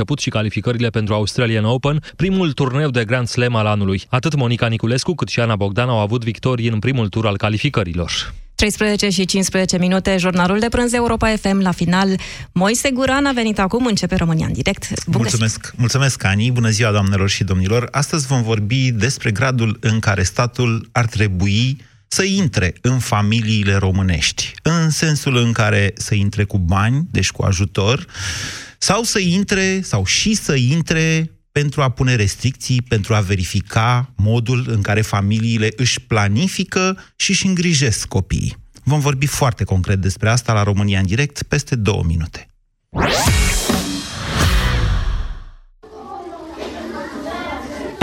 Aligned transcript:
început 0.00 0.22
și 0.22 0.30
calificările 0.30 0.88
pentru 0.90 1.14
Australian 1.14 1.64
Open, 1.64 2.02
primul 2.16 2.52
turneu 2.52 2.90
de 2.90 3.04
Grand 3.04 3.28
Slam 3.28 3.54
al 3.54 3.66
anului. 3.66 4.02
Atât 4.08 4.34
Monica 4.34 4.66
Niculescu 4.66 5.14
cât 5.14 5.28
și 5.28 5.40
Ana 5.40 5.56
Bogdan 5.56 5.88
au 5.88 5.98
avut 5.98 6.24
victorii 6.24 6.68
în 6.68 6.78
primul 6.78 7.08
tur 7.08 7.26
al 7.26 7.36
calificărilor. 7.36 8.34
13 8.54 9.08
și 9.08 9.24
15 9.24 9.78
minute, 9.78 10.16
jurnalul 10.18 10.58
de 10.58 10.68
prânz 10.68 10.92
Europa 10.92 11.36
FM 11.36 11.60
la 11.60 11.70
final. 11.70 12.08
Moise 12.52 12.90
Guran 12.90 13.26
a 13.26 13.32
venit 13.32 13.58
acum, 13.58 13.86
începe 13.86 14.14
România 14.16 14.46
în 14.46 14.52
direct. 14.52 15.04
Bun 15.06 15.20
mulțumesc, 15.20 15.60
găsit. 15.60 15.78
mulțumesc, 15.78 16.24
Ani, 16.24 16.50
bună 16.50 16.68
ziua, 16.68 16.90
doamnelor 16.90 17.28
și 17.28 17.44
domnilor. 17.44 17.88
Astăzi 17.90 18.26
vom 18.26 18.42
vorbi 18.42 18.90
despre 18.90 19.30
gradul 19.30 19.76
în 19.80 19.98
care 19.98 20.22
statul 20.22 20.88
ar 20.92 21.06
trebui 21.06 21.76
să 22.08 22.22
intre 22.22 22.74
în 22.80 22.98
familiile 22.98 23.74
românești, 23.74 24.54
în 24.62 24.90
sensul 24.90 25.36
în 25.36 25.52
care 25.52 25.92
să 25.96 26.14
intre 26.14 26.44
cu 26.44 26.58
bani, 26.58 27.06
deci 27.10 27.30
cu 27.30 27.42
ajutor, 27.42 28.06
sau 28.78 29.02
să 29.02 29.18
intre, 29.18 29.80
sau 29.82 30.04
și 30.04 30.34
să 30.34 30.54
intre 30.54 31.32
pentru 31.52 31.82
a 31.82 31.88
pune 31.88 32.14
restricții, 32.14 32.82
pentru 32.82 33.14
a 33.14 33.20
verifica 33.20 34.12
modul 34.16 34.64
în 34.68 34.82
care 34.82 35.00
familiile 35.00 35.72
își 35.76 36.00
planifică 36.00 36.98
și 37.16 37.30
își 37.30 37.46
îngrijesc 37.46 38.06
copiii. 38.06 38.56
Vom 38.82 39.00
vorbi 39.00 39.26
foarte 39.26 39.64
concret 39.64 40.00
despre 40.00 40.30
asta 40.30 40.52
la 40.52 40.62
România 40.62 40.98
în 40.98 41.06
direct 41.06 41.42
peste 41.42 41.76
două 41.76 42.02
minute. 42.06 42.46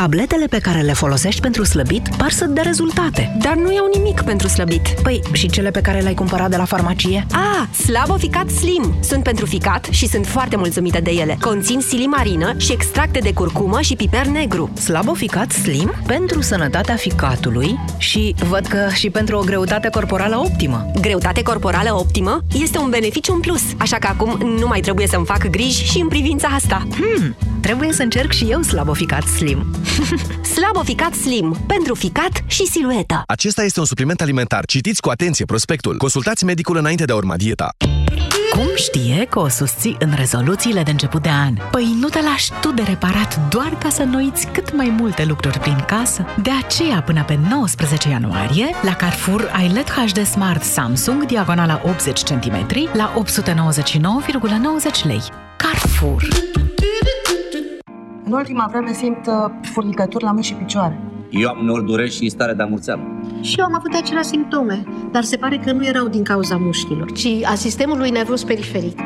Tabletele 0.06 0.46
pe 0.46 0.60
care 0.60 0.82
le 0.82 0.94
folosești 0.94 1.42
pentru 1.42 1.64
slăbit 1.64 2.10
par 2.18 2.32
să 2.32 2.46
dea 2.46 2.64
rezultate. 2.64 3.38
Dar 3.42 3.56
nu 3.56 3.74
iau 3.74 3.90
nimic 3.94 4.22
pentru 4.22 4.48
slăbit. 4.48 4.88
Păi, 5.04 5.22
și 5.32 5.50
cele 5.50 5.72
pe 5.72 5.82
care 5.82 6.00
le-ai 6.00 6.14
cumpărat 6.14 6.50
de 6.50 6.56
la 6.56 6.66
farmacie? 6.66 7.26
Ah, 7.32 7.76
Slabo 7.76 8.18
Ficat 8.18 8.50
Slim! 8.50 8.96
Sunt 9.02 9.24
pentru 9.24 9.46
ficat 9.46 9.88
și 9.92 10.08
sunt 10.08 10.26
foarte 10.26 10.56
mulțumită 10.56 11.00
de 11.02 11.12
ele. 11.12 11.38
Conțin 11.42 11.80
silimarină 11.80 12.54
și 12.58 12.72
extracte 12.72 13.20
de 13.20 13.34
curcumă 13.34 13.82
și 13.82 13.96
piper 13.96 14.26
negru. 14.26 14.70
Slabo 14.74 15.14
Ficat 15.14 15.52
Slim? 15.52 15.94
Pentru 16.08 16.42
sănătatea 16.42 16.96
ficatului 16.96 17.80
și 17.98 18.36
văd 18.50 18.66
că 18.66 18.88
și 18.94 19.10
pentru 19.10 19.38
o 19.38 19.44
greutate 19.44 19.90
corporală 19.90 20.38
optimă. 20.38 20.92
Greutate 21.02 21.42
corporală 21.42 21.94
optimă 21.94 22.44
este 22.54 22.78
un 22.78 22.90
beneficiu 22.90 23.34
în 23.34 23.40
plus, 23.40 23.62
așa 23.78 23.98
că 23.98 24.08
acum 24.08 24.58
nu 24.60 24.68
mai 24.68 24.80
trebuie 24.80 25.08
să-mi 25.08 25.26
fac 25.26 25.48
griji 25.50 25.86
și 25.86 26.00
în 26.00 26.08
privința 26.08 26.48
asta. 26.48 26.88
Hmm, 26.96 27.36
trebuie 27.62 27.92
să 27.92 28.02
încerc 28.02 28.32
și 28.32 28.46
eu 28.50 28.62
Slabo 28.62 28.94
Ficat 28.94 29.24
Slim. 29.24 29.66
Slaboficat 30.56 31.14
Slim. 31.14 31.58
Pentru 31.68 31.96
ficat 31.96 32.44
și 32.46 32.66
silueta. 32.66 33.24
Acesta 33.28 33.64
este 33.64 33.80
un 33.80 33.86
supliment 33.86 34.22
alimentar. 34.22 34.66
Citiți 34.66 35.02
cu 35.02 35.10
atenție 35.10 35.46
prospectul. 35.46 35.98
Consultați 35.98 36.46
medicul 36.46 36.78
înainte 36.78 37.06
de 37.06 37.12
a 37.12 37.16
urma 37.16 37.36
dieta. 37.36 37.70
Cum 38.52 38.68
știe 38.76 39.26
că 39.30 39.40
o 39.40 39.48
susții 39.48 39.96
în 40.00 40.14
rezoluțiile 40.16 40.84
de 40.84 40.92
început 40.92 41.22
de 41.22 41.30
an? 41.30 41.54
Păi 41.72 41.96
nu 42.00 42.08
te 42.08 42.22
lași 42.22 42.52
tu 42.62 42.72
de 42.72 42.82
reparat 42.82 43.50
doar 43.50 43.78
ca 43.78 43.90
să 43.90 44.04
noiți 44.04 44.48
cât 44.48 44.76
mai 44.76 44.94
multe 45.00 45.26
lucruri 45.26 45.60
prin 45.60 45.84
casă? 45.88 46.26
De 46.42 46.50
aceea, 46.64 47.02
până 47.02 47.24
pe 47.24 47.40
19 47.50 48.10
ianuarie, 48.10 48.70
la 48.82 48.96
Carrefour 48.96 49.52
ai 49.54 49.70
LED 49.70 49.90
HD 49.90 50.26
Smart 50.26 50.64
Samsung 50.64 51.26
diagonala 51.26 51.82
80 51.86 52.22
cm 52.24 52.68
la 52.94 53.14
899,90 55.02 55.06
lei. 55.06 55.22
Carrefour 55.58 56.28
în 58.26 58.32
ultima 58.32 58.68
vreme 58.72 58.94
simt 58.94 59.28
uh, 59.28 59.34
furnicături 59.62 60.24
la 60.24 60.32
mâini 60.32 60.46
și 60.46 60.54
picioare. 60.54 61.00
Eu 61.30 61.50
am 61.50 61.60
uneori 61.62 61.86
dureri 61.86 62.12
și 62.12 62.30
stare 62.30 62.54
de 62.54 62.64
amurțeală. 62.64 63.02
Și 63.42 63.56
eu 63.60 63.66
am 63.66 63.76
avut 63.76 63.94
aceleași 63.94 64.28
simptome, 64.28 64.84
dar 65.12 65.24
se 65.24 65.38
pare 65.38 65.58
că 65.58 65.72
nu 65.72 65.86
erau 65.86 66.08
din 66.08 66.24
cauza 66.24 66.58
mușchilor, 66.58 67.12
ci 67.12 67.28
a 67.44 67.56
sistemului 67.56 68.10
nervos 68.10 68.44
periferic. 68.44 69.00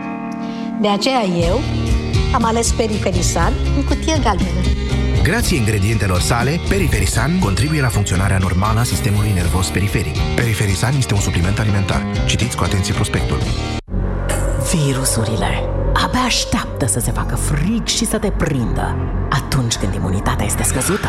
De 0.81 0.87
aceea 0.87 1.23
eu 1.49 1.59
am 2.33 2.43
ales 2.43 2.71
Periferisan 2.71 3.53
în 3.77 3.83
cutie 3.83 4.19
galbenă. 4.23 4.59
Grație 5.23 5.57
ingredientelor 5.57 6.19
sale, 6.19 6.59
Periferisan 6.69 7.39
contribuie 7.39 7.81
la 7.81 7.87
funcționarea 7.87 8.37
normală 8.37 8.79
a 8.79 8.83
sistemului 8.83 9.31
nervos 9.33 9.69
periferic. 9.69 10.15
Periferisan 10.35 10.93
este 10.97 11.13
un 11.13 11.19
supliment 11.19 11.59
alimentar. 11.59 12.01
Citiți 12.25 12.57
cu 12.57 12.63
atenție 12.63 12.93
prospectul. 12.93 13.37
Virusurile 14.73 15.78
abia 16.03 16.19
așteaptă 16.19 16.85
să 16.85 16.99
se 16.99 17.11
facă 17.11 17.35
frig 17.35 17.85
și 17.85 18.05
să 18.05 18.17
te 18.17 18.29
prindă 18.29 18.95
atunci 19.29 19.75
când 19.75 19.93
imunitatea 19.93 20.45
este 20.45 20.63
scăzută. 20.63 21.07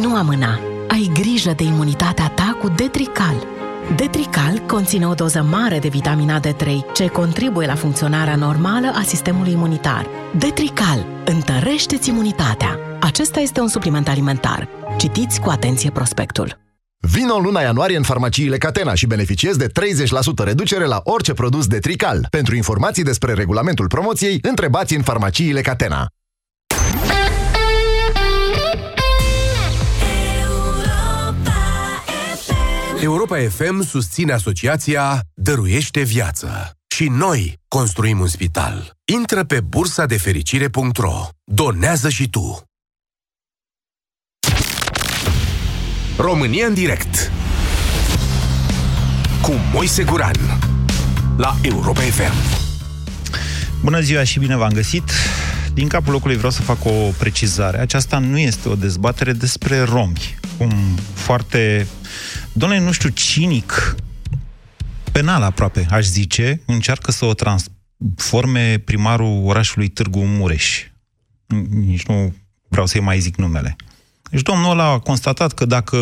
Nu 0.00 0.16
amâna! 0.16 0.58
Ai 0.88 1.10
grijă 1.12 1.52
de 1.56 1.62
imunitatea 1.62 2.28
ta 2.28 2.56
cu 2.60 2.68
Detrical. 2.68 3.34
Detrical 3.96 4.58
conține 4.58 5.06
o 5.06 5.14
doză 5.14 5.46
mare 5.50 5.78
de 5.78 5.88
vitamina 5.88 6.40
D3, 6.40 6.92
ce 6.92 7.06
contribuie 7.06 7.66
la 7.66 7.74
funcționarea 7.74 8.36
normală 8.36 8.92
a 8.94 9.02
sistemului 9.02 9.52
imunitar. 9.52 10.06
Detrical 10.38 11.06
întărește-ți 11.24 12.08
imunitatea. 12.08 12.78
Acesta 13.00 13.40
este 13.40 13.60
un 13.60 13.68
supliment 13.68 14.08
alimentar. 14.08 14.68
Citiți 14.98 15.40
cu 15.40 15.48
atenție 15.48 15.90
prospectul. 15.90 16.60
Vino 17.10 17.38
luna 17.38 17.60
ianuarie 17.60 17.96
în 17.96 18.02
farmaciile 18.02 18.58
Catena 18.58 18.94
și 18.94 19.06
beneficiezi 19.06 19.58
de 19.58 19.66
30% 19.66 20.44
reducere 20.44 20.84
la 20.84 21.00
orice 21.04 21.32
produs 21.32 21.66
de 21.66 21.78
Trical. 21.78 22.26
Pentru 22.30 22.54
informații 22.56 23.02
despre 23.02 23.32
regulamentul 23.32 23.86
promoției, 23.86 24.38
întrebați 24.42 24.94
în 24.94 25.02
farmaciile 25.02 25.60
Catena. 25.60 26.06
Europa 33.00 33.36
FM 33.48 33.82
susține 33.82 34.32
asociația 34.32 35.20
Dăruiește 35.34 36.02
Viață. 36.02 36.70
Și 36.94 37.08
noi 37.08 37.58
construim 37.68 38.20
un 38.20 38.26
spital. 38.26 38.92
Intră 39.12 39.44
pe 39.44 39.60
bursa 39.60 40.06
de 40.06 40.18
fericire.ro. 40.18 41.28
Donează 41.44 42.08
și 42.08 42.28
tu. 42.30 42.62
România 46.16 46.66
în 46.66 46.74
direct 46.74 47.32
cu 49.42 49.52
Moise 49.72 50.04
Guran 50.04 50.36
la 51.36 51.56
Europa 51.62 52.00
FM. 52.00 52.32
Bună 53.82 54.00
ziua 54.00 54.24
și 54.24 54.38
bine 54.38 54.56
v-am 54.56 54.72
găsit! 54.72 55.10
Din 55.74 55.88
capul 55.88 56.12
locului 56.12 56.36
vreau 56.36 56.52
să 56.52 56.62
fac 56.62 56.84
o 56.84 56.90
precizare. 57.18 57.78
Aceasta 57.78 58.18
nu 58.18 58.38
este 58.38 58.68
o 58.68 58.74
dezbatere 58.74 59.32
despre 59.32 59.80
romi. 59.80 60.38
Cum 60.58 60.72
foarte, 61.14 61.86
doamne, 62.52 62.78
nu 62.78 62.92
știu, 62.92 63.08
cinic, 63.08 63.96
penal 65.12 65.42
aproape, 65.42 65.86
aș 65.90 66.04
zice, 66.04 66.62
încearcă 66.66 67.10
să 67.10 67.24
o 67.24 67.34
transforme 67.34 68.78
primarul 68.78 69.42
orașului 69.44 69.88
Târgu 69.88 70.24
Mureș. 70.24 70.86
Nici 71.70 72.06
nu 72.06 72.34
vreau 72.68 72.86
să-i 72.86 73.00
mai 73.00 73.20
zic 73.20 73.36
numele. 73.36 73.76
Deci 74.32 74.42
domnul 74.42 74.70
ăla 74.70 74.84
a 74.84 74.98
constatat 74.98 75.52
că 75.52 75.64
dacă 75.64 75.98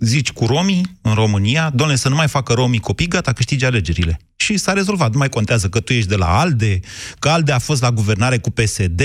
zici 0.00 0.32
cu 0.32 0.46
romii 0.46 0.98
în 1.02 1.14
România, 1.14 1.70
domnule, 1.74 1.98
să 1.98 2.08
nu 2.08 2.14
mai 2.14 2.28
facă 2.28 2.52
romii 2.52 2.78
copii, 2.78 3.08
gata, 3.08 3.32
câștigi 3.32 3.64
alegerile. 3.64 4.18
Și 4.36 4.56
s-a 4.56 4.72
rezolvat. 4.72 5.12
Nu 5.12 5.18
mai 5.18 5.28
contează 5.28 5.68
că 5.68 5.80
tu 5.80 5.92
ești 5.92 6.08
de 6.08 6.16
la 6.16 6.38
ALDE, 6.38 6.80
că 7.18 7.28
ALDE 7.28 7.52
a 7.52 7.58
fost 7.58 7.82
la 7.82 7.90
guvernare 7.90 8.38
cu 8.38 8.50
PSD, 8.50 9.02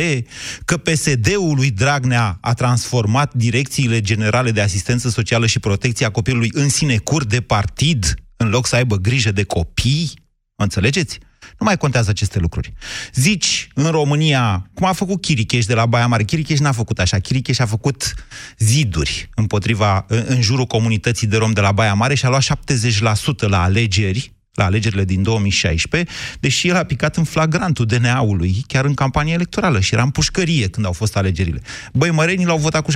că 0.66 0.78
PSD-ul 0.78 1.56
lui 1.56 1.72
Dragnea 1.72 2.38
a 2.42 2.54
transformat 2.54 3.34
direcțiile 3.34 4.02
generale 4.02 4.52
de 4.52 4.62
asistență 4.62 5.10
socială 5.10 5.46
și 5.46 5.60
protecție 5.60 6.06
a 6.06 6.12
copilului 6.12 6.50
în 6.54 6.70
sinecur 6.70 7.26
de 7.26 7.42
partid, 7.42 8.14
în 8.38 8.50
loc 8.50 8.68
să 8.68 8.76
aibă 8.76 8.96
grijă 8.96 9.32
de 9.32 9.44
copii. 9.44 10.12
Înțelegeți? 10.56 11.18
Nu 11.60 11.66
mai 11.66 11.78
contează 11.78 12.10
aceste 12.10 12.40
lucruri. 12.40 12.74
Zici 13.14 13.68
în 13.74 13.86
România, 13.86 14.70
cum 14.74 14.88
a 14.88 14.94
făcut 14.94 15.22
Chiricheș 15.22 15.66
de 15.66 15.74
la 15.74 15.86
Baia 15.86 16.08
Mare. 16.08 16.24
Chiricheș 16.24 16.60
n-a 16.60 16.72
făcut 16.72 17.00
așa. 17.00 17.20
Chiricheș 17.20 17.60
a 17.60 17.66
făcut 17.66 18.14
ziduri 18.58 19.30
împotriva, 19.36 20.06
în 20.08 20.42
jurul 20.42 20.66
comunității 20.66 21.28
de 21.28 21.38
rom 21.38 21.52
de 21.52 21.62
la 21.62 21.72
Baia 21.72 21.94
Mare 21.94 22.16
și 22.16 22.26
a 22.26 22.30
luat 22.30 22.44
70% 22.44 22.50
la 23.40 23.64
alegeri, 23.64 24.34
la 24.54 24.66
alegerile 24.66 25.06
din 25.06 25.24
2016, 25.24 26.12
deși 26.40 26.68
el 26.68 26.76
a 26.76 26.84
picat 26.84 27.18
în 27.18 27.24
flagrantul 27.24 27.86
DNA-ului, 27.86 28.64
chiar 28.68 28.86
în 28.86 28.94
campania 28.94 29.34
electorală 29.34 29.80
și 29.80 29.94
era 29.94 30.04
în 30.04 30.10
pușcărie 30.10 30.68
când 30.68 30.86
au 30.86 30.92
fost 30.92 31.18
alegerile. 31.18 31.62
Băi, 31.94 32.12
mărenii 32.12 32.46
l-au 32.46 32.58
votat 32.58 32.84
cu 32.84 32.92
70%. 32.92 32.96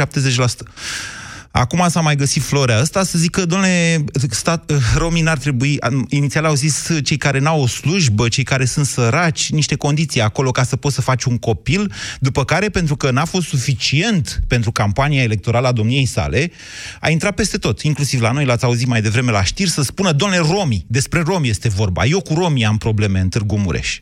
Acum 1.56 1.86
s-a 1.90 2.02
mai 2.02 2.16
găsit 2.16 2.42
florea 2.42 2.78
asta 2.78 3.04
să 3.04 3.18
zică, 3.18 3.46
domnule, 3.46 4.04
stat, 4.30 4.72
romii 4.96 5.22
n-ar 5.22 5.38
trebui, 5.38 5.80
inițial 6.08 6.46
au 6.46 6.54
zis 6.54 6.90
cei 7.04 7.18
care 7.18 7.40
n-au 7.40 7.62
o 7.62 7.68
slujbă, 7.68 8.28
cei 8.28 8.44
care 8.44 8.66
sunt 8.66 8.86
săraci, 8.86 9.50
niște 9.50 9.76
condiții 9.76 10.22
acolo 10.22 10.52
ca 10.52 10.64
să 10.64 10.76
poți 10.76 10.96
să 10.96 11.02
faci 11.02 11.24
un 11.24 11.38
copil, 11.38 11.92
după 12.20 12.46
care, 12.46 12.70
pentru 12.70 12.96
că 12.96 13.12
n-a 13.12 13.26
fost 13.26 13.48
suficient 13.48 14.40
pentru 14.48 14.72
campania 14.72 15.22
electorală 15.22 15.68
a 15.68 15.72
domniei 15.72 16.06
sale, 16.06 16.52
a 17.00 17.10
intrat 17.10 17.36
peste 17.36 17.58
tot, 17.58 17.82
inclusiv 17.82 18.22
la 18.22 18.32
noi, 18.32 18.46
l-ați 18.46 18.66
auzit 18.66 18.88
mai 18.88 19.02
devreme 19.02 19.32
la 19.32 19.44
știri, 19.44 19.70
să 19.70 19.82
spună, 19.82 20.12
domnule, 20.12 20.42
romii, 20.42 20.86
despre 20.88 21.22
romi 21.22 21.50
este 21.50 21.70
vorba, 21.70 22.06
eu 22.06 22.22
cu 22.22 22.34
romii 22.34 22.66
am 22.66 22.78
probleme 22.78 23.20
în 23.20 23.30
Târgu 23.30 23.58
Mureș. 23.58 24.00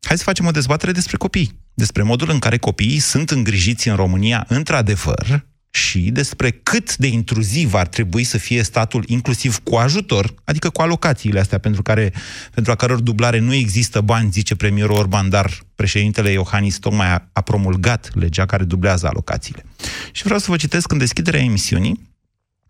Hai 0.00 0.16
să 0.16 0.22
facem 0.22 0.46
o 0.46 0.50
dezbatere 0.50 0.92
despre 0.92 1.16
copii, 1.16 1.58
despre 1.74 2.02
modul 2.02 2.30
în 2.30 2.38
care 2.38 2.58
copiii 2.58 2.98
sunt 2.98 3.30
îngrijiți 3.30 3.88
în 3.88 3.96
România, 3.96 4.44
într-adevăr, 4.48 5.52
și 5.74 5.98
despre 5.98 6.50
cât 6.50 6.96
de 6.96 7.06
intruziv 7.06 7.74
ar 7.74 7.86
trebui 7.86 8.24
să 8.24 8.38
fie 8.38 8.62
statul, 8.62 9.04
inclusiv 9.06 9.58
cu 9.58 9.74
ajutor, 9.76 10.34
adică 10.44 10.70
cu 10.70 10.80
alocațiile 10.80 11.40
astea 11.40 11.58
pentru, 11.58 11.82
care, 11.82 12.12
pentru 12.50 12.72
a 12.72 12.74
căror 12.74 13.00
dublare 13.00 13.38
nu 13.38 13.54
există 13.54 14.00
bani, 14.00 14.30
zice 14.30 14.54
premierul 14.54 14.96
Orban, 14.96 15.28
dar 15.28 15.50
președintele 15.74 16.30
Iohannis 16.30 16.78
tocmai 16.78 17.06
a, 17.06 17.28
a 17.32 17.40
promulgat 17.40 18.10
legea 18.14 18.46
care 18.46 18.64
dublează 18.64 19.06
alocațiile. 19.06 19.64
Și 20.12 20.22
vreau 20.22 20.38
să 20.38 20.50
vă 20.50 20.56
citesc 20.56 20.92
în 20.92 20.98
deschiderea 20.98 21.40
emisiunii, 21.40 22.10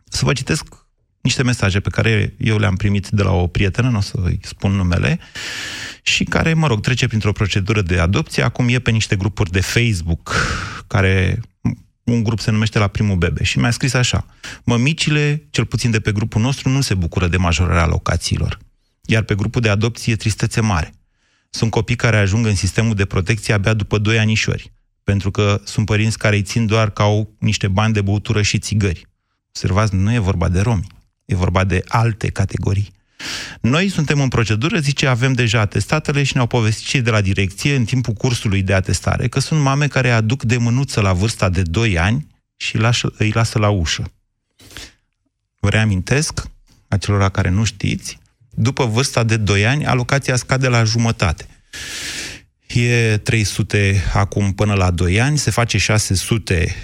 să 0.05 0.25
vă 0.25 0.33
citesc 0.33 0.65
niște 1.21 1.43
mesaje 1.43 1.81
pe 1.81 1.91
care 1.91 2.35
eu 2.39 2.59
le-am 2.59 2.77
primit 2.77 3.09
de 3.09 3.23
la 3.23 3.33
o 3.33 3.47
prietenă, 3.47 3.89
nu 3.89 3.97
o 3.97 4.01
să-i 4.01 4.41
spun 4.43 4.73
numele, 4.73 5.19
și 6.03 6.25
care, 6.25 6.55
mă 6.55 6.67
rog, 6.67 6.81
trece 6.81 7.07
printr-o 7.07 7.33
procedură 7.33 7.83
de 7.83 7.99
adopție, 7.99 8.43
acum 8.43 8.69
e 8.69 8.79
pe 8.79 8.91
niște 8.91 9.17
grupuri 9.17 9.51
de 9.51 9.61
Facebook, 9.61 10.35
care 10.87 11.41
un 12.05 12.23
grup 12.23 12.41
se 12.41 12.51
numește 12.51 12.79
La 12.79 12.87
Primul 12.87 13.17
Bebe 13.17 13.45
și 13.45 13.59
mi-a 13.59 13.71
scris 13.71 13.95
așa, 13.95 14.27
mămicile, 14.65 15.47
cel 15.51 15.65
puțin 15.65 15.91
de 15.91 16.01
pe 16.01 16.13
grupul 16.13 16.41
nostru, 16.41 16.69
nu 16.69 16.81
se 16.81 16.95
bucură 16.95 17.29
de 17.29 17.37
majorarea 17.37 17.87
locațiilor. 17.87 18.59
Iar 19.03 19.23
pe 19.23 19.35
grupul 19.35 19.61
de 19.61 19.69
adopție 19.69 20.13
e 20.13 20.17
tristețe 20.17 20.61
mare. 20.61 20.95
Sunt 21.51 21.71
copii 21.71 21.97
care 21.97 22.17
ajung 22.17 22.47
în 22.47 22.55
sistemul 22.55 22.95
de 22.95 23.05
protecție 23.05 23.55
abia 23.55 23.75
după 23.75 23.99
2 23.99 24.19
anișori, 24.19 24.73
pentru 25.05 25.31
că 25.31 25.61
sunt 25.65 25.87
părinți 25.87 26.19
care 26.19 26.37
îi 26.37 26.43
țin 26.43 26.67
doar 26.67 26.91
ca 26.91 27.03
au 27.03 27.35
niște 27.39 27.69
bani 27.69 27.93
de 27.93 28.01
băutură 28.01 28.43
și 28.43 28.59
țigări. 28.59 29.07
Observați, 29.49 29.95
nu 29.95 30.13
e 30.13 30.19
vorba 30.19 30.49
de 30.49 30.61
romi, 30.61 30.87
e 31.25 31.35
vorba 31.35 31.65
de 31.65 31.83
alte 31.89 32.29
categorii. 32.29 32.94
Noi 33.61 33.89
suntem 33.89 34.21
în 34.21 34.29
procedură, 34.29 34.79
zice, 34.79 35.07
avem 35.07 35.33
deja 35.33 35.61
atestatele 35.61 36.23
și 36.23 36.33
ne-au 36.35 36.47
povestit 36.47 36.87
cei 36.87 37.01
de 37.01 37.11
la 37.11 37.21
direcție 37.21 37.75
în 37.75 37.85
timpul 37.85 38.13
cursului 38.13 38.63
de 38.63 38.75
atestare 38.75 39.29
că 39.29 39.41
sunt 39.41 39.61
mame 39.61 39.87
care 39.87 40.11
aduc 40.11 40.43
de 40.43 40.57
mânuță 40.57 41.01
la 41.01 41.13
vârsta 41.13 41.49
de 41.49 41.63
2 41.63 41.99
ani 41.99 42.27
și 42.57 42.79
îi 43.19 43.31
lasă 43.31 43.59
la 43.59 43.69
ușă. 43.69 44.13
Vă 45.61 45.69
reamintesc, 45.69 46.43
acelora 46.89 47.29
care 47.29 47.49
nu 47.49 47.65
știți, 47.65 48.19
după 48.51 48.85
vârsta 48.85 49.23
de 49.23 49.37
2 49.37 49.67
ani, 49.67 49.87
alocația 49.87 50.37
scade 50.37 50.69
la 50.69 50.85
jumătate. 50.85 51.47
E 52.75 53.17
300 53.17 54.03
acum 54.13 54.53
până 54.53 54.75
la 54.75 54.91
2 54.91 55.21
ani, 55.21 55.39
se 55.39 55.51
face 55.51 55.79
600 55.79 56.75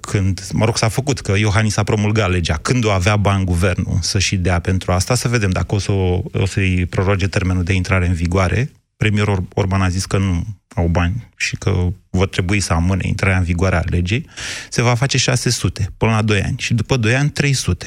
când, 0.00 0.48
mă 0.52 0.64
rog, 0.64 0.76
s-a 0.76 0.88
făcut, 0.88 1.20
că 1.20 1.38
Iohannis 1.38 1.76
a 1.76 1.82
promulgat 1.82 2.30
legea, 2.30 2.56
când 2.56 2.84
o 2.84 2.90
avea 2.90 3.16
bani 3.16 3.44
guvernul 3.44 3.98
să-și 4.00 4.36
dea 4.36 4.58
pentru 4.58 4.92
asta, 4.92 5.14
să 5.14 5.28
vedem 5.28 5.50
dacă 5.50 5.74
o, 5.74 5.78
să, 5.78 5.92
o 5.92 6.46
să-i 6.46 6.86
proroge 6.86 7.26
termenul 7.26 7.62
de 7.62 7.72
intrare 7.72 8.06
în 8.06 8.14
vigoare. 8.14 8.70
Premierul 8.96 9.48
Orban 9.54 9.82
a 9.82 9.88
zis 9.88 10.04
că 10.04 10.18
nu 10.18 10.44
au 10.74 10.86
bani 10.86 11.28
și 11.36 11.56
că 11.56 11.86
vor 12.10 12.28
trebui 12.28 12.60
să 12.60 12.72
amâne 12.72 13.06
intrarea 13.06 13.38
în 13.38 13.44
vigoare 13.44 13.76
a 13.76 13.82
legii, 13.84 14.28
se 14.68 14.82
va 14.82 14.94
face 14.94 15.18
600 15.18 15.92
până 15.96 16.12
la 16.12 16.22
2 16.22 16.42
ani 16.42 16.56
și 16.58 16.74
după 16.74 16.96
2 16.96 17.14
ani 17.14 17.30
300. 17.30 17.86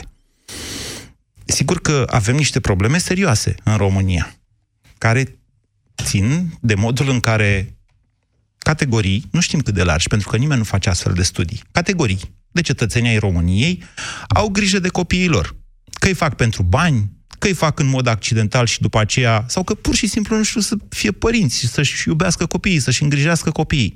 Sigur 1.45 1.81
că 1.81 2.05
avem 2.09 2.35
niște 2.35 2.59
probleme 2.59 2.97
serioase 2.97 3.55
în 3.63 3.77
România, 3.77 4.35
care 4.97 5.38
țin 6.03 6.53
de 6.61 6.75
modul 6.75 7.09
în 7.09 7.19
care 7.19 7.77
categorii, 8.57 9.25
nu 9.31 9.39
știm 9.39 9.59
cât 9.59 9.73
de 9.73 9.83
largi, 9.83 10.07
pentru 10.07 10.29
că 10.29 10.37
nimeni 10.37 10.59
nu 10.59 10.65
face 10.65 10.89
astfel 10.89 11.13
de 11.13 11.23
studii, 11.23 11.63
categorii 11.71 12.19
de 12.51 12.61
cetățenii 12.61 13.09
ai 13.09 13.17
României 13.17 13.83
au 14.27 14.49
grijă 14.49 14.79
de 14.79 14.87
copiii 14.87 15.27
lor. 15.27 15.55
Că 15.99 16.07
îi 16.07 16.13
fac 16.13 16.35
pentru 16.35 16.63
bani, 16.63 17.11
că 17.39 17.47
îi 17.47 17.53
fac 17.53 17.79
în 17.79 17.87
mod 17.87 18.07
accidental 18.07 18.65
și 18.65 18.81
după 18.81 18.99
aceea, 18.99 19.45
sau 19.47 19.63
că 19.63 19.73
pur 19.73 19.95
și 19.95 20.07
simplu 20.07 20.37
nu 20.37 20.43
știu 20.43 20.61
să 20.61 20.75
fie 20.89 21.11
părinți, 21.11 21.65
să-și 21.65 22.07
iubească 22.07 22.45
copiii, 22.45 22.79
să-și 22.79 23.03
îngrijească 23.03 23.51
copiii. 23.51 23.95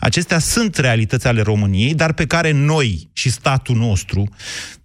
Acestea 0.00 0.38
sunt 0.38 0.76
realități 0.76 1.26
ale 1.26 1.42
României, 1.42 1.94
dar 1.94 2.12
pe 2.12 2.26
care 2.26 2.50
noi 2.50 3.10
și 3.12 3.30
statul 3.30 3.76
nostru, 3.76 4.28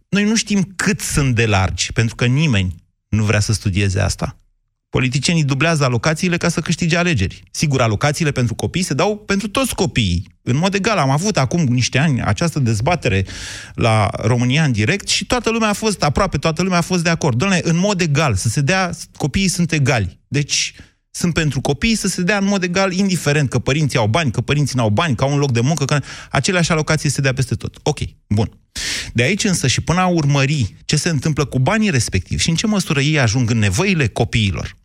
noi 0.09 0.23
nu 0.23 0.35
știm 0.35 0.73
cât 0.75 1.01
sunt 1.01 1.35
de 1.35 1.45
largi, 1.45 1.93
pentru 1.93 2.15
că 2.15 2.25
nimeni 2.25 2.75
nu 3.09 3.23
vrea 3.23 3.39
să 3.39 3.53
studieze 3.53 3.99
asta. 3.99 4.37
Politicienii 4.97 5.43
dublează 5.43 5.83
alocațiile 5.83 6.37
ca 6.37 6.49
să 6.49 6.61
câștige 6.61 6.97
alegeri. 6.97 7.43
Sigur, 7.51 7.81
alocațiile 7.81 8.31
pentru 8.31 8.55
copii 8.55 8.81
se 8.81 8.93
dau 8.93 9.17
pentru 9.17 9.47
toți 9.47 9.75
copiii. 9.75 10.27
În 10.41 10.57
mod 10.57 10.73
egal, 10.73 10.97
am 10.97 11.09
avut 11.09 11.37
acum 11.37 11.61
niște 11.61 11.97
ani 11.97 12.21
această 12.21 12.59
dezbatere 12.59 13.25
la 13.73 14.09
România 14.11 14.63
în 14.63 14.71
direct 14.71 15.07
și 15.07 15.25
toată 15.25 15.49
lumea 15.49 15.69
a 15.69 15.73
fost, 15.73 16.03
aproape 16.03 16.37
toată 16.37 16.63
lumea 16.63 16.77
a 16.77 16.81
fost 16.81 17.03
de 17.03 17.09
acord. 17.09 17.37
Doamne, 17.37 17.59
în 17.63 17.77
mod 17.77 18.01
egal, 18.01 18.35
să 18.35 18.49
se 18.49 18.61
dea, 18.61 18.89
copiii 19.17 19.47
sunt 19.47 19.71
egali. 19.71 20.19
Deci, 20.27 20.73
sunt 21.11 21.33
pentru 21.33 21.61
copii 21.61 21.95
să 21.95 22.07
se 22.07 22.21
dea 22.21 22.37
în 22.37 22.45
mod 22.45 22.63
egal, 22.63 22.91
indiferent 22.91 23.49
că 23.49 23.59
părinții 23.59 23.99
au 23.99 24.07
bani, 24.07 24.31
că 24.31 24.41
părinții 24.41 24.75
nu 24.75 24.81
au 24.81 24.89
bani, 24.89 25.15
că 25.15 25.23
au 25.23 25.31
un 25.31 25.39
loc 25.39 25.51
de 25.51 25.61
muncă, 25.61 25.85
că 25.85 25.99
aceleași 26.29 26.71
alocații 26.71 27.09
se 27.09 27.21
dea 27.21 27.33
peste 27.33 27.55
tot. 27.55 27.77
Ok, 27.83 27.99
bun. 28.27 28.49
De 29.13 29.23
aici 29.23 29.43
însă 29.43 29.67
și 29.67 29.81
până 29.81 29.99
a 29.99 30.07
urmări 30.07 30.75
ce 30.85 30.95
se 30.95 31.09
întâmplă 31.09 31.45
cu 31.45 31.59
banii 31.59 31.89
respectivi 31.89 32.41
și 32.41 32.49
în 32.49 32.55
ce 32.55 32.67
măsură 32.67 33.01
ei 33.01 33.19
ajung 33.19 33.49
în 33.49 33.57
nevoile 33.57 34.07
copiilor, 34.07 34.75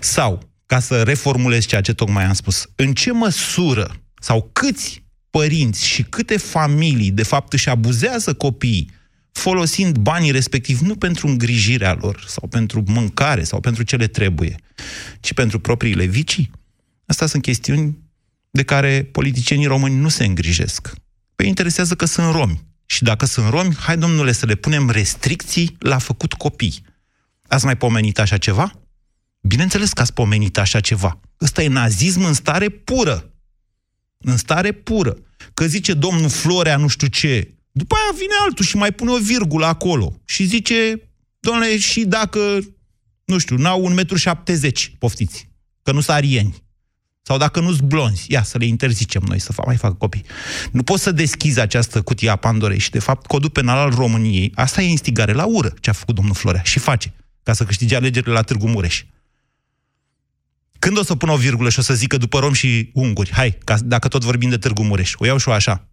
sau, 0.00 0.48
ca 0.66 0.80
să 0.80 1.02
reformulez 1.02 1.64
ceea 1.64 1.80
ce 1.80 1.92
tocmai 1.92 2.24
am 2.24 2.32
spus, 2.32 2.66
în 2.76 2.92
ce 2.92 3.12
măsură 3.12 3.94
sau 4.20 4.50
câți 4.52 5.02
părinți 5.30 5.86
și 5.86 6.02
câte 6.02 6.36
familii, 6.36 7.10
de 7.10 7.22
fapt, 7.22 7.52
își 7.52 7.68
abuzează 7.68 8.34
copiii 8.34 8.90
folosind 9.32 9.96
banii 9.96 10.30
respectiv 10.30 10.80
nu 10.80 10.96
pentru 10.96 11.26
îngrijirea 11.26 11.92
lor 12.00 12.24
sau 12.26 12.48
pentru 12.48 12.82
mâncare 12.86 13.44
sau 13.44 13.60
pentru 13.60 13.82
ce 13.82 13.96
le 13.96 14.06
trebuie, 14.06 14.56
ci 15.20 15.32
pentru 15.34 15.58
propriile 15.60 16.04
vicii? 16.04 16.50
Asta 17.06 17.26
sunt 17.26 17.42
chestiuni 17.42 17.98
de 18.50 18.62
care 18.62 19.08
politicienii 19.12 19.66
români 19.66 19.94
nu 19.94 20.08
se 20.08 20.24
îngrijesc. 20.24 20.92
Pe 21.36 21.46
interesează 21.46 21.94
că 21.94 22.04
sunt 22.04 22.34
romi. 22.34 22.68
Și 22.86 23.02
dacă 23.02 23.26
sunt 23.26 23.48
romi, 23.48 23.74
hai, 23.74 23.98
domnule, 23.98 24.32
să 24.32 24.46
le 24.46 24.54
punem 24.54 24.90
restricții 24.90 25.76
la 25.78 25.98
făcut 25.98 26.32
copii. 26.32 26.84
Ați 27.48 27.64
mai 27.64 27.76
pomenit 27.76 28.18
așa 28.18 28.36
ceva? 28.36 28.79
Bineînțeles 29.40 29.92
că 29.92 30.00
ați 30.00 30.12
pomenit 30.12 30.58
așa 30.58 30.80
ceva. 30.80 31.20
Ăsta 31.40 31.62
e 31.62 31.68
nazism 31.68 32.24
în 32.24 32.32
stare 32.32 32.68
pură. 32.68 33.34
În 34.18 34.36
stare 34.36 34.72
pură. 34.72 35.16
Că 35.54 35.66
zice 35.66 35.94
domnul 35.94 36.28
Florea 36.28 36.76
nu 36.76 36.88
știu 36.88 37.06
ce. 37.06 37.54
După 37.72 37.94
aia 37.94 38.18
vine 38.18 38.34
altul 38.44 38.64
și 38.64 38.76
mai 38.76 38.92
pune 38.92 39.10
o 39.10 39.18
virgulă 39.18 39.66
acolo. 39.66 40.20
Și 40.24 40.44
zice, 40.44 41.10
domnule, 41.40 41.78
și 41.78 42.04
dacă, 42.04 42.58
nu 43.24 43.38
știu, 43.38 43.56
n-au 43.56 43.84
un 43.84 43.94
metru 43.94 44.16
șaptezeci, 44.16 44.94
poftiți, 44.98 45.48
că 45.82 45.92
nu 45.92 46.00
sunt 46.00 46.16
arieni. 46.16 46.62
Sau 47.22 47.38
dacă 47.38 47.60
nu 47.60 47.68
sunt 47.72 47.88
blonzi, 47.88 48.32
ia 48.32 48.42
să 48.42 48.58
le 48.58 48.66
interzicem 48.66 49.22
noi 49.26 49.38
să 49.38 49.52
mai 49.66 49.76
facă 49.76 49.94
copii. 49.94 50.24
Nu 50.72 50.82
poți 50.82 51.02
să 51.02 51.12
deschizi 51.12 51.60
această 51.60 52.02
cutie 52.02 52.30
a 52.30 52.36
Pandorei 52.36 52.78
și, 52.78 52.90
de 52.90 52.98
fapt, 52.98 53.26
codul 53.26 53.50
penal 53.50 53.78
al 53.78 53.90
României, 53.90 54.52
asta 54.54 54.82
e 54.82 54.88
instigare 54.88 55.32
la 55.32 55.44
ură, 55.44 55.74
ce 55.80 55.90
a 55.90 55.92
făcut 55.92 56.14
domnul 56.14 56.34
Florea. 56.34 56.62
Și 56.62 56.78
face, 56.78 57.12
ca 57.42 57.52
să 57.52 57.64
câștige 57.64 57.96
alegerile 57.96 58.32
la 58.32 58.42
Târgu 58.42 58.66
Mureș. 58.66 59.04
Când 60.90 61.02
o 61.02 61.06
să 61.06 61.16
pun 61.16 61.28
o 61.28 61.36
virgulă 61.36 61.68
și 61.68 61.78
o 61.78 61.82
să 61.82 61.94
zică 61.94 62.16
după 62.16 62.38
rom 62.38 62.52
și 62.52 62.90
unguri? 62.94 63.32
Hai, 63.32 63.58
ca, 63.64 63.78
dacă 63.78 64.08
tot 64.08 64.24
vorbim 64.24 64.48
de 64.48 64.58
Târgu 64.58 64.82
Mureș, 64.82 65.14
o 65.16 65.26
iau 65.26 65.36
și 65.36 65.48
o 65.48 65.52
așa. 65.52 65.88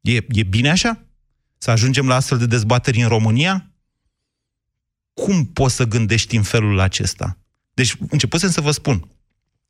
E, 0.00 0.16
e 0.28 0.42
bine 0.42 0.70
așa? 0.70 1.04
Să 1.58 1.70
ajungem 1.70 2.06
la 2.06 2.14
astfel 2.14 2.38
de 2.38 2.46
dezbateri 2.46 3.02
în 3.02 3.08
România? 3.08 3.70
Cum 5.14 5.44
poți 5.44 5.74
să 5.74 5.84
gândești 5.84 6.36
în 6.36 6.42
felul 6.42 6.80
acesta? 6.80 7.38
Deci, 7.74 7.96
începusem 8.08 8.50
să 8.50 8.60
vă 8.60 8.70
spun, 8.70 9.08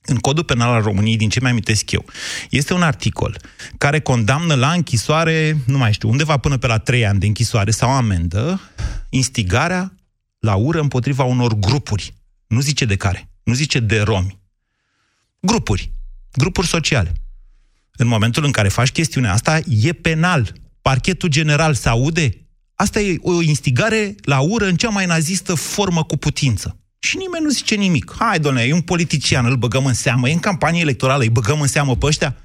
în 0.01 0.17
codul 0.17 0.45
penal 0.45 0.73
al 0.73 0.83
României, 0.83 1.17
din 1.17 1.29
ce 1.29 1.41
mi 1.41 1.49
amintesc 1.49 1.91
eu, 1.91 2.05
este 2.51 2.75
un 2.75 2.83
articol 2.83 3.41
care 3.79 4.01
condamnă 4.01 4.55
la 4.55 4.73
închisoare, 4.73 5.57
nu 5.67 5.79
mai 5.79 5.93
știu, 5.93 6.09
undeva 6.09 6.37
până 6.37 6.57
pe 6.57 6.67
la 6.67 6.79
trei 6.79 7.07
ani 7.07 7.19
de 7.19 7.27
închisoare 7.27 7.71
sau 7.71 7.91
amendă, 7.91 8.61
instigarea 9.09 9.95
la 10.39 10.55
ură 10.55 10.81
împotriva 10.81 11.25
unor 11.25 11.55
grupuri. 11.55 12.15
Nu 12.47 12.61
zice 12.61 12.85
de 12.85 12.97
care. 12.97 13.30
Nu 13.43 13.55
zice 13.55 13.81
de 13.81 14.01
romi. 14.01 14.41
Grupuri. 15.41 15.93
Grupuri 16.33 16.67
sociale. 16.67 17.13
În 17.93 18.07
momentul 18.07 18.45
în 18.45 18.51
care 18.51 18.69
faci 18.69 18.91
chestiunea 18.91 19.33
asta, 19.33 19.61
e 19.69 19.93
penal. 19.93 20.53
Parchetul 20.83 21.29
general 21.29 21.75
se 21.75 21.89
aude. 21.89 22.49
Asta 22.75 23.01
e 23.01 23.19
o 23.21 23.43
instigare 23.43 24.15
la 24.23 24.41
ură 24.41 24.67
în 24.67 24.77
cea 24.77 24.89
mai 24.89 25.07
nazistă 25.07 25.55
formă 25.55 26.05
cu 26.05 26.17
putință. 26.17 26.81
Și 26.99 27.17
nimeni 27.17 27.45
nu 27.45 27.51
zice 27.51 27.75
nimic. 27.75 28.15
Hai, 28.19 28.41
doamne, 28.41 28.63
e 28.63 28.73
un 28.73 28.81
politician, 28.81 29.45
îl 29.45 29.57
băgăm 29.57 29.87
în 29.87 29.95
seamă, 29.95 30.29
e 30.29 30.33
în 30.33 30.39
campanie 30.39 30.81
electorală, 30.81 31.23
îi 31.23 31.31
băgăm 31.31 31.61
în 31.61 31.67
seamă 31.67 31.97
pe 31.97 32.07
ăștia. 32.07 32.37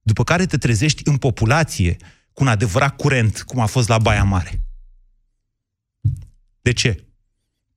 După 0.00 0.24
care 0.24 0.46
te 0.46 0.58
trezești 0.58 1.02
în 1.04 1.16
populație 1.16 1.96
cu 2.32 2.42
un 2.42 2.48
adevărat 2.48 2.96
curent, 2.96 3.42
cum 3.42 3.60
a 3.60 3.66
fost 3.66 3.88
la 3.88 3.98
Baia 3.98 4.24
Mare. 4.24 4.62
De 6.60 6.72
ce? 6.72 7.04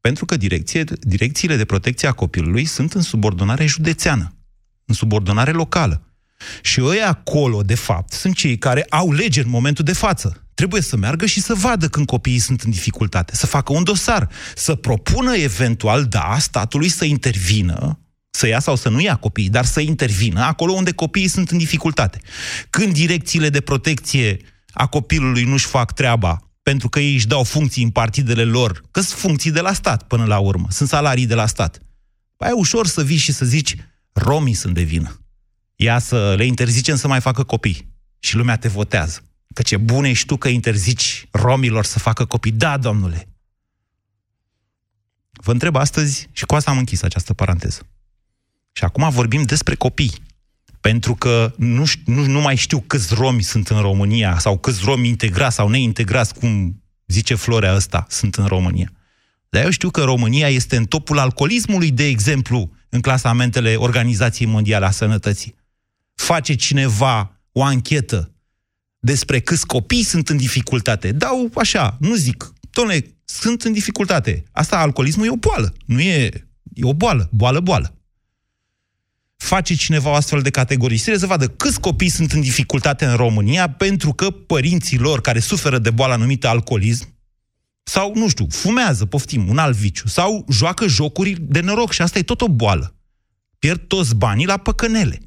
Pentru 0.08 0.26
că 0.26 0.38
direcție, 0.38 0.84
direcțiile 1.00 1.56
de 1.56 1.66
protecție 1.66 2.08
a 2.08 2.12
copilului 2.12 2.66
sunt 2.66 2.94
în 2.94 3.02
subordonare 3.02 3.66
județeană, 3.66 4.36
în 4.86 4.94
subordonare 4.94 5.52
locală. 5.52 6.16
Și 6.62 6.80
ei 6.80 7.02
acolo, 7.02 7.62
de 7.62 7.76
fapt, 7.76 8.14
sunt 8.14 8.36
cei 8.36 8.58
care 8.58 8.86
au 8.90 9.12
lege 9.12 9.42
în 9.42 9.50
momentul 9.50 9.84
de 9.86 9.94
față. 9.94 10.48
Trebuie 10.54 10.82
să 10.82 10.98
meargă 10.98 11.26
și 11.26 11.42
să 11.42 11.54
vadă 11.54 11.88
când 11.88 12.06
copiii 12.06 12.40
sunt 12.40 12.62
în 12.62 12.72
dificultate, 12.72 13.36
să 13.36 13.46
facă 13.46 13.74
un 13.74 13.84
dosar, 13.84 14.30
să 14.56 14.76
propună 14.76 15.36
eventual, 15.36 16.06
da, 16.06 16.38
statului 16.40 16.90
să 16.90 17.06
intervină, 17.06 18.00
să 18.30 18.48
ia 18.48 18.60
sau 18.60 18.76
să 18.76 18.90
nu 18.90 19.02
ia 19.02 19.16
copiii, 19.16 19.50
dar 19.50 19.66
să 19.66 19.80
intervină 19.80 20.42
acolo 20.42 20.72
unde 20.74 20.92
copiii 20.92 21.28
sunt 21.28 21.50
în 21.50 21.58
dificultate. 21.58 22.22
Când 22.70 22.94
direcțiile 22.94 23.50
de 23.50 23.62
protecție 23.62 24.38
a 24.72 24.86
copilului 24.86 25.44
nu-și 25.44 25.66
fac 25.66 25.94
treaba 25.94 26.47
pentru 26.68 26.90
că 26.90 27.00
ei 27.00 27.14
își 27.14 27.28
dau 27.28 27.44
funcții 27.44 27.84
în 27.84 27.90
partidele 27.90 28.44
lor, 28.44 28.84
că 28.92 29.02
sunt 29.02 29.20
funcții 29.20 29.52
de 29.52 29.60
la 29.60 29.74
stat 29.74 30.04
până 30.04 30.26
la 30.26 30.40
urmă, 30.40 30.68
sunt 30.70 30.90
salarii 30.90 31.26
de 31.26 31.34
la 31.34 31.46
stat. 31.46 31.82
Păi 32.38 32.48
e 32.50 32.52
ușor 32.52 32.88
să 32.88 33.04
vii 33.04 33.18
și 33.18 33.32
să 33.32 33.46
zici, 33.46 33.76
romii 34.12 34.54
sunt 34.54 34.74
de 34.74 34.82
vină. 34.82 35.22
Ia 35.76 36.00
să 36.00 36.34
le 36.38 36.46
interzicem 36.46 36.96
să 36.96 37.08
mai 37.08 37.22
facă 37.22 37.44
copii. 37.44 37.94
Și 38.20 38.36
lumea 38.36 38.58
te 38.58 38.68
votează. 38.68 39.20
Că 39.54 39.62
ce 39.62 39.78
bun 39.78 40.04
ești 40.04 40.26
tu 40.26 40.38
că 40.38 40.48
interzici 40.48 41.28
romilor 41.32 41.86
să 41.86 42.00
facă 42.00 42.26
copii. 42.26 42.52
Da, 42.52 42.78
domnule. 42.78 43.28
Vă 45.32 45.52
întreb 45.52 45.76
astăzi, 45.76 46.30
și 46.32 46.46
cu 46.46 46.56
asta 46.56 46.72
am 46.72 46.78
închis 46.78 47.02
această 47.02 47.34
paranteză. 47.34 47.88
Și 48.72 48.84
acum 48.84 49.10
vorbim 49.10 49.44
despre 49.44 49.76
copii. 49.76 50.14
Pentru 50.82 51.16
că 51.16 51.54
nu, 51.58 51.84
nu, 52.06 52.26
nu 52.26 52.42
mai 52.42 52.56
știu 52.56 52.80
câți 52.80 53.14
romi 53.14 53.42
sunt 53.42 53.68
în 53.68 53.80
România, 53.82 54.40
sau 54.40 54.58
câți 54.58 54.82
romi 54.84 55.08
integrați 55.08 55.56
sau 55.56 55.70
neintegrați, 55.70 56.34
cum 56.34 56.82
zice 57.08 57.36
Florea 57.36 57.76
ăsta, 57.76 58.06
sunt 58.10 58.36
în 58.36 58.46
România. 58.46 58.92
Dar 59.50 59.64
eu 59.64 59.70
știu 59.70 59.90
că 59.90 60.04
România 60.04 60.48
este 60.48 60.76
în 60.76 60.86
topul 60.86 61.20
alcoolismului, 61.20 61.92
de 61.92 62.06
exemplu, 62.06 62.72
în 62.90 63.02
clasamentele 63.02 63.76
Organizației 63.76 64.48
Mondiale 64.48 64.86
a 64.86 64.92
Sănătății. 64.92 65.56
Face 66.16 66.54
cineva 66.54 67.42
o 67.52 67.64
anchetă 67.64 68.32
despre 69.00 69.40
câți 69.40 69.66
copii 69.66 70.04
sunt 70.04 70.30
în 70.30 70.38
dificultate. 70.38 71.12
Dau 71.12 71.52
așa, 71.56 71.98
nu 72.00 72.16
zic, 72.16 72.54
domnule, 72.70 73.18
sunt 73.26 73.62
în 73.62 73.74
dificultate. 73.74 74.44
Asta, 74.52 74.78
alcoolismul, 74.78 75.26
e 75.26 75.30
o 75.30 75.36
boală. 75.36 75.74
Nu 75.86 76.02
e, 76.02 76.48
e 76.74 76.84
o 76.84 76.94
boală, 76.94 77.30
boală, 77.32 77.60
boală. 77.60 77.97
Face 79.38 79.76
cineva 79.76 80.10
o 80.10 80.14
astfel 80.14 80.42
de 80.42 80.50
categorisire 80.50 81.18
să 81.18 81.26
vadă 81.26 81.48
câți 81.48 81.80
copii 81.80 82.10
sunt 82.10 82.32
în 82.32 82.42
dificultate 82.42 83.06
în 83.06 83.16
România 83.16 83.70
pentru 83.70 84.14
că 84.14 84.30
părinții 84.30 84.98
lor 84.98 85.22
care 85.22 85.40
suferă 85.40 85.80
de 85.80 85.92
boala 85.92 86.16
numită 86.16 86.48
alcoolism 86.48 87.16
sau, 87.84 88.12
nu 88.16 88.30
știu, 88.30 88.48
fumează, 88.50 89.06
poftim, 89.06 89.50
un 89.50 89.58
alt 89.58 89.76
viciu, 89.76 90.08
sau 90.08 90.46
joacă 90.52 90.88
jocuri 90.88 91.36
de 91.40 91.60
noroc 91.60 91.92
și 91.92 92.02
asta 92.02 92.18
e 92.20 92.24
tot 92.24 92.42
o 92.42 92.50
boală. 92.50 92.96
Pierd 93.60 93.88
toți 93.88 94.16
banii 94.16 94.46
la 94.46 94.58
păcănele. 94.58 95.20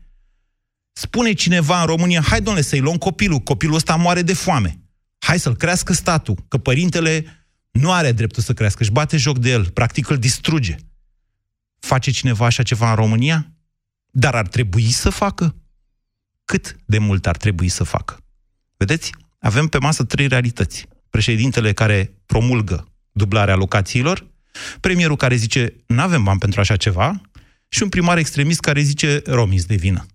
Spune 0.92 1.32
cineva 1.32 1.80
în 1.80 1.86
România, 1.86 2.22
hai 2.22 2.40
domnule 2.40 2.64
să-i 2.64 2.80
luăm 2.80 2.96
copilul, 2.96 3.38
copilul 3.38 3.74
ăsta 3.74 3.96
moare 3.96 4.22
de 4.22 4.32
foame. 4.32 4.80
Hai 5.18 5.38
să-l 5.38 5.56
crească 5.56 5.92
statul, 5.92 6.44
că 6.48 6.58
părintele 6.58 7.24
nu 7.70 7.92
are 7.92 8.12
dreptul 8.12 8.42
să 8.42 8.52
crească, 8.52 8.82
își 8.82 8.90
bate 8.90 9.16
joc 9.16 9.38
de 9.38 9.50
el, 9.50 9.70
practic 9.70 10.08
îl 10.08 10.18
distruge. 10.18 10.76
Face 11.78 12.10
cineva 12.10 12.44
așa 12.44 12.62
ceva 12.62 12.90
în 12.90 12.96
România? 12.96 13.52
Dar 14.10 14.34
ar 14.34 14.48
trebui 14.48 14.90
să 14.90 15.10
facă? 15.10 15.54
Cât 16.44 16.76
de 16.84 16.98
mult 16.98 17.26
ar 17.26 17.36
trebui 17.36 17.68
să 17.68 17.84
facă? 17.84 18.16
Vedeți? 18.76 19.12
Avem 19.38 19.66
pe 19.66 19.78
masă 19.78 20.04
trei 20.04 20.26
realități. 20.26 20.86
Președintele 21.10 21.72
care 21.72 22.12
promulgă 22.26 22.88
dublarea 23.12 23.54
locațiilor, 23.54 24.26
premierul 24.80 25.16
care 25.16 25.34
zice 25.34 25.74
nu 25.86 26.00
avem 26.00 26.22
bani 26.22 26.38
pentru 26.38 26.60
așa 26.60 26.76
ceva 26.76 27.20
și 27.68 27.82
un 27.82 27.88
primar 27.88 28.18
extremist 28.18 28.60
care 28.60 28.80
zice 28.80 29.22
romis 29.26 29.64
de 29.64 29.74
vină. 29.74 30.06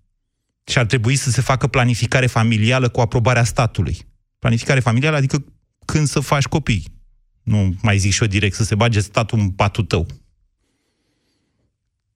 Și 0.63 0.77
ar 0.77 0.85
trebui 0.85 1.15
să 1.15 1.29
se 1.29 1.41
facă 1.41 1.67
planificare 1.67 2.27
familială 2.27 2.89
cu 2.89 3.01
aprobarea 3.01 3.43
statului. 3.43 3.97
Planificare 4.39 4.79
familială, 4.79 5.15
adică 5.15 5.45
când 5.85 6.07
să 6.07 6.19
faci 6.19 6.43
copii. 6.43 6.93
Nu 7.43 7.75
mai 7.81 7.97
zic 7.97 8.11
și 8.11 8.21
eu 8.21 8.27
direct, 8.27 8.55
să 8.55 8.63
se 8.63 8.75
bage 8.75 8.99
statul 8.99 9.39
în 9.39 9.49
patul 9.49 9.83
tău. 9.83 10.07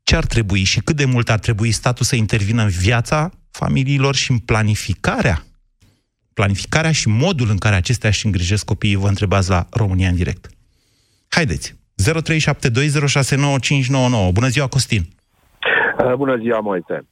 Ce 0.10 0.16
ar 0.16 0.26
trebui 0.26 0.64
și 0.64 0.80
cât 0.80 0.96
de 0.96 1.06
mult 1.06 1.30
ar 1.30 1.40
trebui 1.40 1.72
statul 1.72 2.06
să 2.06 2.16
intervină 2.16 2.62
în 2.62 2.68
viața 2.68 3.30
familiilor 3.52 4.16
și 4.16 4.32
în 4.32 4.38
planificarea 4.38 5.38
planificarea 6.34 6.92
și 6.92 7.08
modul 7.08 7.48
în 7.50 7.58
care 7.58 7.76
acestea 7.76 8.10
își 8.10 8.26
îngrijesc 8.26 8.66
copiii, 8.66 8.96
vă 8.96 9.08
întrebați 9.08 9.50
la 9.50 9.66
România 9.82 10.10
în 10.10 10.16
direct. 10.16 10.46
Haideți! 11.30 11.74
0372069599. 11.74 11.76
Bună 14.34 14.48
ziua, 14.48 14.68
Costin! 14.68 15.02
Uh, 16.04 16.14
bună 16.14 16.38
ziua, 16.38 16.60
Moise! 16.60 17.08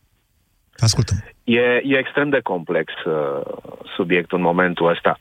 Ascultăm. 0.78 1.18
E, 1.44 1.60
e 1.84 1.98
extrem 1.98 2.30
de 2.30 2.40
complex 2.40 2.94
uh, 3.06 3.42
subiectul 3.96 4.38
în 4.38 4.44
momentul 4.44 4.90
ăsta. 4.90 5.20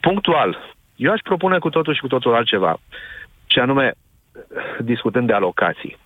Punctual, 0.00 0.74
eu 0.96 1.12
aș 1.12 1.20
propune 1.20 1.58
cu 1.58 1.68
totul 1.68 1.94
și 1.94 2.00
cu 2.00 2.06
totul 2.06 2.34
altceva. 2.34 2.80
Ce 3.46 3.60
anume, 3.60 3.92
discutând 4.78 5.26
de 5.26 5.32
alocații. 5.32 5.98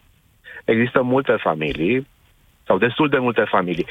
Există 0.65 1.03
multe 1.03 1.37
familii, 1.41 2.07
sau 2.67 2.79
destul 2.79 3.09
de 3.09 3.19
multe 3.19 3.45
familii, 3.49 3.87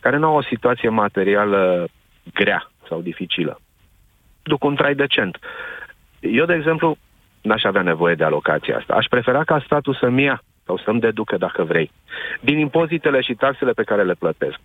care 0.00 0.16
nu 0.16 0.26
au 0.26 0.36
o 0.36 0.42
situație 0.42 0.88
materială 0.88 1.88
grea 2.34 2.70
sau 2.88 3.00
dificilă. 3.00 3.60
Duc 4.42 4.64
un 4.64 4.74
trai 4.74 4.94
decent. 4.94 5.38
Eu, 6.20 6.44
de 6.44 6.54
exemplu, 6.54 6.96
n-aș 7.40 7.62
avea 7.62 7.82
nevoie 7.82 8.14
de 8.14 8.24
alocația 8.24 8.76
asta. 8.76 8.94
Aș 8.94 9.06
prefera 9.06 9.44
ca 9.44 9.62
statul 9.64 9.94
să-mi 10.00 10.22
ia 10.22 10.42
sau 10.66 10.78
să-mi 10.78 11.00
deducă, 11.00 11.36
dacă 11.36 11.64
vrei, 11.64 11.90
din 12.40 12.58
impozitele 12.58 13.20
și 13.20 13.34
taxele 13.34 13.72
pe 13.72 13.82
care 13.82 14.04
le 14.04 14.14
plătesc. 14.14 14.58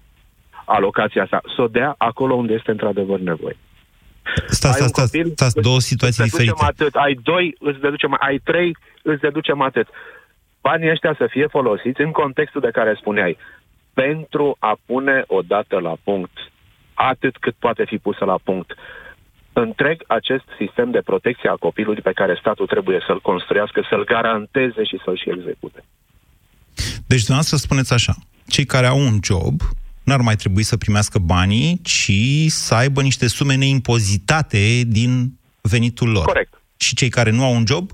Alocația 0.65 1.23
asta, 1.23 1.41
să 1.55 1.61
o 1.61 1.67
dea 1.67 1.95
acolo 1.97 2.33
unde 2.33 2.53
este 2.53 2.71
într-adevăr 2.71 3.19
nevoie. 3.19 3.57
Stați, 4.47 4.75
stați, 4.75 4.89
stați, 4.89 5.31
stați, 5.33 5.61
două 5.61 5.79
situații 5.79 6.23
îți 6.23 6.31
diferite. 6.31 6.65
Atât. 6.65 6.95
Ai 6.95 7.13
doi, 7.23 7.55
îți 7.59 7.79
deducem, 7.79 8.15
ai 8.19 8.37
trei, 8.37 8.77
îți 9.03 9.21
deducem 9.21 9.61
atât. 9.61 9.87
Banii 10.69 10.89
ăștia 10.89 11.13
să 11.17 11.27
fie 11.29 11.47
folosiți 11.47 12.01
în 12.01 12.11
contextul 12.11 12.61
de 12.61 12.75
care 12.77 12.93
spuneai, 12.99 13.37
pentru 13.93 14.55
a 14.59 14.73
pune 14.85 15.23
o 15.27 15.41
dată 15.41 15.79
la 15.79 15.95
punct 16.03 16.35
atât 16.93 17.37
cât 17.37 17.55
poate 17.59 17.83
fi 17.85 17.97
pusă 17.97 18.25
la 18.25 18.37
punct 18.43 18.69
întreg 19.53 20.03
acest 20.07 20.47
sistem 20.57 20.91
de 20.91 21.01
protecție 21.09 21.49
a 21.49 21.63
copilului 21.65 22.01
pe 22.01 22.17
care 22.19 22.37
statul 22.39 22.67
trebuie 22.67 22.99
să-l 23.07 23.21
construiască, 23.21 23.87
să-l 23.89 24.03
garanteze 24.03 24.83
și 24.83 24.97
să-l 25.03 25.17
și 25.17 25.29
execute. 25.29 25.83
Deci, 27.11 27.23
dumneavoastră 27.25 27.57
spuneți 27.57 27.93
așa, 27.93 28.13
cei 28.47 28.65
care 28.65 28.85
au 28.85 28.99
un 28.99 29.17
job 29.23 29.55
n-ar 30.03 30.21
mai 30.21 30.35
trebui 30.35 30.63
să 30.63 30.77
primească 30.77 31.19
banii, 31.19 31.79
ci 31.83 32.11
să 32.47 32.75
aibă 32.75 33.01
niște 33.01 33.27
sume 33.27 33.55
neimpozitate 33.55 34.81
din 34.85 35.11
venitul 35.61 36.09
lor. 36.09 36.25
Corect. 36.25 36.61
Și 36.77 36.95
cei 36.95 37.09
care 37.09 37.31
nu 37.31 37.43
au 37.43 37.53
un 37.53 37.65
job? 37.65 37.89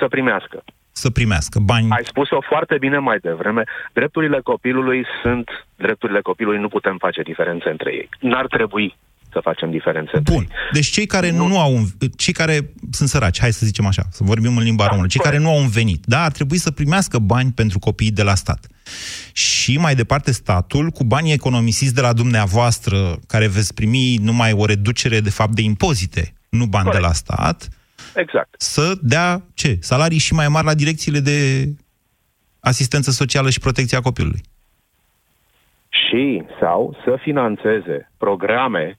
Să 0.00 0.08
primească 0.08 0.64
să 0.98 1.10
primească 1.10 1.58
bani. 1.58 1.86
Ai 1.90 2.04
spus-o 2.04 2.40
foarte 2.40 2.76
bine 2.78 2.98
mai 2.98 3.18
devreme. 3.22 3.62
Drepturile 3.92 4.40
copilului 4.40 5.04
sunt 5.22 5.48
drepturile 5.76 6.20
copilului, 6.20 6.60
nu 6.60 6.68
putem 6.68 6.96
face 6.98 7.22
diferențe 7.22 7.68
între 7.68 7.90
ei. 7.92 8.08
N-ar 8.20 8.46
trebui 8.46 8.96
să 9.32 9.40
facem 9.42 9.70
diferențe 9.70 10.18
Bun. 10.22 10.36
Între 10.36 10.56
ei. 10.56 10.70
Deci 10.72 10.86
cei 10.86 11.06
care 11.06 11.30
nu. 11.30 11.46
nu 11.46 11.58
au 11.60 11.74
un, 11.74 11.84
cei 12.16 12.32
care 12.32 12.70
sunt 12.90 13.08
săraci, 13.08 13.40
hai 13.40 13.52
să 13.52 13.66
zicem 13.66 13.86
așa, 13.86 14.02
să 14.10 14.22
vorbim 14.24 14.56
în 14.56 14.62
limba 14.62 14.82
da, 14.82 14.88
română, 14.88 15.08
cei 15.08 15.20
corect. 15.20 15.36
care 15.36 15.50
nu 15.50 15.56
au 15.56 15.62
un 15.62 15.68
venit, 15.68 16.02
da, 16.04 16.22
ar 16.22 16.32
trebui 16.32 16.58
să 16.58 16.70
primească 16.70 17.18
bani 17.18 17.52
pentru 17.52 17.78
copiii 17.78 18.10
de 18.10 18.22
la 18.22 18.34
stat. 18.34 18.66
Și 19.32 19.78
mai 19.78 19.94
departe 19.94 20.32
statul, 20.32 20.90
cu 20.90 21.04
banii 21.04 21.32
economisiți 21.32 21.94
de 21.94 22.00
la 22.00 22.12
dumneavoastră, 22.12 23.18
care 23.26 23.46
veți 23.46 23.74
primi 23.74 24.16
numai 24.22 24.52
o 24.52 24.64
reducere 24.64 25.20
de 25.20 25.30
fapt 25.30 25.52
de 25.52 25.62
impozite, 25.62 26.32
nu 26.48 26.66
bani 26.66 26.84
corect. 26.84 27.02
de 27.02 27.08
la 27.08 27.12
stat, 27.12 27.68
Exact. 28.14 28.54
Să 28.60 28.92
dea 29.00 29.42
ce? 29.54 29.76
Salarii 29.80 30.18
și 30.18 30.34
mai 30.34 30.48
mari 30.48 30.66
la 30.66 30.74
direcțiile 30.74 31.18
de 31.18 31.68
asistență 32.60 33.10
socială 33.10 33.50
și 33.50 33.60
protecția 33.60 34.00
copilului. 34.00 34.40
Și 35.88 36.42
sau 36.60 36.96
să 37.04 37.16
financeze 37.20 38.10
programe 38.18 38.98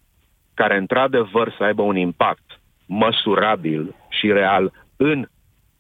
care 0.53 0.77
într-adevăr 0.77 1.55
să 1.57 1.63
aibă 1.63 1.81
un 1.81 1.95
impact 1.95 2.59
măsurabil 2.85 3.95
și 4.09 4.31
real 4.31 4.71
în 4.95 5.27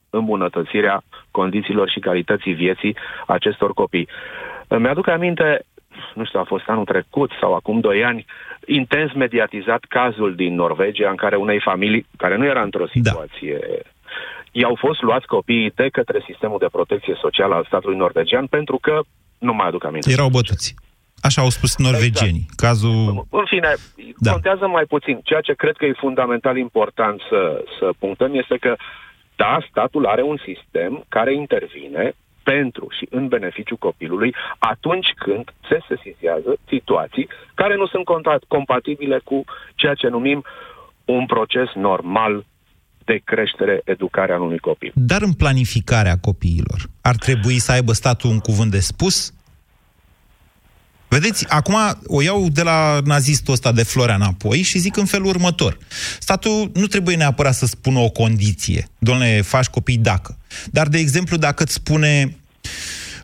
îmbunătățirea 0.09 1.03
condițiilor 1.31 1.89
și 1.89 1.99
calității 1.99 2.53
vieții 2.53 2.95
acestor 3.27 3.73
copii. 3.73 4.07
Mi-aduc 4.79 5.07
aminte, 5.07 5.65
nu 6.13 6.25
știu, 6.25 6.39
a 6.39 6.43
fost 6.43 6.63
anul 6.67 6.85
trecut 6.85 7.31
sau 7.39 7.53
acum 7.53 7.79
doi 7.79 8.03
ani, 8.03 8.25
intens 8.65 9.13
mediatizat 9.13 9.83
cazul 9.89 10.35
din 10.35 10.55
Norvegia 10.55 11.09
în 11.09 11.15
care 11.15 11.35
unei 11.35 11.59
familii, 11.59 12.05
care 12.17 12.35
nu 12.37 12.45
era 12.45 12.61
într-o 12.61 12.85
da. 12.85 12.91
situație 12.91 13.59
da 13.61 13.89
i-au 14.51 14.75
fost 14.79 15.01
luați 15.01 15.25
copiii 15.25 15.71
de 15.75 15.87
către 15.91 16.23
sistemul 16.25 16.59
de 16.59 16.67
protecție 16.71 17.17
socială 17.21 17.55
al 17.55 17.65
statului 17.65 17.97
norvegian 17.97 18.47
pentru 18.47 18.77
că, 18.81 18.99
nu 19.37 19.53
mai 19.53 19.67
aduc 19.67 19.85
aminte. 19.85 20.11
Erau 20.11 20.29
bătuți. 20.29 20.75
Așa 21.21 21.41
au 21.41 21.49
spus 21.49 21.77
norvegienii. 21.77 22.47
Exact. 22.49 22.59
Cazul... 22.59 23.27
În 23.29 23.45
fine, 23.45 23.73
da. 24.17 24.31
contează 24.31 24.67
mai 24.67 24.85
puțin. 24.85 25.19
Ceea 25.23 25.41
ce 25.41 25.53
cred 25.53 25.75
că 25.75 25.85
e 25.85 25.93
fundamental 26.07 26.57
important 26.57 27.21
să, 27.29 27.63
să 27.79 27.89
punctăm 27.99 28.35
este 28.35 28.57
că, 28.57 28.75
da, 29.35 29.57
statul 29.69 30.05
are 30.05 30.21
un 30.21 30.37
sistem 30.45 31.05
care 31.09 31.33
intervine 31.33 32.13
pentru 32.51 32.87
și 32.97 33.07
în 33.09 33.27
beneficiu 33.27 33.77
copilului 33.77 34.35
atunci 34.57 35.09
când 35.15 35.43
se 35.69 35.77
sesizează 35.89 36.51
situații 36.67 37.27
care 37.53 37.75
nu 37.75 37.87
sunt 37.87 38.05
compatibile 38.47 39.19
cu 39.23 39.43
ceea 39.75 39.93
ce 39.93 40.07
numim 40.07 40.43
un 41.05 41.25
proces 41.25 41.69
normal 41.73 42.45
de 43.05 43.21
creștere, 43.23 43.81
educare 43.83 44.33
a 44.33 44.41
unui 44.41 44.59
copil. 44.59 44.91
Dar 44.95 45.21
în 45.21 45.33
planificarea 45.33 46.17
copiilor, 46.17 46.79
ar 47.01 47.15
trebui 47.15 47.59
să 47.59 47.71
aibă 47.71 47.91
statul 47.93 48.29
un 48.29 48.39
cuvânt 48.39 48.71
de 48.71 48.79
spus? 48.79 49.33
Vedeți, 51.07 51.49
acum 51.49 51.75
o 52.05 52.21
iau 52.21 52.47
de 52.49 52.61
la 52.61 52.99
nazistul 53.03 53.53
ăsta 53.53 53.71
de 53.71 53.83
Florea 53.83 54.15
înapoi 54.15 54.61
și 54.61 54.77
zic 54.77 54.97
în 54.97 55.05
felul 55.05 55.27
următor. 55.27 55.77
Statul 56.19 56.71
nu 56.73 56.85
trebuie 56.85 57.15
neapărat 57.15 57.53
să 57.53 57.65
spună 57.65 57.99
o 57.99 58.09
condiție. 58.09 58.87
Doamne, 58.99 59.41
faci 59.41 59.65
copii 59.65 59.97
dacă. 59.97 60.37
Dar, 60.65 60.87
de 60.87 60.97
exemplu, 60.97 61.37
dacă 61.37 61.63
îți 61.63 61.73
spune 61.73 62.38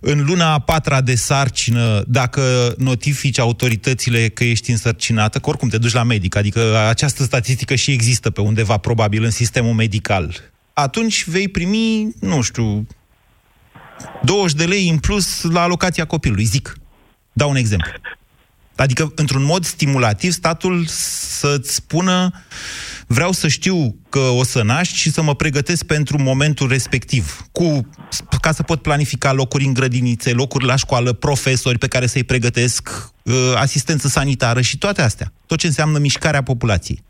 în 0.01 0.25
luna 0.25 0.53
a 0.53 0.59
patra 0.59 1.01
de 1.01 1.15
sarcină, 1.15 2.03
dacă 2.07 2.73
notifici 2.77 3.39
autoritățile 3.39 4.27
că 4.27 4.43
ești 4.43 4.71
însărcinată, 4.71 5.39
că 5.39 5.49
oricum 5.49 5.69
te 5.69 5.77
duci 5.77 5.93
la 5.93 6.03
medic, 6.03 6.35
adică 6.35 6.77
această 6.87 7.23
statistică 7.23 7.75
și 7.75 7.91
există 7.91 8.29
pe 8.29 8.41
undeva, 8.41 8.77
probabil, 8.77 9.23
în 9.23 9.31
sistemul 9.31 9.73
medical, 9.73 10.35
atunci 10.73 11.27
vei 11.27 11.47
primi, 11.47 12.15
nu 12.19 12.41
știu, 12.41 12.87
20 14.23 14.57
de 14.57 14.65
lei 14.65 14.89
în 14.89 14.97
plus 14.97 15.41
la 15.41 15.61
alocația 15.61 16.05
copilului, 16.05 16.43
zic. 16.43 16.77
Dau 17.33 17.49
un 17.49 17.55
exemplu. 17.55 17.91
Adică, 18.75 19.11
într-un 19.15 19.43
mod 19.43 19.65
stimulativ, 19.65 20.31
statul 20.31 20.85
să-ți 20.87 21.73
spună 21.73 22.31
vreau 23.07 23.31
să 23.31 23.47
știu 23.47 23.75
că 24.09 24.19
o 24.19 24.43
să 24.43 24.63
naști 24.63 24.97
și 24.97 25.09
să 25.09 25.21
mă 25.21 25.35
pregătesc 25.35 25.85
pentru 25.85 26.17
momentul 26.21 26.67
respectiv, 26.67 27.39
cu, 27.51 27.89
ca 28.41 28.51
să 28.51 28.63
pot 28.63 28.81
planifica 28.81 29.33
locuri 29.33 29.65
în 29.65 29.74
grădinițe, 29.74 30.33
locuri 30.33 30.65
la 30.65 30.75
școală, 30.75 31.13
profesori 31.13 31.77
pe 31.77 31.88
care 31.88 32.05
să-i 32.05 32.24
pregătesc, 32.24 32.89
uh, 33.24 33.33
asistență 33.55 34.07
sanitară 34.07 34.62
și 34.62 34.77
toate 34.77 35.01
astea. 35.01 35.27
Tot 35.45 35.57
ce 35.57 35.67
înseamnă 35.67 35.97
mișcarea 35.97 36.43
populației. 36.43 37.03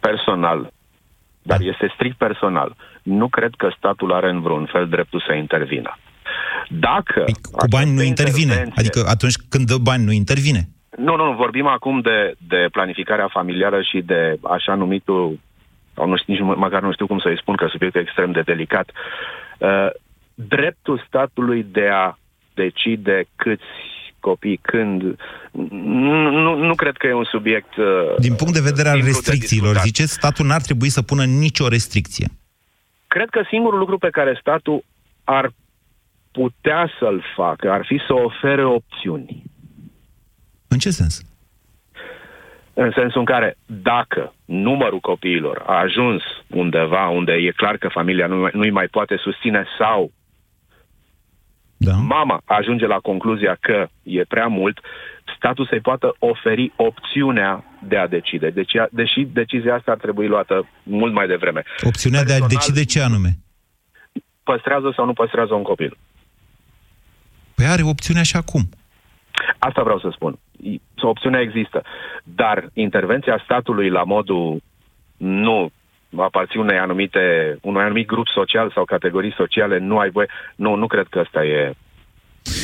Personal, 0.00 0.72
dar 1.42 1.58
da. 1.58 1.64
este 1.64 1.92
strict 1.94 2.16
personal. 2.16 2.76
Nu 3.02 3.28
cred 3.28 3.50
că 3.56 3.68
statul 3.76 4.12
are 4.12 4.30
în 4.30 4.40
vreun 4.40 4.68
fel 4.72 4.88
dreptul 4.88 5.24
să 5.26 5.34
intervină. 5.34 5.98
Dacă... 6.68 7.20
Păi, 7.24 7.34
cu 7.52 7.66
bani 7.68 7.90
nu 7.90 8.02
intervine. 8.02 8.68
Adică 8.74 9.04
atunci 9.08 9.34
când 9.48 9.66
dă 9.66 9.78
bani 9.78 10.04
nu 10.04 10.12
intervine. 10.12 10.68
Nu, 10.96 11.16
nu, 11.16 11.32
vorbim 11.32 11.66
acum 11.66 12.00
de, 12.00 12.34
de 12.48 12.68
planificarea 12.72 13.28
familială 13.28 13.82
și 13.82 14.00
de 14.00 14.38
așa 14.42 14.74
numitul, 14.74 15.38
sau 15.94 16.08
nu 16.08 16.16
știu, 16.16 16.32
nici 16.32 16.56
măcar 16.56 16.82
nu 16.82 16.92
știu 16.92 17.06
cum 17.06 17.18
să-i 17.18 17.38
spun, 17.40 17.56
că 17.56 17.66
subiectul 17.70 18.00
e 18.00 18.04
extrem 18.04 18.32
de 18.32 18.40
delicat, 18.40 18.90
uh, 19.58 19.90
dreptul 20.34 21.04
statului 21.06 21.66
de 21.72 21.88
a 21.92 22.18
decide 22.54 23.24
câți 23.36 23.62
copii, 24.20 24.56
când... 24.62 25.02
Nu, 25.70 26.30
nu, 26.30 26.56
nu 26.56 26.74
cred 26.74 26.96
că 26.96 27.06
e 27.06 27.12
un 27.12 27.24
subiect... 27.24 27.76
Uh, 27.76 28.16
Din 28.18 28.34
punct 28.34 28.52
de 28.52 28.68
vedere 28.70 28.88
al 28.88 29.00
restricțiilor, 29.04 29.76
ziceți, 29.76 30.12
statul 30.12 30.46
n-ar 30.46 30.60
trebui 30.60 30.88
să 30.88 31.02
pună 31.02 31.24
nicio 31.24 31.68
restricție. 31.68 32.28
Cred 33.06 33.28
că 33.28 33.42
singurul 33.48 33.78
lucru 33.78 33.98
pe 33.98 34.10
care 34.10 34.38
statul 34.40 34.84
ar 35.24 35.50
putea 36.32 36.90
să-l 36.98 37.24
facă 37.36 37.70
ar 37.70 37.84
fi 37.86 38.00
să 38.06 38.12
ofere 38.14 38.64
opțiuni. 38.64 39.42
În 40.72 40.78
ce 40.78 40.90
sens? 40.90 41.22
În 42.74 42.90
sensul 42.94 43.20
în 43.20 43.24
care, 43.24 43.56
dacă 43.66 44.34
numărul 44.44 45.00
copiilor 45.00 45.62
a 45.66 45.78
ajuns 45.78 46.22
undeva 46.46 47.08
unde 47.08 47.32
e 47.32 47.50
clar 47.50 47.76
că 47.76 47.88
familia 47.88 48.26
nu, 48.26 48.48
nu-i 48.52 48.70
mai 48.70 48.86
poate 48.86 49.16
susține 49.16 49.64
sau 49.78 50.12
da. 51.76 51.92
mama 51.92 52.42
ajunge 52.44 52.86
la 52.86 52.98
concluzia 52.98 53.56
că 53.60 53.88
e 54.02 54.24
prea 54.24 54.46
mult, 54.46 54.78
statul 55.36 55.66
să-i 55.66 55.80
poată 55.80 56.16
oferi 56.18 56.72
opțiunea 56.76 57.64
de 57.88 57.96
a 57.96 58.06
decide. 58.06 58.50
Deci, 58.50 58.72
deși 58.90 59.20
decizia 59.32 59.74
asta 59.74 59.90
ar 59.90 59.98
trebui 59.98 60.26
luată 60.26 60.68
mult 60.82 61.12
mai 61.12 61.26
devreme. 61.26 61.62
Opțiunea 61.82 62.20
Personal, 62.20 62.48
de 62.48 62.54
a 62.54 62.58
decide 62.58 62.84
ce 62.84 63.00
anume? 63.00 63.38
Păstrează 64.42 64.92
sau 64.96 65.04
nu 65.04 65.12
păstrează 65.12 65.54
un 65.54 65.62
copil. 65.62 65.96
Păi 67.54 67.66
are 67.66 67.82
opțiunea 67.82 68.22
și 68.22 68.36
acum. 68.36 68.68
Asta 69.58 69.82
vreau 69.82 69.98
să 69.98 70.08
spun. 70.14 70.38
Opțiunea 71.00 71.40
există. 71.40 71.82
Dar 72.24 72.68
intervenția 72.72 73.40
statului 73.44 73.88
la 73.88 74.02
modul 74.02 74.60
nu 75.16 75.70
aparții 76.16 76.60
unei 76.60 76.78
anumite, 76.78 77.56
unui 77.62 77.82
anumit 77.82 78.06
grup 78.06 78.26
social 78.26 78.70
sau 78.74 78.84
categorii 78.84 79.32
sociale, 79.32 79.78
nu 79.78 79.98
ai 79.98 80.10
voie. 80.10 80.28
Nu, 80.56 80.74
nu 80.74 80.86
cred 80.86 81.06
că 81.06 81.18
asta 81.18 81.44
e 81.44 81.74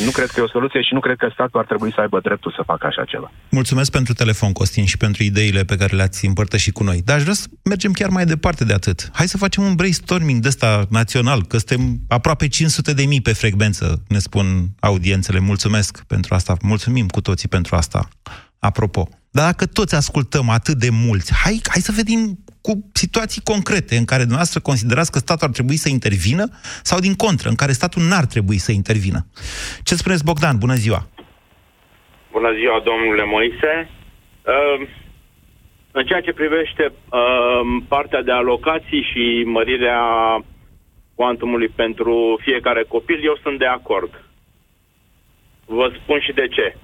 nu 0.04 0.10
cred 0.10 0.30
că 0.30 0.40
e 0.40 0.42
o 0.42 0.48
soluție 0.48 0.82
și 0.82 0.94
nu 0.94 1.00
cred 1.00 1.16
că 1.16 1.28
statul 1.32 1.60
ar 1.60 1.66
trebui 1.66 1.92
să 1.94 2.00
aibă 2.00 2.20
dreptul 2.20 2.52
să 2.56 2.62
facă 2.66 2.86
așa 2.86 3.04
ceva. 3.04 3.32
Mulțumesc 3.50 3.90
pentru 3.90 4.12
telefon, 4.12 4.52
Costin, 4.52 4.84
și 4.84 4.96
pentru 4.96 5.22
ideile 5.22 5.64
pe 5.64 5.76
care 5.76 5.96
le-ați 5.96 6.26
împărtășit 6.26 6.74
cu 6.74 6.82
noi. 6.82 7.02
Dar 7.04 7.16
aș 7.16 7.22
vrea 7.22 7.34
să 7.34 7.46
mergem 7.64 7.92
chiar 7.92 8.08
mai 8.08 8.24
departe 8.24 8.64
de 8.64 8.72
atât. 8.72 9.10
Hai 9.12 9.28
să 9.28 9.36
facem 9.36 9.62
un 9.62 9.74
brainstorming 9.74 10.40
de 10.42 10.48
ăsta 10.48 10.86
național, 10.90 11.46
că 11.46 11.56
suntem 11.56 12.00
aproape 12.08 12.48
500 12.48 12.92
de 12.92 13.04
mii 13.04 13.20
pe 13.20 13.32
frecvență, 13.32 14.02
ne 14.08 14.18
spun 14.18 14.68
audiențele. 14.80 15.38
Mulțumesc 15.38 16.02
pentru 16.06 16.34
asta. 16.34 16.56
Mulțumim 16.62 17.06
cu 17.08 17.20
toții 17.20 17.48
pentru 17.48 17.76
asta. 17.76 18.08
Apropo, 18.58 19.08
dar 19.36 19.44
dacă 19.50 19.64
toți 19.78 19.94
ascultăm 19.94 20.46
atât 20.58 20.76
de 20.84 20.90
mulți, 21.06 21.30
hai, 21.42 21.56
hai 21.72 21.82
să 21.88 21.98
vedem 22.00 22.20
cu 22.66 22.72
situații 23.02 23.42
concrete 23.52 23.94
în 23.96 24.06
care 24.10 24.22
dumneavoastră 24.28 24.60
considerați 24.70 25.12
că 25.12 25.18
statul 25.18 25.46
ar 25.46 25.54
trebui 25.58 25.78
să 25.84 25.88
intervină 25.96 26.44
sau 26.90 26.98
din 27.06 27.14
contră, 27.24 27.48
în 27.48 27.58
care 27.62 27.72
statul 27.80 28.02
n-ar 28.10 28.26
trebui 28.34 28.58
să 28.66 28.72
intervină. 28.72 29.20
Ce 29.86 29.94
spuneți, 29.94 30.24
Bogdan? 30.28 30.56
Bună 30.64 30.76
ziua! 30.84 31.00
Bună 32.36 32.50
ziua, 32.58 32.78
domnule 32.90 33.24
Moise! 33.34 33.72
Uh, 34.54 34.78
în 35.98 36.04
ceea 36.08 36.20
ce 36.26 36.40
privește 36.40 36.84
uh, 36.92 37.60
partea 37.88 38.22
de 38.22 38.32
alocații 38.32 39.02
și 39.10 39.24
mărirea 39.56 40.02
cuantumului 41.14 41.68
pentru 41.82 42.14
fiecare 42.46 42.82
copil, 42.88 43.18
eu 43.24 43.36
sunt 43.42 43.58
de 43.58 43.66
acord. 43.78 44.12
Vă 45.64 45.86
spun 46.02 46.18
și 46.20 46.32
de 46.32 46.46
ce. 46.56 46.76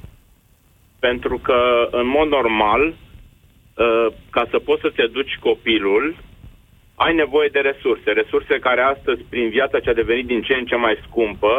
Pentru 1.06 1.36
că, 1.46 1.58
în 1.90 2.06
mod 2.16 2.28
normal, 2.28 2.82
Uh, 3.74 4.06
ca 4.30 4.44
să 4.50 4.58
poți 4.58 4.84
să 4.84 4.90
te 4.96 5.06
duci 5.16 5.34
copilul, 5.48 6.04
ai 6.94 7.14
nevoie 7.22 7.48
de 7.52 7.60
resurse. 7.70 8.08
Resurse 8.20 8.54
care 8.66 8.82
astăzi, 8.94 9.20
prin 9.32 9.48
viața 9.56 9.80
ce 9.80 9.90
a 9.90 10.00
devenit 10.00 10.26
din 10.26 10.42
ce 10.42 10.54
în 10.54 10.66
ce 10.70 10.76
mai 10.76 10.96
scumpă, 11.06 11.54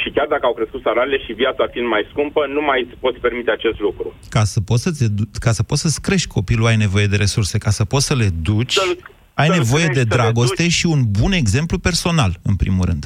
și 0.00 0.08
chiar 0.14 0.26
dacă 0.26 0.44
au 0.46 0.54
crescut 0.54 0.82
salariile 0.82 1.24
și 1.24 1.32
viața 1.32 1.66
fiind 1.72 1.88
mai 1.88 2.08
scumpă, 2.10 2.40
nu 2.56 2.62
mai 2.70 2.80
poți 3.00 3.18
permite 3.18 3.50
acest 3.50 3.78
lucru. 3.86 4.14
Ca 4.36 4.44
să 4.44 4.60
poți, 4.60 4.82
să 4.82 5.06
ca 5.46 5.52
să 5.58 5.62
poți 5.62 5.80
să-ți 5.80 6.02
crești 6.06 6.28
copilul, 6.36 6.66
ai 6.66 6.76
nevoie 6.76 7.06
de 7.06 7.16
resurse. 7.16 7.58
Ca 7.58 7.70
să 7.70 7.84
poți 7.84 8.06
să 8.06 8.14
le 8.14 8.28
duci, 8.42 8.72
să 8.72 8.96
ai 9.34 9.48
nevoie 9.48 9.84
crești, 9.84 10.00
de 10.00 10.14
dragoste 10.14 10.68
și 10.68 10.86
un 10.86 11.00
bun 11.20 11.32
exemplu 11.32 11.78
personal, 11.78 12.32
în 12.42 12.56
primul 12.56 12.84
rând. 12.90 13.04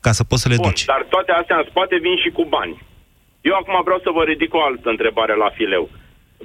Ca 0.00 0.12
să 0.12 0.24
poți 0.24 0.42
să 0.42 0.48
le 0.48 0.56
Bun, 0.56 0.64
duci. 0.66 0.84
Dar 0.84 1.06
toate 1.08 1.32
astea 1.40 1.56
în 1.56 1.66
spate 1.70 1.96
vin 2.06 2.16
și 2.24 2.30
cu 2.30 2.44
bani. 2.44 2.74
Eu 3.48 3.54
acum 3.58 3.76
vreau 3.88 4.00
să 4.06 4.10
vă 4.16 4.22
ridic 4.24 4.50
o 4.54 4.62
altă 4.68 4.88
întrebare 4.94 5.34
la 5.44 5.50
fileu 5.58 5.84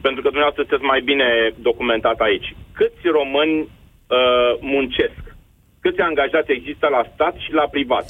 pentru 0.06 0.22
că 0.22 0.28
dumneavoastră 0.34 0.64
sunteți 0.64 0.90
mai 0.92 1.02
bine 1.10 1.28
documentat 1.70 2.20
aici. 2.28 2.48
Câți 2.78 3.04
români 3.20 3.58
uh, 3.62 4.52
muncesc? 4.74 5.24
Câți 5.84 6.02
angajați 6.10 6.56
există 6.58 6.86
la 6.96 7.02
stat 7.14 7.36
și 7.44 7.52
la 7.60 7.66
privat? 7.76 8.06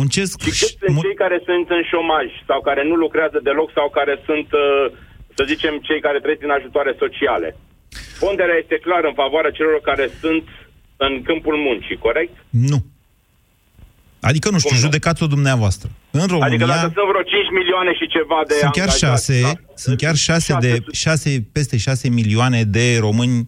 Muncesc 0.00 0.34
și 0.40 0.44
câți 0.48 0.76
sunt 0.80 1.00
cei 1.04 1.16
care 1.24 1.38
sunt 1.48 1.66
în 1.76 1.82
șomaj 1.90 2.26
sau 2.48 2.60
care 2.68 2.82
nu 2.90 2.94
lucrează 3.04 3.38
deloc 3.48 3.68
sau 3.78 3.86
care 3.98 4.14
sunt, 4.28 4.48
uh, 4.64 4.84
să 5.36 5.42
zicem, 5.52 5.74
cei 5.88 6.00
care 6.06 6.18
trăiesc 6.20 6.42
din 6.44 6.56
ajutoare 6.58 6.92
sociale? 7.02 7.48
Ponderea 8.24 8.56
este 8.62 8.76
clar 8.86 9.02
în 9.10 9.14
favoarea 9.22 9.56
celor 9.58 9.80
care 9.90 10.06
sunt 10.22 10.44
în 11.06 11.22
câmpul 11.28 11.56
muncii, 11.66 12.02
corect? 12.06 12.34
Nu. 12.70 12.78
Adică, 14.20 14.50
nu 14.50 14.58
știu, 14.58 14.76
judecați-o 14.76 15.26
dumneavoastră. 15.26 15.88
În 16.12 16.26
România... 16.26 16.46
Adică 16.46 16.64
dacă 16.64 16.80
sunt 16.80 17.08
vreo 17.10 17.22
5 17.22 17.50
milioane 17.52 17.92
și 17.94 18.06
ceva 18.08 18.42
de 18.48 18.54
Sunt 18.60 18.72
chiar 18.72 18.90
6, 18.90 19.40
da? 19.40 19.52
sunt 19.74 19.96
chiar 19.96 20.14
6 20.14 20.56
de, 20.60 20.84
6, 20.92 21.46
peste 21.52 21.76
6 21.76 22.08
milioane 22.08 22.62
de 22.62 22.98
români 22.98 23.46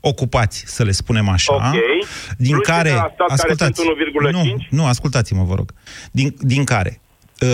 ocupați, 0.00 0.64
să 0.66 0.82
le 0.82 0.90
spunem 0.90 1.28
așa. 1.28 1.54
Okay. 1.54 2.04
Din 2.36 2.50
Plus 2.50 2.66
care, 2.66 2.90
ascultați, 3.28 3.82
care 4.18 4.30
nu, 4.30 4.56
nu, 4.70 4.86
ascultați-mă, 4.86 5.44
vă 5.44 5.54
rog. 5.54 5.72
Din, 6.10 6.34
din 6.40 6.64
care, 6.64 7.00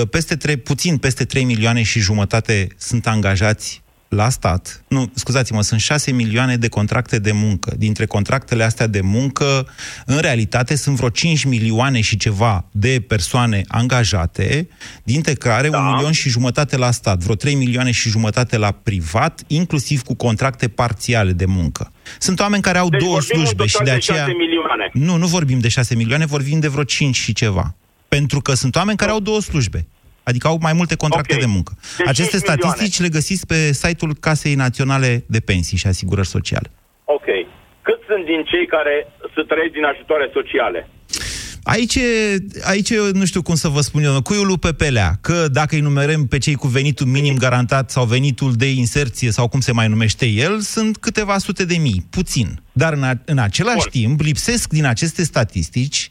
ă, 0.00 0.04
peste 0.04 0.36
3, 0.36 0.56
puțin 0.56 0.96
peste 0.96 1.24
3 1.24 1.44
milioane 1.44 1.82
și 1.82 2.00
jumătate 2.00 2.66
sunt 2.76 3.06
angajați 3.06 3.81
la 4.14 4.28
stat, 4.28 4.84
nu, 4.88 5.10
scuzați-mă, 5.14 5.62
sunt 5.62 5.80
6 5.80 6.10
milioane 6.10 6.56
de 6.56 6.68
contracte 6.68 7.18
de 7.18 7.32
muncă. 7.32 7.74
Dintre 7.76 8.06
contractele 8.06 8.64
astea 8.64 8.86
de 8.86 9.00
muncă, 9.00 9.68
în 10.06 10.18
realitate, 10.18 10.76
sunt 10.76 10.96
vreo 10.96 11.08
5 11.08 11.44
milioane 11.44 12.00
și 12.00 12.16
ceva 12.16 12.64
de 12.70 13.04
persoane 13.06 13.64
angajate, 13.68 14.68
dintre 15.02 15.32
care 15.32 15.68
da. 15.68 15.78
un 15.78 15.84
milion 15.84 16.12
și 16.12 16.28
jumătate 16.28 16.76
la 16.76 16.90
stat, 16.90 17.18
vreo 17.18 17.34
3 17.34 17.54
milioane 17.54 17.90
și 17.90 18.08
jumătate 18.08 18.56
la 18.56 18.70
privat, 18.70 19.42
inclusiv 19.46 20.02
cu 20.02 20.14
contracte 20.14 20.68
parțiale 20.68 21.32
de 21.32 21.44
muncă. 21.44 21.92
Sunt 22.18 22.40
oameni 22.40 22.62
care 22.62 22.78
au 22.78 22.88
deci 22.88 23.00
două 23.00 23.20
slujbe 23.20 23.66
și 23.66 23.78
de 23.84 23.90
aceea... 23.90 24.26
De 24.26 24.32
milioane. 24.32 24.90
Nu, 24.92 25.16
nu 25.16 25.26
vorbim 25.26 25.58
de 25.58 25.68
6 25.68 25.94
milioane, 25.94 26.26
vorbim 26.26 26.60
de 26.60 26.68
vreo 26.68 26.84
5 26.84 27.16
și 27.16 27.32
ceva. 27.32 27.74
Pentru 28.08 28.40
că 28.40 28.54
sunt 28.54 28.76
oameni 28.76 28.96
care 28.96 29.10
au 29.10 29.20
două 29.20 29.40
slujbe. 29.40 29.86
Adică 30.22 30.46
au 30.48 30.58
mai 30.60 30.72
multe 30.72 30.96
contracte 30.96 31.34
okay. 31.34 31.44
de 31.46 31.52
muncă. 31.52 31.72
Deci 31.98 32.08
Aceste 32.08 32.36
statistici 32.36 32.98
milioane. 32.98 33.06
le 33.06 33.16
găsiți 33.18 33.46
pe 33.46 33.72
site-ul 33.72 34.16
Casei 34.20 34.54
Naționale 34.54 35.24
de 35.26 35.40
Pensii 35.40 35.76
și 35.76 35.86
Asigurări 35.86 36.26
Sociale. 36.26 36.70
Ok. 37.04 37.26
Cât 37.82 38.00
sunt 38.08 38.24
din 38.24 38.44
cei 38.50 38.66
care 38.66 39.06
să 39.34 39.40
trăiesc 39.48 39.72
din 39.72 39.84
ajutoare 39.84 40.30
sociale? 40.32 40.88
Aici, 41.64 41.98
aici 42.62 42.94
nu 43.12 43.24
știu 43.24 43.42
cum 43.42 43.54
să 43.54 43.68
vă 43.68 43.80
spun 43.80 44.02
eu, 44.02 44.22
cuiul 44.22 44.58
pe 44.58 44.72
pelea, 44.72 45.18
că 45.20 45.48
dacă 45.52 45.74
îi 45.74 45.80
numerăm 45.80 46.26
pe 46.26 46.38
cei 46.38 46.54
cu 46.54 46.66
venitul 46.66 47.06
minim 47.06 47.36
garantat 47.36 47.90
sau 47.90 48.04
venitul 48.04 48.52
de 48.52 48.70
inserție 48.70 49.30
sau 49.30 49.48
cum 49.48 49.60
se 49.60 49.72
mai 49.72 49.88
numește 49.88 50.26
el, 50.26 50.60
sunt 50.60 50.96
câteva 50.96 51.38
sute 51.38 51.64
de 51.64 51.76
mii, 51.76 52.06
puțin. 52.10 52.60
Dar 52.72 52.92
în, 52.92 53.02
a, 53.02 53.12
în 53.24 53.38
același 53.38 53.88
Bun. 53.90 54.00
timp 54.00 54.20
lipsesc 54.20 54.72
din 54.72 54.84
aceste 54.84 55.22
statistici 55.24 56.08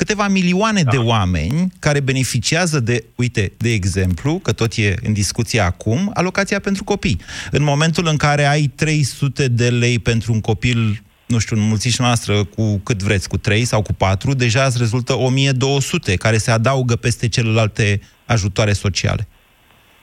câteva 0.00 0.28
milioane 0.28 0.82
da. 0.82 0.90
de 0.90 0.96
oameni 0.96 1.72
care 1.78 2.00
beneficiază 2.00 2.80
de, 2.80 3.04
uite, 3.14 3.52
de 3.56 3.72
exemplu, 3.72 4.38
că 4.38 4.52
tot 4.52 4.72
e 4.76 4.94
în 5.02 5.12
discuție 5.12 5.60
acum, 5.60 6.10
alocația 6.14 6.60
pentru 6.60 6.84
copii. 6.84 7.20
În 7.50 7.62
momentul 7.62 8.06
în 8.06 8.16
care 8.16 8.44
ai 8.46 8.72
300 8.74 9.48
de 9.48 9.68
lei 9.68 9.98
pentru 9.98 10.32
un 10.32 10.40
copil 10.40 11.02
nu 11.26 11.38
știu, 11.38 11.56
înmulțiți 11.56 12.00
noastră 12.00 12.44
cu 12.44 12.78
cât 12.78 13.02
vreți, 13.02 13.28
cu 13.28 13.36
3 13.36 13.64
sau 13.64 13.82
cu 13.82 13.92
4, 13.92 14.34
deja 14.34 14.64
îți 14.64 14.78
rezultă 14.78 15.16
1200, 15.16 16.16
care 16.16 16.38
se 16.38 16.50
adaugă 16.50 16.96
peste 16.96 17.28
celelalte 17.28 18.00
ajutoare 18.24 18.72
sociale. 18.72 19.28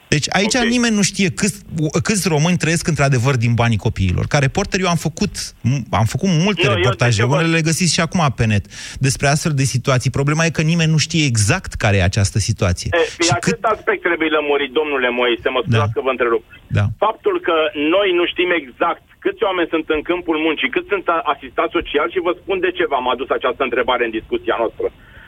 Deci 0.08 0.28
aici 0.30 0.56
okay. 0.56 0.68
nimeni 0.68 0.96
nu 0.96 1.02
știe 1.02 1.30
câți, 1.30 1.58
câți 2.04 2.28
români 2.28 2.58
trăiesc 2.58 2.88
într-adevăr 2.88 3.36
din 3.36 3.54
banii 3.54 3.78
copiilor. 3.78 4.26
Ca 4.34 4.38
reporter 4.40 4.80
eu 4.80 4.90
am 4.96 5.02
făcut, 5.08 5.34
am 6.02 6.08
făcut 6.14 6.30
multe 6.46 6.68
nu, 6.68 6.74
reportaje, 6.74 7.24
unele 7.24 7.56
le 7.58 7.62
găsiți 7.70 7.94
și 7.94 8.00
acum 8.00 8.22
pe 8.36 8.46
net, 8.46 8.66
despre 9.08 9.28
astfel 9.28 9.54
de 9.62 9.64
situații. 9.64 10.10
Problema 10.10 10.46
e 10.46 10.50
că 10.60 10.62
nimeni 10.62 10.92
nu 10.92 10.98
știe 10.98 11.26
exact 11.26 11.72
care 11.74 11.96
e 11.98 12.04
această 12.04 12.40
situație. 12.40 12.90
E, 12.94 13.24
și 13.26 13.32
acest 13.32 13.62
cât... 13.62 13.64
aspect 13.64 14.02
trebuie 14.02 14.30
lămurit, 14.30 14.72
domnule 14.72 15.10
Moise, 15.10 15.50
mă 15.50 15.62
scuzați 15.64 15.94
da. 15.94 15.96
că 15.96 16.02
vă 16.06 16.12
întrerup. 16.16 16.44
Da. 16.78 16.86
Faptul 17.06 17.36
că 17.48 17.56
noi 17.96 18.10
nu 18.20 18.26
știm 18.26 18.50
exact 18.62 19.04
câți 19.26 19.44
oameni 19.48 19.72
sunt 19.74 19.86
în 19.96 20.02
câmpul 20.10 20.38
muncii, 20.46 20.74
cât 20.76 20.86
sunt 20.94 21.06
asistați 21.34 21.76
social 21.78 22.08
și 22.14 22.26
vă 22.28 22.34
spun 22.42 22.58
de 22.66 22.72
ce 22.78 22.86
v-am 22.92 23.08
adus 23.14 23.30
această 23.30 23.62
întrebare 23.64 24.04
în 24.06 24.16
discuția 24.20 24.56
noastră. 24.62 24.88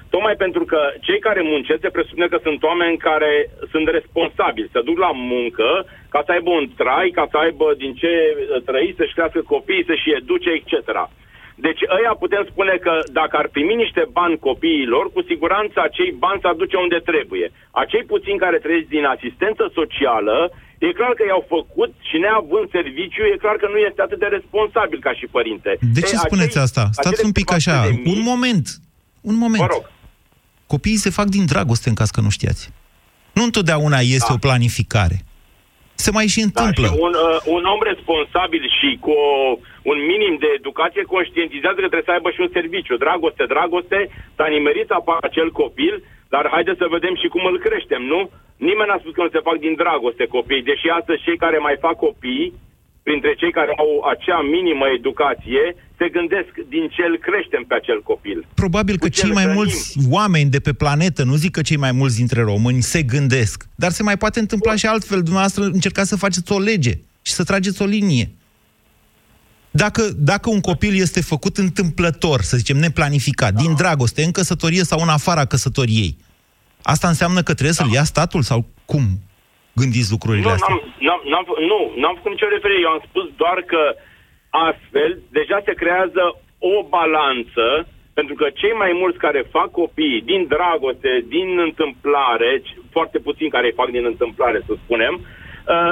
Tocmai 0.10 0.36
pentru 0.45 0.63
că 0.72 0.80
cei 1.02 1.19
care 1.28 1.41
muncesc 1.41 1.82
se 1.82 1.95
presupune 1.95 2.28
că 2.28 2.39
sunt 2.43 2.63
oameni 2.63 2.98
care 2.98 3.50
sunt 3.72 3.88
responsabili, 3.98 4.74
să 4.76 4.82
duc 4.89 4.98
la 4.98 5.12
muncă 5.12 5.69
ca 6.13 6.22
să 6.26 6.32
aibă 6.32 6.50
un 6.50 6.67
trai, 6.82 7.10
ca 7.17 7.26
să 7.32 7.38
aibă 7.38 7.67
din 7.78 7.93
ce 8.02 8.12
trăi, 8.65 8.93
să-și 8.98 9.15
crească 9.17 9.41
copiii, 9.41 9.89
să-și 9.89 10.13
educe, 10.19 10.50
etc. 10.60 10.74
Deci 11.65 11.82
ăia 11.98 12.13
putem 12.24 12.43
spune 12.52 12.76
că 12.86 12.93
dacă 13.19 13.36
ar 13.38 13.48
primi 13.56 13.76
niște 13.84 14.04
bani 14.17 14.38
copiilor, 14.48 15.06
cu 15.15 15.22
siguranță 15.32 15.78
acei 15.82 16.12
bani 16.26 16.41
s-ar 16.43 16.56
duce 16.62 16.76
unde 16.86 17.00
trebuie. 17.10 17.48
Acei 17.84 18.04
puțini 18.13 18.43
care 18.45 18.58
trăiesc 18.58 18.88
din 18.88 19.06
asistență 19.15 19.63
socială, 19.80 20.38
e 20.86 21.00
clar 21.00 21.13
că 21.17 21.24
i-au 21.26 21.43
făcut 21.56 21.91
și 22.10 22.17
neavând 22.24 22.67
serviciu, 22.78 23.24
e 23.24 23.43
clar 23.45 23.56
că 23.62 23.67
nu 23.74 23.80
este 23.88 24.02
atât 24.02 24.19
de 24.19 24.30
responsabil 24.38 25.00
ca 25.08 25.13
și 25.19 25.26
părinte. 25.38 25.72
De 25.95 26.02
ce 26.08 26.15
e, 26.15 26.26
spuneți 26.28 26.58
acei, 26.58 26.67
asta? 26.67 26.84
Stați 26.91 27.26
un 27.26 27.32
pic 27.39 27.52
așa, 27.52 27.76
un 28.13 28.22
moment, 28.32 28.65
un 29.22 29.38
moment. 29.43 29.63
Vă 29.65 29.74
rog. 29.76 29.84
Copiii 30.73 31.03
se 31.05 31.15
fac 31.19 31.27
din 31.38 31.45
dragoste, 31.53 31.88
în 31.89 31.99
caz 32.01 32.10
că 32.15 32.21
nu 32.25 32.32
știați. 32.38 32.63
Nu 33.38 33.43
întotdeauna 33.49 33.99
este 34.17 34.32
da. 34.32 34.36
o 34.36 34.43
planificare. 34.47 35.17
Se 36.05 36.12
mai 36.17 36.27
și 36.34 36.41
întâmplă. 36.47 36.88
Da, 36.88 36.93
și 36.93 36.99
un, 37.08 37.13
uh, 37.27 37.38
un 37.55 37.63
om 37.73 37.82
responsabil 37.91 38.63
și 38.77 38.89
cu 39.03 39.12
o, 39.27 39.29
un 39.91 39.97
minim 40.12 40.34
de 40.43 40.49
educație 40.60 41.03
conștientizează 41.15 41.79
că 41.79 41.89
trebuie 41.89 42.10
să 42.10 42.15
aibă 42.15 42.29
și 42.32 42.43
un 42.45 42.51
serviciu. 42.58 42.95
Dragoste, 43.05 43.43
dragoste, 43.53 43.99
s-a 44.38 44.47
nimerit 44.55 44.88
să 44.89 44.95
apară 44.97 45.23
acel 45.29 45.49
copil, 45.62 45.93
dar 46.34 46.43
haideți 46.55 46.82
să 46.82 46.95
vedem 46.95 47.15
și 47.21 47.32
cum 47.34 47.43
îl 47.49 47.58
creștem, 47.65 48.01
nu? 48.13 48.19
Nimeni 48.67 48.89
n-a 48.89 49.01
spus 49.01 49.13
că 49.15 49.21
nu 49.23 49.36
se 49.36 49.45
fac 49.47 49.58
din 49.65 49.73
dragoste 49.84 50.25
copii, 50.36 50.67
deși 50.69 50.88
astăzi 50.99 51.23
cei 51.25 51.43
care 51.45 51.58
mai 51.67 51.75
fac 51.86 51.95
copii 52.08 52.47
printre 53.08 53.34
cei 53.41 53.53
care 53.60 53.73
au 53.84 53.91
acea 54.13 54.41
minimă 54.58 54.86
educație, 54.99 55.63
se 56.00 56.10
gândesc 56.10 56.52
din 56.70 56.88
ce 56.96 57.04
îl 57.10 57.18
creștem 57.18 57.64
pe 57.68 57.76
acel 57.76 58.02
copil. 58.02 58.46
Probabil 58.54 58.98
că 58.98 59.10
cei 59.10 59.32
mai 59.32 59.44
hrănim. 59.44 59.62
mulți 59.62 59.98
oameni 60.10 60.50
de 60.50 60.60
pe 60.60 60.74
planetă, 60.74 61.24
nu 61.24 61.36
zic 61.36 61.52
că 61.52 61.62
cei 61.62 61.78
mai 61.78 61.92
mulți 61.92 62.18
dintre 62.18 62.42
români, 62.42 62.82
se 62.82 63.02
gândesc. 63.04 63.68
Dar 63.76 63.92
se 63.92 64.04
mai 64.04 64.18
poate 64.18 64.40
întâmpla 64.40 64.76
și 64.76 64.86
altfel. 64.86 65.18
Dumneavoastră 65.18 65.64
încercați 65.64 66.10
să 66.10 66.16
faceți 66.16 66.52
o 66.52 66.60
lege 66.60 66.94
și 67.22 67.32
să 67.32 67.44
trageți 67.44 67.82
o 67.82 67.86
linie. 67.86 68.32
Dacă, 69.72 70.02
dacă 70.18 70.50
un 70.50 70.62
copil 70.62 70.94
este 70.96 71.22
făcut 71.22 71.58
întâmplător, 71.58 72.42
să 72.42 72.58
zicem, 72.58 72.78
neplanificat, 72.78 73.54
din 73.54 73.76
dragoste, 73.76 74.24
în 74.24 74.32
căsătorie 74.32 74.84
sau 74.84 75.00
în 75.02 75.10
afara 75.10 75.46
căsătoriei, 75.46 76.18
asta 76.82 77.08
înseamnă 77.08 77.42
că 77.42 77.54
trebuie 77.54 77.74
să-l 77.74 77.92
ia 77.92 78.04
statul 78.04 78.42
sau 78.42 78.66
cum? 78.86 79.04
gândiți 79.82 80.12
lucrurile 80.16 80.48
nu, 80.48 80.56
astea? 80.56 80.76
N-am, 80.76 80.82
n-am, 81.08 81.22
n-am, 81.32 81.46
nu, 81.72 81.80
n-am 82.02 82.16
făcut 82.18 82.32
nicio 82.32 82.48
referire. 82.56 82.82
Eu 82.88 82.94
am 82.96 83.04
spus 83.10 83.26
doar 83.42 83.58
că 83.72 83.82
astfel 84.50 85.20
deja 85.32 85.62
se 85.66 85.74
creează 85.74 86.24
o 86.60 86.84
balanță 86.90 87.88
pentru 88.20 88.36
că 88.36 88.48
cei 88.62 88.76
mai 88.84 88.92
mulți 89.02 89.18
care 89.26 89.52
fac 89.56 89.72
copii 89.72 90.22
din 90.22 90.42
dragoste, 90.48 91.24
din 91.28 91.60
întâmplare, 91.60 92.62
foarte 92.92 93.18
puțini 93.20 93.50
care 93.50 93.66
îi 93.66 93.80
fac 93.82 93.90
din 93.90 94.06
întâmplare, 94.06 94.60
să 94.68 94.74
spunem, 94.84 95.14
uh, 95.20 95.92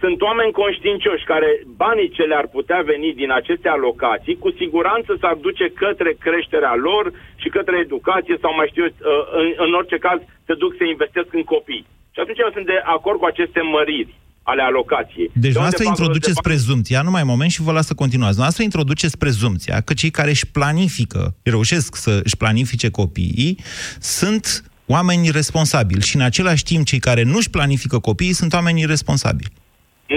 sunt 0.00 0.20
oameni 0.22 0.52
conștiincioși 0.52 1.24
care 1.24 1.50
banii 1.76 2.14
ce 2.16 2.22
le-ar 2.22 2.46
putea 2.56 2.80
veni 2.92 3.12
din 3.12 3.30
aceste 3.32 3.68
alocații, 3.68 4.38
cu 4.38 4.50
siguranță 4.50 5.16
s-ar 5.20 5.34
duce 5.34 5.66
către 5.82 6.16
creșterea 6.20 6.74
lor 6.74 7.12
și 7.36 7.48
către 7.48 7.76
educație 7.78 8.36
sau 8.40 8.54
mai 8.54 8.68
știu, 8.70 8.84
uh, 8.84 8.92
în, 9.40 9.52
în 9.56 9.72
orice 9.74 9.98
caz, 9.98 10.20
se 10.46 10.54
duc 10.54 10.74
să 10.76 10.84
investesc 10.84 11.34
în 11.34 11.44
copii. 11.44 11.86
Și 12.14 12.20
atunci 12.20 12.38
eu 12.38 12.50
sunt 12.52 12.66
de 12.66 12.80
acord 12.84 13.18
cu 13.18 13.24
aceste 13.24 13.60
măriri 13.60 14.14
ale 14.44 14.62
alocației. 14.62 15.30
Deci 15.32 15.52
de 15.52 15.58
noastră 15.58 15.84
introduceți 15.86 16.40
de 16.42 16.48
prezumția, 16.48 17.02
numai 17.02 17.22
un 17.22 17.28
moment 17.28 17.50
și 17.50 17.62
vă 17.62 17.72
las 17.72 17.86
să 17.86 17.94
continuați. 17.94 18.38
Noastră 18.38 18.62
introduceți 18.62 19.18
prezumția 19.18 19.80
că 19.80 19.92
cei 19.94 20.10
care 20.10 20.30
își 20.30 20.46
planifică, 20.58 21.34
reușesc 21.42 21.96
să 21.96 22.20
își 22.24 22.36
planifice 22.36 22.90
copiii, 22.90 23.58
sunt 24.00 24.44
oameni 24.86 25.30
responsabili 25.40 26.08
și 26.08 26.16
în 26.16 26.22
același 26.22 26.64
timp 26.64 26.82
cei 26.86 26.98
care 26.98 27.22
nu 27.22 27.36
își 27.36 27.50
planifică 27.50 27.98
copiii 27.98 28.40
sunt 28.40 28.52
oameni 28.52 28.80
irresponsabili. 28.80 29.52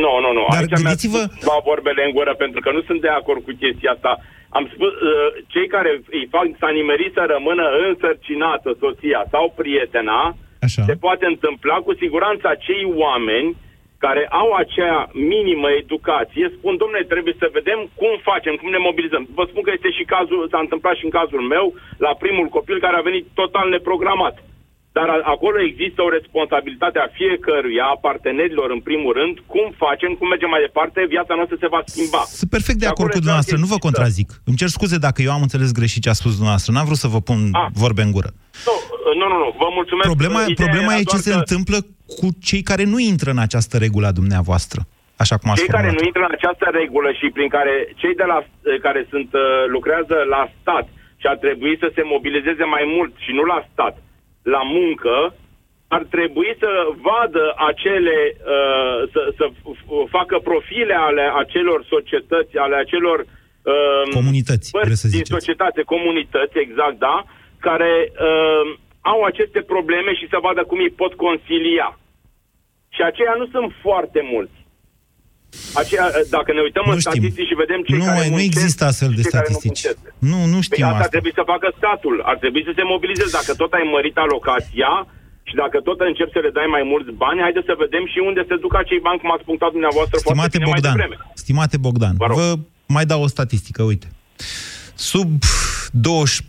Nu, 0.03 0.13
nu, 0.23 0.31
nu. 0.37 0.45
Dar 0.53 0.61
Aici 0.61 0.75
gândiți-vă... 0.77 1.21
mi 1.31 1.65
vorbele 1.71 2.01
în 2.07 2.11
gură, 2.17 2.33
pentru 2.43 2.59
că 2.63 2.69
nu 2.71 2.81
sunt 2.87 3.01
de 3.01 3.11
acord 3.19 3.41
cu 3.43 3.51
chestia 3.61 3.91
asta. 3.91 4.11
Am 4.57 4.65
spus, 4.73 4.91
uh, 5.09 5.29
cei 5.53 5.67
care 5.75 5.91
îi 6.17 6.27
fac 6.33 6.45
s-a 6.61 6.71
nimerit 6.79 7.11
să 7.17 7.23
rămână 7.33 7.65
însărcinată 7.87 8.69
soția 8.81 9.21
sau 9.33 9.45
prietena, 9.61 10.21
Așa. 10.65 10.81
Se 10.89 10.95
poate 11.05 11.25
întâmpla 11.33 11.77
cu 11.87 11.93
siguranță 12.03 12.45
acei 12.47 12.83
oameni 13.05 13.49
care 14.05 14.23
au 14.41 14.49
acea 14.61 14.97
minimă 15.33 15.67
educație, 15.83 16.45
spun, 16.57 16.73
domnule, 16.81 17.11
trebuie 17.13 17.35
să 17.41 17.55
vedem 17.57 17.79
cum 18.01 18.13
facem, 18.29 18.53
cum 18.59 18.69
ne 18.71 18.81
mobilizăm. 18.87 19.23
Vă 19.39 19.43
spun 19.49 19.63
că 19.65 19.71
este 19.73 19.89
și 19.97 20.09
cazul, 20.15 20.41
s-a 20.51 20.61
întâmplat 20.65 20.95
și 20.97 21.07
în 21.07 21.15
cazul 21.19 21.43
meu, 21.53 21.65
la 22.05 22.11
primul 22.23 22.47
copil 22.57 22.77
care 22.85 22.95
a 22.97 23.07
venit 23.09 23.25
total 23.41 23.67
neprogramat. 23.69 24.35
Dar 24.97 25.09
acolo 25.33 25.57
există 25.69 25.99
o 26.03 26.13
responsabilitate 26.17 26.97
a 26.99 27.13
fiecăruia, 27.19 27.85
a 27.89 28.01
partenerilor 28.07 28.67
în 28.77 28.81
primul 28.89 29.11
rând, 29.19 29.35
cum 29.53 29.65
facem, 29.83 30.11
cum 30.17 30.27
mergem 30.27 30.51
mai 30.53 30.65
departe, 30.67 30.99
viața 31.15 31.33
noastră 31.35 31.57
se 31.63 31.71
va 31.75 31.81
schimba. 31.91 32.21
Sunt 32.39 32.51
perfect 32.55 32.79
de 32.83 32.89
acord 32.93 33.09
cu 33.11 33.21
dumneavoastră, 33.21 33.55
nu 33.63 33.71
vă 33.73 33.77
contrazic. 33.87 34.29
Îmi 34.49 34.59
cer 34.61 34.69
scuze 34.77 34.97
dacă 35.07 35.19
eu 35.21 35.31
am 35.37 35.43
înțeles 35.47 35.69
greșit 35.79 36.01
ce 36.03 36.09
a 36.11 36.19
spus 36.21 36.33
dumneavoastră, 36.39 36.69
n-am 36.73 36.87
vrut 36.89 37.03
să 37.05 37.13
vă 37.15 37.19
pun 37.29 37.39
a. 37.51 37.63
vorbe 37.83 38.01
în 38.07 38.11
gură. 38.15 38.29
Nu, 38.67 38.75
nu, 39.19 39.25
nu, 39.31 39.37
nu. 39.43 39.49
vă 39.61 39.67
mulțumesc. 39.77 40.07
Problema, 40.11 40.39
problema 40.63 40.91
e 40.95 41.11
ce 41.13 41.19
că... 41.19 41.25
se 41.27 41.33
întâmplă 41.41 41.77
cu 42.15 42.27
cei 42.41 42.61
care 42.61 42.83
nu 42.83 42.99
intră 42.99 43.29
în 43.31 43.37
această 43.37 43.77
regulă 43.77 44.07
a 44.07 44.11
dumneavoastră. 44.11 44.81
Așa 45.23 45.37
cum 45.37 45.53
cei 45.53 45.75
care 45.77 45.91
nu 45.97 46.03
intră 46.05 46.23
în 46.25 46.35
această 46.37 46.67
regulă 46.81 47.09
și 47.19 47.27
prin 47.35 47.49
care 47.57 47.73
cei 47.95 48.15
de 48.21 48.23
la, 48.23 48.37
care 48.81 49.07
sunt, 49.09 49.29
uh, 49.33 49.41
lucrează 49.67 50.15
la 50.29 50.51
stat 50.61 50.87
și 51.21 51.27
ar 51.27 51.37
trebui 51.45 51.77
să 51.79 51.91
se 51.95 52.03
mobilizeze 52.13 52.63
mai 52.63 52.83
mult 52.95 53.13
și 53.25 53.31
nu 53.31 53.43
la 53.53 53.59
stat, 53.71 53.95
la 54.41 54.61
muncă, 54.63 55.15
ar 55.87 56.03
trebui 56.15 56.51
să 56.59 56.69
vadă 57.07 57.43
acele, 57.69 58.17
uh, 58.55 58.99
să, 59.13 59.21
să 59.37 59.45
facă 60.17 60.35
profile 60.49 60.95
ale 61.07 61.23
acelor 61.43 61.85
societăți, 61.93 62.57
ale 62.57 62.75
acelor 62.75 63.19
uh, 63.19 64.13
comunități, 64.13 64.71
părți 64.71 65.11
din 65.11 65.25
societate, 65.37 65.81
comunități, 65.81 66.57
exact, 66.65 66.97
da, 66.99 67.17
care 67.59 68.11
uh, 68.11 68.65
au 69.11 69.19
aceste 69.31 69.59
probleme 69.73 70.11
și 70.19 70.25
să 70.33 70.37
vadă 70.47 70.61
cum 70.69 70.79
îi 70.85 70.97
pot 71.01 71.13
consilia. 71.25 71.89
Și 72.95 73.01
aceia 73.09 73.33
nu 73.41 73.45
sunt 73.55 73.69
foarte 73.85 74.21
mulți. 74.33 74.57
Aceea, 75.81 76.07
dacă 76.37 76.49
ne 76.53 76.61
uităm 76.67 76.85
nu 76.85 76.93
în 76.93 76.99
știm. 76.99 77.11
statistici 77.11 77.49
și 77.49 77.61
vedem 77.63 77.79
cei 77.87 77.97
nu, 78.01 78.05
care 78.09 78.29
Nu 78.37 78.41
există 78.49 78.81
astfel 78.91 79.11
de 79.19 79.23
statistici. 79.31 79.81
Nu, 79.85 79.95
nu, 80.31 80.39
nu 80.53 80.59
știm 80.67 80.83
păi 80.83 80.91
asta. 80.91 81.05
ar 81.05 81.11
trebui 81.15 81.33
să 81.39 81.43
facă 81.53 81.67
statul. 81.79 82.15
Ar 82.31 82.37
trebui 82.43 82.63
să 82.67 82.73
se 82.77 82.83
mobilizeze. 82.93 83.31
Dacă 83.39 83.51
tot 83.61 83.71
ai 83.77 83.85
mărit 83.95 84.15
alocația 84.25 84.91
și 85.49 85.55
dacă 85.61 85.77
tot 85.87 85.99
începi 86.09 86.35
să 86.37 86.41
le 86.45 86.51
dai 86.57 86.67
mai 86.75 86.83
mulți 86.91 87.11
bani, 87.23 87.43
haide 87.45 87.61
să 87.69 87.73
vedem 87.83 88.03
și 88.13 88.19
unde 88.29 88.41
se 88.49 88.55
duc 88.63 88.73
acei 88.83 89.01
bani, 89.07 89.19
cum 89.21 89.31
ați 89.35 89.47
punctat 89.49 89.71
dumneavoastră 89.75 90.15
Stimate 90.17 90.37
foarte 90.39 90.59
Bogdan, 90.69 90.95
mai 90.97 91.07
devreme. 91.07 91.15
Stimate 91.43 91.77
Bogdan, 91.85 92.15
vă, 92.21 92.27
vă 92.39 92.47
mai 92.95 93.05
dau 93.11 93.21
o 93.25 93.29
statistică, 93.35 93.81
uite. 93.91 94.07
Sub 95.09 95.29
20, 95.91 96.45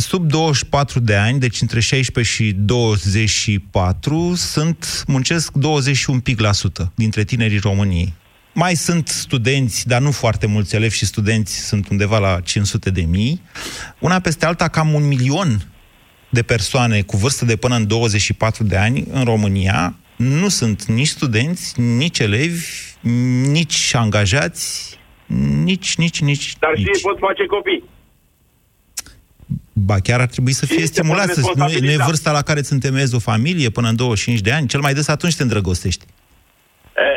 sub 0.00 0.26
24 0.26 1.00
de 1.00 1.14
ani, 1.14 1.38
deci 1.38 1.60
între 1.60 1.80
16 1.80 2.32
și 2.34 2.52
24, 2.52 4.34
sunt, 4.34 5.04
muncesc 5.06 5.52
21 5.52 6.20
pic 6.20 6.40
la 6.40 6.52
sută 6.52 6.92
dintre 6.94 7.24
tinerii 7.24 7.58
României. 7.58 8.12
Mai 8.54 8.74
sunt 8.74 9.08
studenți, 9.08 9.88
dar 9.88 10.00
nu 10.00 10.10
foarte 10.10 10.46
mulți 10.46 10.74
elevi 10.74 10.96
și 10.96 11.06
studenți, 11.06 11.66
sunt 11.66 11.88
undeva 11.88 12.18
la 12.18 12.40
500 12.40 12.90
de 12.90 13.00
mii. 13.00 13.42
Una 13.98 14.20
peste 14.20 14.46
alta, 14.46 14.68
cam 14.68 14.94
un 14.94 15.06
milion 15.06 15.62
de 16.28 16.42
persoane 16.42 17.02
cu 17.02 17.16
vârstă 17.16 17.44
de 17.44 17.56
până 17.56 17.76
în 17.76 17.86
24 17.86 18.64
de 18.64 18.76
ani 18.76 19.04
în 19.10 19.24
România 19.24 19.94
nu 20.16 20.48
sunt 20.48 20.84
nici 20.84 21.06
studenți, 21.06 21.80
nici 21.80 22.18
elevi, 22.18 22.64
nici 23.50 23.94
angajați, 23.94 24.98
nici, 25.64 25.96
nici, 25.96 26.20
nici... 26.20 26.56
Dar 26.58 26.72
nici. 26.74 26.96
și 26.96 27.02
pot 27.02 27.18
face 27.18 27.46
copii. 27.46 27.84
Ba 29.88 29.96
chiar 30.06 30.20
ar 30.20 30.26
trebui 30.26 30.52
să 30.52 30.66
fie 30.66 30.74
Și 30.76 30.86
se 30.86 30.92
stimulat. 30.92 31.24
poate 31.24 31.40
Să, 31.40 31.40
nu, 31.40 31.50
e, 31.50 31.54
nu 31.56 31.62
e 31.62 31.64
responsabiliza. 31.64 32.04
vârsta 32.10 32.30
la 32.38 32.42
care 32.48 32.58
îți 32.62 32.72
întemeiezi 32.72 33.14
o 33.18 33.18
familie 33.30 33.68
până 33.76 33.88
în 33.88 33.96
25 33.96 34.40
de 34.40 34.52
ani. 34.56 34.66
Cel 34.72 34.80
mai 34.86 34.94
des 34.98 35.08
atunci 35.16 35.36
te 35.36 35.42
îndrăgostești. 35.46 36.04
E, 37.06 37.08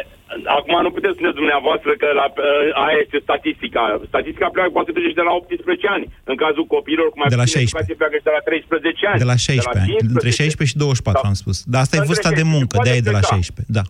acum 0.57 0.75
nu 0.85 0.91
puteți 0.97 1.13
spune 1.17 1.31
dumneavoastră 1.41 1.91
că 2.01 2.07
la, 2.19 2.25
e, 2.27 2.71
aia 2.85 2.97
este 3.05 3.17
statistica. 3.27 3.81
Statistica 4.13 4.47
pleacă 4.55 4.69
poate 4.77 4.91
duce 4.95 5.07
și 5.13 5.19
de 5.21 5.25
la 5.29 5.33
18 5.39 5.87
ani. 5.95 6.05
În 6.31 6.35
cazul 6.43 6.65
copiilor, 6.75 7.07
cum 7.13 7.19
ai 7.23 7.29
De 7.35 7.39
la 7.41 7.47
puțin 7.47 7.59
16. 7.61 7.67
educație, 7.67 7.95
pleacă 8.01 8.15
și 8.19 8.25
de 8.29 8.33
la 8.37 8.41
13 8.49 9.07
ani. 9.11 9.19
De 9.23 9.29
la 9.33 9.37
16 9.49 9.83
ani. 9.83 9.91
Între 10.15 10.29
16 10.41 10.71
și 10.71 10.77
24 10.83 11.27
am 11.31 11.37
spus. 11.43 11.57
Dar 11.73 11.79
asta 11.83 11.93
e 11.95 11.99
Între 11.99 12.11
vârsta 12.11 12.29
de 12.39 12.43
16, 12.43 12.55
muncă, 12.55 12.73
poate 12.75 12.85
de-aia 12.87 13.01
e 13.03 13.07
de 13.09 13.13
la 13.17 13.21
pleca. 13.23 13.35
16. 13.35 13.73
Da. 13.79 13.83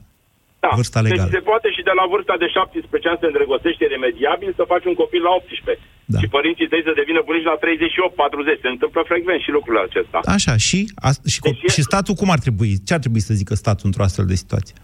Da. 0.65 0.71
Vârsta 0.79 0.99
legală. 1.05 1.29
Deci 1.29 1.36
se 1.38 1.43
poate 1.51 1.67
și 1.75 1.81
de 1.89 1.93
la 1.99 2.05
vârsta 2.13 2.36
de 2.43 2.47
17 2.57 3.10
ani 3.12 3.19
se 3.21 3.27
îndrăgostește 3.31 3.84
remediabil 3.95 4.49
să 4.60 4.63
faci 4.73 4.86
un 4.91 4.95
copil 5.01 5.21
la 5.27 5.31
18. 5.39 5.86
Da. 6.13 6.19
Și 6.21 6.28
părinții 6.38 6.67
tăi 6.71 6.88
să 6.88 7.00
devină 7.02 7.21
bunici 7.30 7.50
la 7.52 7.58
38-40. 7.58 8.62
Se 8.62 8.74
întâmplă 8.76 9.02
frecvent 9.12 9.41
și 9.45 9.52
lucrul 9.58 9.78
acesta. 9.88 10.17
Așa, 10.38 10.54
și, 10.67 10.80
a, 11.08 11.10
și, 11.34 11.39
co- 11.45 11.71
și 11.76 11.82
statul 11.89 12.15
cum 12.21 12.30
ar 12.36 12.39
trebui? 12.45 12.71
Ce 12.88 12.93
ar 12.93 13.02
trebui 13.06 13.24
să 13.28 13.34
zică 13.39 13.54
statul 13.63 13.86
într-o 13.89 14.04
astfel 14.08 14.28
de 14.32 14.41
situație? 14.43 14.76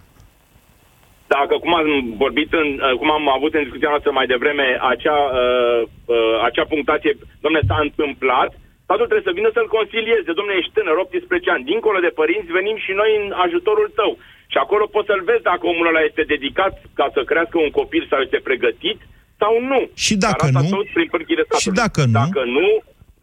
Dacă, 1.35 1.53
cum 1.63 1.73
am 1.79 1.87
vorbit, 2.23 2.49
în, 2.61 2.69
uh, 2.79 2.93
cum 2.99 3.09
am 3.17 3.25
avut 3.37 3.51
în 3.53 3.63
discuția 3.65 3.93
noastră 3.93 4.11
mai 4.11 4.27
devreme, 4.33 4.65
acea, 4.93 5.19
uh, 5.41 5.81
uh, 6.15 6.35
acea 6.47 6.65
punctație, 6.73 7.13
domne, 7.45 7.59
s-a 7.67 7.79
întâmplat, 7.87 8.49
statul 8.85 9.09
trebuie 9.09 9.29
să 9.29 9.37
vină 9.39 9.49
să-l 9.53 9.75
concilieze. 9.77 10.31
Domne, 10.39 10.53
ești 10.57 10.75
tânăr, 10.75 10.97
18 10.97 11.49
ani, 11.51 11.69
dincolo 11.71 11.99
de 12.05 12.17
părinți, 12.19 12.55
venim 12.59 12.77
și 12.85 12.91
noi 13.01 13.11
în 13.21 13.27
ajutorul 13.45 13.89
tău. 13.99 14.11
Și 14.51 14.57
acolo 14.57 14.85
poți 14.95 15.09
să-l 15.09 15.23
vezi 15.29 15.47
dacă 15.51 15.63
omul 15.67 15.89
ăla 15.91 16.01
este 16.09 16.23
dedicat 16.33 16.73
ca 16.99 17.07
să 17.15 17.21
crească 17.29 17.57
un 17.65 17.71
copil 17.79 18.03
sau 18.09 18.19
este 18.21 18.39
pregătit 18.49 18.99
sau 19.41 19.53
nu. 19.71 19.79
Și 20.05 20.13
dacă 20.27 20.43
Dar 20.45 20.49
asta 20.49 20.61
nu? 20.63 20.75
tot 20.77 20.87
prin 20.95 21.07
pârghile 21.13 21.43
statului. 21.47 21.65
Și 21.67 21.79
dacă 21.83 22.01
nu? 22.11 22.15
Dacă 22.21 22.41
nu, 22.57 22.67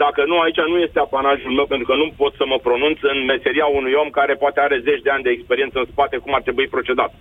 dacă 0.04 0.20
nu, 0.30 0.36
aici 0.44 0.60
nu 0.72 0.78
este 0.86 0.98
apanajul 1.06 1.52
meu, 1.58 1.66
pentru 1.72 1.86
că 1.90 1.94
nu 2.02 2.06
pot 2.20 2.32
să 2.40 2.44
mă 2.52 2.58
pronunț 2.66 2.98
în 3.12 3.18
meseria 3.32 3.66
unui 3.78 3.94
om 4.02 4.08
care 4.18 4.34
poate 4.42 4.58
are 4.66 4.76
zeci 4.88 5.04
de 5.06 5.10
ani 5.14 5.26
de 5.26 5.32
experiență 5.36 5.76
în 5.80 5.88
spate 5.94 6.16
cum 6.24 6.32
ar 6.38 6.42
trebui 6.46 6.66
procedat. 6.76 7.12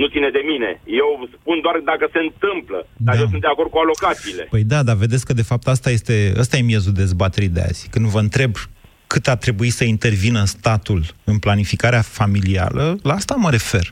Nu 0.00 0.06
ține 0.14 0.30
de 0.38 0.42
mine. 0.52 0.70
Eu 1.02 1.08
spun 1.36 1.56
doar 1.66 1.76
dacă 1.92 2.04
se 2.14 2.20
întâmplă. 2.28 2.78
Dar 3.06 3.14
Da. 3.14 3.20
eu 3.22 3.26
sunt 3.32 3.40
de 3.46 3.52
acord 3.54 3.70
cu 3.70 3.78
alocațiile. 3.84 4.42
Păi 4.54 4.64
da, 4.72 4.80
dar 4.88 4.96
vedeți 5.04 5.26
că 5.28 5.32
de 5.40 5.48
fapt 5.50 5.66
asta 5.74 5.90
este, 5.98 6.14
ăsta 6.42 6.54
e 6.56 6.70
miezul 6.72 6.92
dezbaterii 7.02 7.48
de 7.56 7.62
azi. 7.68 7.88
Când 7.94 8.06
vă 8.14 8.20
întreb 8.26 8.52
cât 9.06 9.26
ar 9.28 9.36
trebui 9.36 9.70
să 9.78 9.84
intervină 9.84 10.44
statul 10.44 11.02
în 11.24 11.38
planificarea 11.38 12.02
familială, 12.02 12.98
la 13.02 13.12
asta 13.14 13.34
mă 13.38 13.50
refer. 13.50 13.86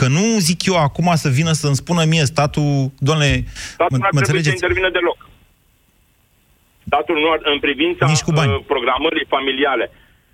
Că 0.00 0.06
nu 0.18 0.24
zic 0.48 0.58
eu 0.70 0.76
acum 0.88 1.08
să 1.24 1.28
vină 1.38 1.52
să-mi 1.62 1.80
spună 1.82 2.02
mie 2.12 2.24
statul, 2.34 2.70
doamne, 3.08 3.30
Statul 3.78 3.96
mă, 3.96 4.00
nu 4.02 4.06
ar 4.08 4.12
mă 4.16 4.20
trebui 4.20 4.42
să 4.42 4.50
înțelegeți? 4.50 4.58
intervină 4.58 4.90
deloc. 4.98 5.18
Statul 6.88 7.16
nu 7.22 7.28
ar, 7.34 7.40
în 7.54 7.58
privința 7.66 8.04
Nici 8.12 8.26
cu 8.28 8.32
bani. 8.38 8.52
uh, 8.54 8.60
programării 8.72 9.26
familiale. 9.34 9.86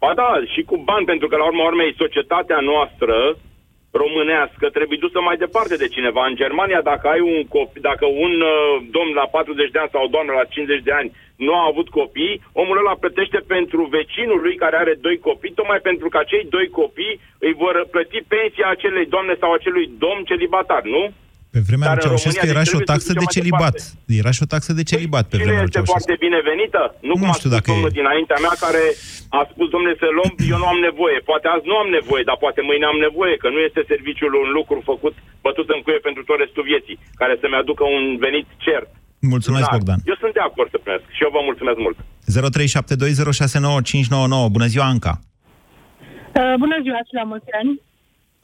Ba 0.02 0.11
da, 0.20 0.31
și 0.52 0.61
cu 0.70 0.76
bani, 0.90 1.05
pentru 1.12 1.26
că 1.29 1.35
la 1.37 1.46
urma 1.50 1.64
urmei 1.70 1.98
societatea 2.02 2.59
noastră 2.70 3.14
românească 4.02 4.64
trebuie 4.70 4.98
dusă 5.00 5.20
mai 5.20 5.37
departe 5.37 5.76
de 5.76 5.88
cineva. 5.88 6.26
În 6.26 6.35
Germania, 6.42 6.80
dacă 6.80 7.09
ai 7.09 7.20
un 7.20 7.46
copil, 7.56 7.80
dacă 7.90 8.06
un 8.06 8.35
uh, 8.40 8.82
domn 8.90 9.12
la 9.14 9.26
40 9.26 9.70
de 9.70 9.78
ani 9.78 9.92
sau 9.92 10.04
o 10.04 10.12
doamnă 10.14 10.32
la 10.32 10.44
50 10.44 10.82
de 10.82 10.92
ani 10.92 11.12
nu 11.37 11.52
a 11.54 11.66
avut 11.70 11.88
copii, 11.88 12.40
omul 12.52 12.78
ăla 12.78 12.94
plătește 13.00 13.40
pentru 13.54 13.80
vecinul 13.96 14.40
lui 14.40 14.56
care 14.56 14.76
are 14.76 14.94
doi 15.00 15.18
copii, 15.18 15.52
tocmai 15.59 15.80
pentru 15.88 16.09
că 16.09 16.18
acei 16.18 16.44
doi 16.50 16.68
copii 16.68 17.20
îi 17.38 17.54
vor 17.62 17.87
plăti 17.90 18.20
pensia 18.28 18.68
acelei 18.68 19.06
doamne 19.06 19.35
sau 19.40 19.52
acelui 19.52 19.90
domn 19.98 20.24
celibatar, 20.24 20.82
nu? 20.82 21.12
Pe 21.57 21.62
vremea 21.71 21.87
Dar 21.88 21.97
lui 21.97 22.05
în 22.05 22.09
Ceaușescu 22.09 22.45
România, 22.45 22.55
era 22.55 22.62
deci 22.62 22.71
și 22.73 22.77
o 22.79 22.81
trebuie 22.81 22.90
să 22.90 22.92
taxă 22.92 23.11
de 23.16 23.21
ducem 23.25 23.35
mai 23.35 23.37
celibat. 23.37 23.77
Era 24.23 24.31
și 24.37 24.42
o 24.47 24.49
taxă 24.55 24.71
de 24.79 24.85
celibat 24.92 25.25
pe 25.31 25.35
Și 25.37 25.42
nu 25.42 25.47
vremea 25.47 25.62
lui 25.64 25.69
este 25.69 25.77
Ceaușescu. 25.77 25.97
foarte 25.97 26.14
binevenită? 26.27 26.83
Nu, 27.09 27.14
cum 27.16 27.23
Nu 27.27 27.33
a 27.33 27.37
știu 27.38 27.49
spus 27.51 27.57
dacă 27.57 27.69
domnul 27.73 27.92
e. 27.95 27.99
dinaintea 28.01 28.38
mea 28.47 28.55
care 28.64 28.83
a 29.38 29.40
spus, 29.53 29.66
domnule, 29.75 29.95
să 30.03 30.07
luăm, 30.19 30.31
eu 30.53 30.59
nu 30.62 30.69
am 30.75 30.81
nevoie. 30.88 31.16
Poate 31.31 31.47
azi 31.55 31.66
nu 31.71 31.77
am 31.83 31.88
nevoie, 31.99 32.23
dar 32.29 32.37
poate 32.45 32.61
mâine 32.71 32.87
am 32.92 32.99
nevoie, 33.07 33.35
că 33.42 33.49
nu 33.55 33.61
este 33.69 33.81
serviciul 33.92 34.33
un 34.42 34.49
lucru 34.59 34.79
făcut, 34.90 35.14
bătut 35.47 35.66
în 35.75 35.81
cuie 35.85 36.01
pentru 36.09 36.23
tot 36.29 36.38
restul 36.45 36.64
vieții, 36.73 36.97
care 37.21 37.35
să-mi 37.42 37.59
aducă 37.62 37.83
un 37.97 38.05
venit 38.27 38.47
cert. 38.66 38.88
Mulțumesc, 39.35 39.64
lunar. 39.66 39.77
Bogdan. 39.77 39.99
Eu 40.12 40.16
sunt 40.23 40.33
de 40.38 40.42
acord 40.49 40.69
să 40.75 40.79
primesc 40.85 41.07
și 41.16 41.23
eu 41.27 41.31
vă 41.37 41.40
mulțumesc 41.49 41.79
mult. 41.87 41.97
0372069599. 44.47 44.55
Bună 44.57 44.69
ziua, 44.73 44.87
Anca. 44.95 45.12
Uh, 46.38 46.55
bună 46.64 46.77
ziua 46.85 47.01
și 47.09 47.14
la 47.21 47.25
mulți 47.33 47.51
ani. 47.61 47.73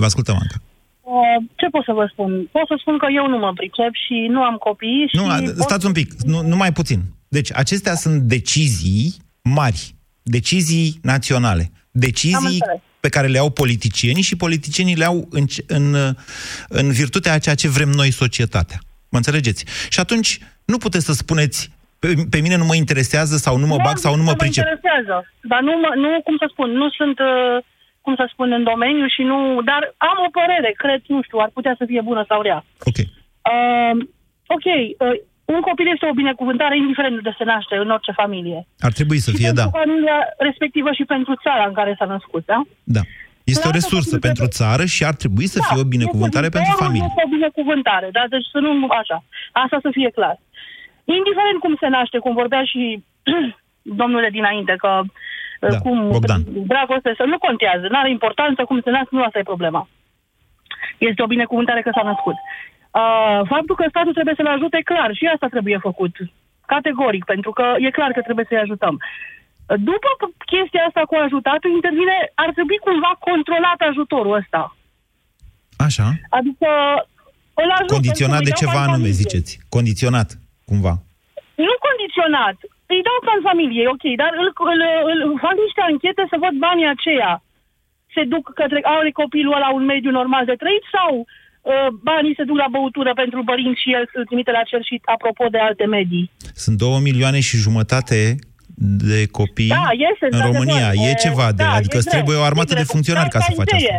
Vă 0.03 0.07
ascultăm, 0.11 0.37
Anca. 0.45 0.59
Uh, 1.03 1.37
ce 1.57 1.67
pot 1.67 1.85
să 1.85 1.93
vă 1.93 2.09
spun? 2.13 2.49
Pot 2.53 2.67
să 2.67 2.75
spun 2.81 2.99
că 2.99 3.07
eu 3.15 3.27
nu 3.29 3.39
mă 3.39 3.53
pricep 3.53 3.93
și 4.07 4.27
nu 4.31 4.43
am 4.43 4.57
copii 4.57 5.05
și... 5.11 5.17
Nu, 5.17 5.27
a- 5.29 5.37
pot... 5.39 5.57
stați 5.57 5.87
un 5.87 5.93
pic, 5.93 6.13
nu, 6.23 6.43
numai 6.43 6.73
puțin. 6.73 7.01
Deci, 7.29 7.53
acestea 7.55 7.95
sunt 7.95 8.21
decizii 8.23 9.15
mari, 9.43 9.95
decizii 10.23 10.99
naționale, 11.03 11.63
Am 11.73 11.79
decizii 11.91 12.37
înțeles. 12.61 12.81
pe 13.01 13.09
care 13.09 13.27
le 13.27 13.39
au 13.39 13.51
politicienii 13.51 14.23
și 14.23 14.37
politicienii 14.37 14.95
le 14.97 15.05
au 15.05 15.29
în, 15.31 15.47
ce- 15.47 15.65
în, 15.67 15.95
în 16.69 16.91
virtutea 16.93 17.33
a 17.33 17.39
ceea 17.39 17.55
ce 17.55 17.69
vrem 17.69 17.89
noi 17.89 18.11
societatea. 18.11 18.79
Mă 19.11 19.17
înțelegeți? 19.17 19.65
Și 19.89 20.01
atunci 20.01 20.39
nu 20.65 20.79
puteți 20.79 21.05
să 21.05 21.13
spuneți 21.13 21.71
pe, 21.99 22.15
pe 22.31 22.39
mine 22.41 22.57
nu 22.57 22.65
mă 22.65 22.75
interesează 22.75 23.37
sau 23.37 23.57
nu 23.57 23.67
mă 23.67 23.77
Nu 23.77 23.83
bag 23.83 23.97
am 23.97 24.03
sau 24.05 24.13
nu 24.17 24.23
zis 24.23 24.27
mă 24.31 24.37
că 24.37 24.37
mă 24.45 24.49
pricep. 24.49 24.65
interesează, 24.65 25.15
dar 25.43 25.61
nu, 25.61 25.73
mă, 25.83 25.91
nu, 26.05 26.21
cum 26.25 26.37
să 26.43 26.47
spun, 26.53 26.71
nu 26.71 26.91
sunt, 26.91 27.19
uh, 27.19 27.65
cum 28.03 28.15
să 28.15 28.25
spun, 28.33 28.53
în 28.53 28.65
domeniu 28.73 29.07
și 29.15 29.23
nu... 29.31 29.39
Dar 29.71 29.83
am 29.97 30.19
o 30.27 30.31
părere, 30.39 30.71
cred, 30.83 31.01
nu 31.07 31.23
știu, 31.23 31.39
ar 31.39 31.51
putea 31.53 31.75
să 31.79 31.85
fie 31.91 32.01
bună 32.11 32.25
sau 32.29 32.41
rea. 32.43 32.65
Ok. 32.89 32.99
Uh, 33.53 33.95
ok, 34.57 34.67
uh, 34.75 35.17
un 35.55 35.61
copil 35.69 35.87
este 35.93 36.07
o 36.11 36.19
binecuvântare 36.23 36.77
indiferent 36.77 37.13
de 37.15 37.21
unde 37.23 37.35
se 37.39 37.45
naște 37.45 37.75
în 37.77 37.91
orice 37.91 38.13
familie. 38.23 38.67
Ar 38.79 38.93
trebui 38.93 39.19
să 39.19 39.31
și 39.31 39.37
fie, 39.37 39.51
da. 39.51 39.63
pentru 39.63 39.79
familia 39.81 40.19
respectivă 40.49 40.91
și 40.99 41.05
pentru 41.05 41.33
țara 41.45 41.65
în 41.67 41.75
care 41.79 41.93
s-a 41.99 42.05
născut, 42.15 42.45
da? 42.53 42.61
Da. 42.97 43.03
Este 43.53 43.67
o 43.69 43.73
Lasă 43.73 43.79
resursă 43.79 44.15
copilul 44.15 44.27
pentru 44.29 44.45
trebuie- 44.47 44.61
țară 44.61 44.85
și 44.95 45.03
ar 45.11 45.15
trebui 45.23 45.47
să 45.55 45.59
fie 45.67 45.81
o 45.85 45.93
binecuvântare 45.97 46.47
este 46.47 46.57
pentru 46.57 46.71
viitorul, 46.73 46.87
familie. 46.87 47.09
Este 47.11 47.27
o 47.27 47.35
binecuvântare, 47.37 48.09
da? 48.17 48.23
Deci 48.35 48.47
să 48.55 48.59
nu 48.65 48.71
așa. 49.03 49.19
Asta 49.63 49.79
să 49.85 49.89
fie 49.97 50.11
clar. 50.19 50.37
Indiferent 51.19 51.59
cum 51.65 51.75
se 51.83 51.89
naște, 51.97 52.19
cum 52.25 52.33
vorbea 52.41 52.63
și 52.73 52.83
domnule 54.01 54.29
dinainte, 54.39 54.75
că 54.83 54.91
Da, 55.71 55.79
cum 55.79 56.09
Bogdan. 56.09 56.43
dragoste 56.73 57.15
să 57.17 57.25
nu 57.33 57.39
contează, 57.39 57.87
nu 57.91 57.99
are 57.99 58.11
importanță 58.11 58.65
cum 58.65 58.81
se 58.81 58.91
nasc, 58.91 59.11
nu 59.11 59.23
asta 59.23 59.39
e 59.39 59.53
problema. 59.53 59.89
Este 60.99 61.23
o 61.23 61.33
binecuvântare 61.35 61.83
că 61.83 61.91
s-a 61.95 62.09
născut. 62.11 62.37
Uh, 63.01 63.41
faptul 63.53 63.75
că 63.77 63.85
statul 63.89 64.13
trebuie 64.13 64.39
să-l 64.39 64.55
ajute, 64.57 64.79
clar, 64.91 65.11
și 65.19 65.25
asta 65.35 65.47
trebuie 65.55 65.79
făcut. 65.89 66.15
Categoric, 66.67 67.25
pentru 67.25 67.51
că 67.53 67.65
e 67.87 67.91
clar 67.99 68.11
că 68.13 68.21
trebuie 68.21 68.47
să-i 68.49 68.65
ajutăm. 68.65 68.95
După 69.91 70.11
chestia 70.53 70.83
asta 70.89 71.03
cu 71.11 71.15
ajutatul, 71.25 71.71
intervine, 71.79 72.17
ar 72.35 72.51
trebui 72.57 72.79
cumva 72.87 73.13
controlat 73.29 73.79
ajutorul 73.91 74.35
ăsta. 74.41 74.77
Așa. 75.87 76.07
Adică 76.39 76.69
îl 77.63 77.71
ajut, 77.79 77.91
Condiționat 77.99 78.39
îi 78.39 78.49
de 78.49 78.55
dau 78.55 78.61
ceva 78.63 78.73
ca 78.73 78.79
în 78.79 78.83
anume, 78.83 79.09
familie. 79.09 79.21
ziceți. 79.23 79.51
Condiționat, 79.77 80.29
cumva. 80.71 80.95
Nu 81.67 81.75
condiționat. 81.87 82.57
Îi 82.93 83.07
dau 83.09 83.19
ca 83.27 83.33
în 83.37 83.45
familie, 83.51 83.85
ok, 83.95 84.05
dar 84.23 84.33
îl, 84.43 84.49
îl, 84.73 84.81
îl, 85.11 85.19
fac 85.45 85.57
niște 85.67 85.83
anchete 85.91 86.23
să 86.33 86.37
văd 86.45 86.55
banii 86.67 86.93
aceia. 86.95 87.33
Se 88.15 88.23
duc 88.33 88.45
către, 88.61 88.79
are 88.97 89.11
copilul 89.23 89.57
ăla 89.59 89.71
un 89.79 89.85
mediu 89.93 90.11
normal 90.21 90.45
de 90.51 90.57
trăit 90.63 90.85
sau 90.97 91.11
uh, 91.19 91.89
banii 92.11 92.39
se 92.39 92.49
duc 92.49 92.59
la 92.65 92.73
băutură 92.77 93.11
pentru 93.23 93.41
părinți 93.51 93.83
și 93.83 93.89
el 93.97 94.05
îl 94.19 94.25
trimite 94.29 94.53
la 94.59 94.63
cer 94.71 94.83
și 94.89 94.95
apropo 95.15 95.45
de 95.55 95.61
alte 95.69 95.85
medii. 95.97 96.27
Sunt 96.65 96.77
două 96.85 96.99
milioane 97.09 97.41
și 97.49 97.65
jumătate 97.67 98.19
de 99.07 99.21
copii 99.39 99.75
Da, 99.79 99.89
este, 100.11 100.25
în 100.27 100.29
într-adevăr. 100.31 100.53
România. 100.53 100.89
E 101.07 101.11
E, 101.11 101.23
ceva 101.27 101.47
de... 101.53 101.63
da, 101.63 101.71
adică 101.79 101.97
e 101.97 102.01
îți 102.01 102.09
greu, 102.09 102.17
trebuie 102.17 102.37
o 102.43 102.45
e 102.47 102.51
armată 102.51 102.73
de 102.81 102.83
greu. 102.83 102.93
funcționari 102.95 103.29
ca 103.35 103.39
Dar 103.39 103.49
să 103.49 103.53
ca 103.55 103.63
faci 103.63 103.73
asta. 103.79 103.95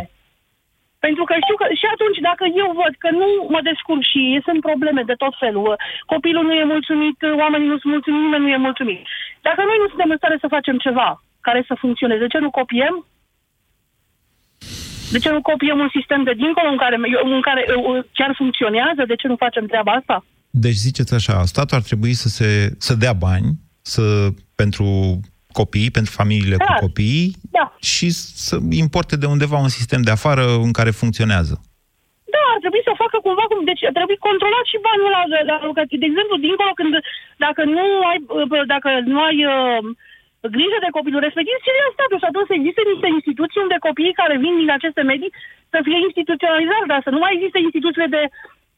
Idee. 1.04 1.08
Pentru 1.08 1.24
că 1.28 1.34
știu 1.44 1.56
că 1.60 1.66
și 1.80 1.86
atunci 1.94 2.18
dacă 2.30 2.44
eu 2.62 2.68
văd 2.82 2.92
că 3.02 3.08
nu 3.20 3.28
mă 3.54 3.60
descurc 3.70 4.02
și 4.12 4.22
sunt 4.46 4.60
probleme 4.68 5.02
de 5.10 5.16
tot 5.22 5.34
felul, 5.42 5.70
copilul 6.12 6.44
nu 6.48 6.54
e 6.60 6.72
mulțumit, 6.74 7.18
oamenii 7.42 7.72
nu 7.72 7.78
sunt 7.80 7.92
mulțumiți, 7.94 8.24
nimeni 8.24 8.44
nu 8.46 8.54
e 8.56 8.66
mulțumit. 8.68 9.00
Dacă 9.48 9.60
noi 9.64 9.78
nu 9.82 9.88
suntem 9.92 10.10
în 10.10 10.20
stare 10.20 10.36
să 10.40 10.54
facem 10.56 10.76
ceva 10.86 11.08
care 11.46 11.60
să 11.68 11.74
funcționeze, 11.82 12.24
de 12.24 12.32
ce 12.34 12.44
nu 12.46 12.50
copiem? 12.60 12.94
De 15.14 15.18
ce 15.24 15.30
nu 15.36 15.42
copiem 15.50 15.78
un 15.86 15.90
sistem 15.96 16.20
de 16.28 16.34
dincolo 16.42 16.68
în 16.74 16.80
care, 16.84 16.96
în 17.34 17.40
care 17.48 17.62
uh, 17.68 18.04
chiar 18.18 18.32
funcționează? 18.40 19.02
De 19.06 19.14
ce 19.20 19.26
nu 19.28 19.36
facem 19.44 19.64
treaba 19.66 19.92
asta? 19.92 20.16
Deci 20.50 20.78
ziceți 20.86 21.14
așa, 21.14 21.42
statul 21.44 21.76
ar 21.76 21.82
trebui 21.82 22.12
să, 22.12 22.28
se, 22.28 22.48
să 22.78 22.94
dea 22.94 23.12
bani 23.12 23.48
să, 23.82 24.02
pentru 24.54 24.86
copii, 25.60 25.94
pentru 25.96 26.12
familiile 26.20 26.56
Clar. 26.56 26.68
cu 26.68 26.84
copii 26.86 27.24
Da. 27.58 27.66
și 27.92 28.06
să 28.46 28.54
importe 28.84 29.14
de 29.22 29.26
undeva 29.34 29.58
un 29.66 29.72
sistem 29.78 30.00
de 30.06 30.12
afară 30.18 30.44
în 30.66 30.72
care 30.78 31.00
funcționează. 31.02 31.54
Da, 32.34 32.44
ar 32.54 32.60
trebui 32.64 32.82
să 32.88 33.00
facă 33.04 33.16
cumva 33.26 33.44
cum... 33.50 33.58
Deci 33.70 33.84
ar 33.88 33.94
trebui 33.98 34.18
controlat 34.28 34.64
și 34.70 34.82
banul 34.88 35.10
la, 35.16 35.22
la 35.50 35.56
alocații. 35.62 36.02
De 36.02 36.08
exemplu, 36.10 36.34
dincolo, 36.46 36.72
când 36.80 36.92
dacă 37.46 37.62
nu 37.76 37.84
ai, 38.10 38.18
uh, 38.38 38.64
dacă 38.74 38.88
nu 39.12 39.18
ai 39.28 39.38
uh, 39.54 39.82
grijă 40.56 40.78
de 40.82 40.94
copilul 40.96 41.24
respectiv, 41.26 41.56
ține 41.64 41.80
la 41.84 41.94
statul 41.96 42.18
și 42.20 42.28
atunci 42.30 42.50
să 42.50 42.54
existe 42.56 42.82
niște 42.92 43.08
instituții 43.18 43.64
unde 43.64 43.84
copiii 43.88 44.18
care 44.20 44.34
vin 44.44 44.54
din 44.62 44.70
aceste 44.78 45.02
medii 45.10 45.32
să 45.72 45.78
fie 45.86 45.98
instituționalizați, 46.08 46.90
dar 46.92 47.00
să 47.06 47.10
nu 47.14 47.20
mai 47.22 47.34
existe 47.36 47.58
instituțiile 47.66 48.08
de 48.16 48.22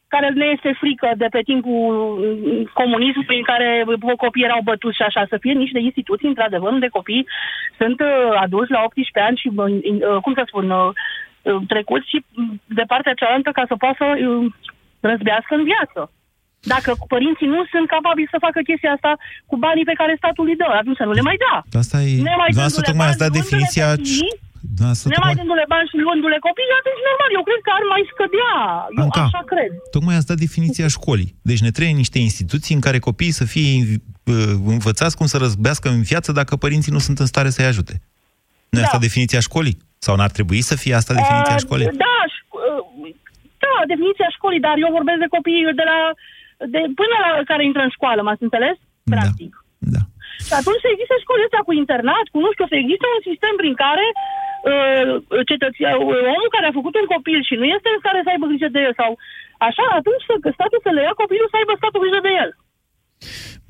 care 0.08 0.28
ne 0.28 0.46
este 0.56 0.70
frică 0.82 1.08
de 1.16 1.28
pe 1.30 1.40
timpul 1.50 1.86
mm, 2.20 2.70
comunismului 2.80 3.38
în 3.42 3.48
care 3.52 3.68
copiii 4.16 4.48
erau 4.48 4.60
bătuți 4.70 4.96
și 4.96 5.06
așa, 5.08 5.22
să 5.28 5.36
fie 5.40 5.52
niște 5.52 5.78
instituții, 5.78 6.28
într-adevăr, 6.28 6.70
unde 6.72 6.96
copiii 6.98 7.26
sunt 7.80 7.98
uh, 8.00 8.44
aduși 8.44 8.74
la 8.76 8.82
18 8.84 9.20
ani 9.28 9.40
și, 9.42 9.48
uh, 9.56 9.64
uh, 9.64 10.18
cum 10.24 10.32
să 10.38 10.42
spun, 10.46 10.70
uh, 10.70 10.90
uh, 11.42 11.60
trecuți 11.72 12.08
și 12.12 12.18
mm, 12.34 12.60
de 12.78 12.84
partea 12.92 13.18
cealaltă 13.20 13.50
ca 13.58 13.64
să 13.70 13.74
poată 13.82 13.96
să 14.00 14.06
uh, 14.06 14.52
răzbească 15.10 15.52
în 15.54 15.64
viață. 15.70 16.00
Dacă 16.74 16.90
părinții 17.14 17.52
nu 17.54 17.60
sunt 17.72 17.86
capabili 17.96 18.32
să 18.34 18.44
facă 18.46 18.60
chestia 18.68 18.92
asta 18.92 19.12
cu 19.50 19.56
banii 19.64 19.90
pe 19.90 19.98
care 20.00 20.20
statul 20.20 20.48
îi 20.48 20.60
dă, 20.62 20.68
atunci 20.80 21.00
să 21.00 21.04
nu 21.08 21.14
le 21.18 21.24
mai 21.28 21.38
da. 21.46 21.54
Asta 21.82 21.96
e... 22.00 22.10
Ne 22.30 22.36
mai 22.42 22.50
Dumneavoastră 22.52 22.82
dându-le 22.82 22.90
tocmai 22.90 23.08
ați 23.10 23.18
bani, 23.18 23.22
dat 23.24 23.30
luându-le 23.32 23.40
definiția... 23.40 23.88
copiii, 24.58 24.70
Dumneavoastră 24.76 25.06
ne 25.08 25.16
mai 25.16 25.22
tocmai... 25.22 25.38
dându-le 25.40 25.66
bani 25.74 25.88
și 25.90 25.96
luându-le 26.04 26.38
copii, 26.48 26.76
atunci 26.80 27.00
normal, 27.10 27.30
eu 27.38 27.44
cred 27.48 27.60
că 27.66 27.70
ar 27.78 27.84
mai 27.94 28.02
scădea. 28.12 28.54
Eu 28.98 29.04
Anca, 29.06 29.22
așa 29.28 29.42
cred. 29.52 29.70
Tocmai 29.96 30.14
ați 30.18 30.28
dat 30.30 30.38
definiția 30.46 30.88
școlii. 30.98 31.30
Deci 31.50 31.62
ne 31.66 31.72
trebuie 31.76 32.02
niște 32.04 32.18
instituții 32.28 32.74
în 32.78 32.82
care 32.86 32.98
copiii 33.08 33.38
să 33.40 33.44
fie 33.54 33.68
uh, 34.34 34.52
învățați 34.76 35.16
cum 35.18 35.26
să 35.32 35.36
răzbească 35.44 35.86
în 35.96 36.00
viață 36.10 36.28
dacă 36.40 36.52
părinții 36.64 36.94
nu 36.96 37.02
sunt 37.06 37.18
în 37.22 37.28
stare 37.32 37.50
să-i 37.56 37.70
ajute. 37.72 37.94
Nu 38.72 38.78
e 38.78 38.82
Da. 38.82 38.86
asta 38.88 39.04
definiția 39.08 39.40
școlii? 39.48 39.76
Sau 40.06 40.14
n-ar 40.18 40.32
trebui 40.36 40.60
să 40.70 40.74
fie 40.82 40.94
asta 41.00 41.12
definiția 41.20 41.56
Uh, 41.58 41.64
școlii? 41.66 41.86
Da, 42.06 42.16
ș- 42.34 42.46
uh, 42.60 43.14
da, 43.64 43.74
definiția 43.92 44.28
școlii, 44.36 44.64
dar 44.66 44.74
eu 44.84 44.90
vorbesc 44.98 45.18
de 45.24 45.32
copii 45.36 45.62
de 45.80 45.84
la, 45.90 45.98
de, 46.72 46.80
până 47.00 47.16
la 47.24 47.30
care 47.50 47.62
intră 47.70 47.82
în 47.86 47.92
școală, 47.96 48.20
m-ați 48.22 48.46
înțeles? 48.46 48.76
Practic. 49.14 49.50
Da. 49.94 50.02
Și 50.48 50.52
atunci 50.60 50.82
să 50.84 50.88
existe 50.90 51.16
școli 51.24 51.46
astea 51.48 51.62
cu 51.68 51.72
internat, 51.82 52.24
cu 52.32 52.38
nu 52.44 52.50
știu, 52.54 52.66
să 52.72 52.76
existe 52.82 53.06
un 53.16 53.22
sistem 53.28 53.54
prin 53.62 53.74
care 53.84 54.06
uh, 54.12 54.20
cetăția, 55.50 55.90
omul 56.34 56.54
care 56.54 56.66
a 56.68 56.78
făcut 56.78 56.94
un 57.00 57.08
copil 57.14 57.40
și 57.48 57.54
nu 57.60 57.66
este 57.74 57.88
în 57.90 58.00
stare 58.02 58.20
să 58.22 58.30
aibă 58.30 58.46
grijă 58.50 58.68
de 58.76 58.80
el 58.86 58.94
sau 59.00 59.10
așa, 59.68 59.84
atunci 59.98 60.26
să, 60.28 60.34
că 60.44 60.50
statul 60.52 60.80
să 60.86 60.90
le 60.92 61.02
ia 61.04 61.14
copilul 61.22 61.48
să 61.50 61.58
aibă 61.58 61.72
statul 61.74 62.02
grijă 62.04 62.20
de 62.26 62.32
el. 62.42 62.50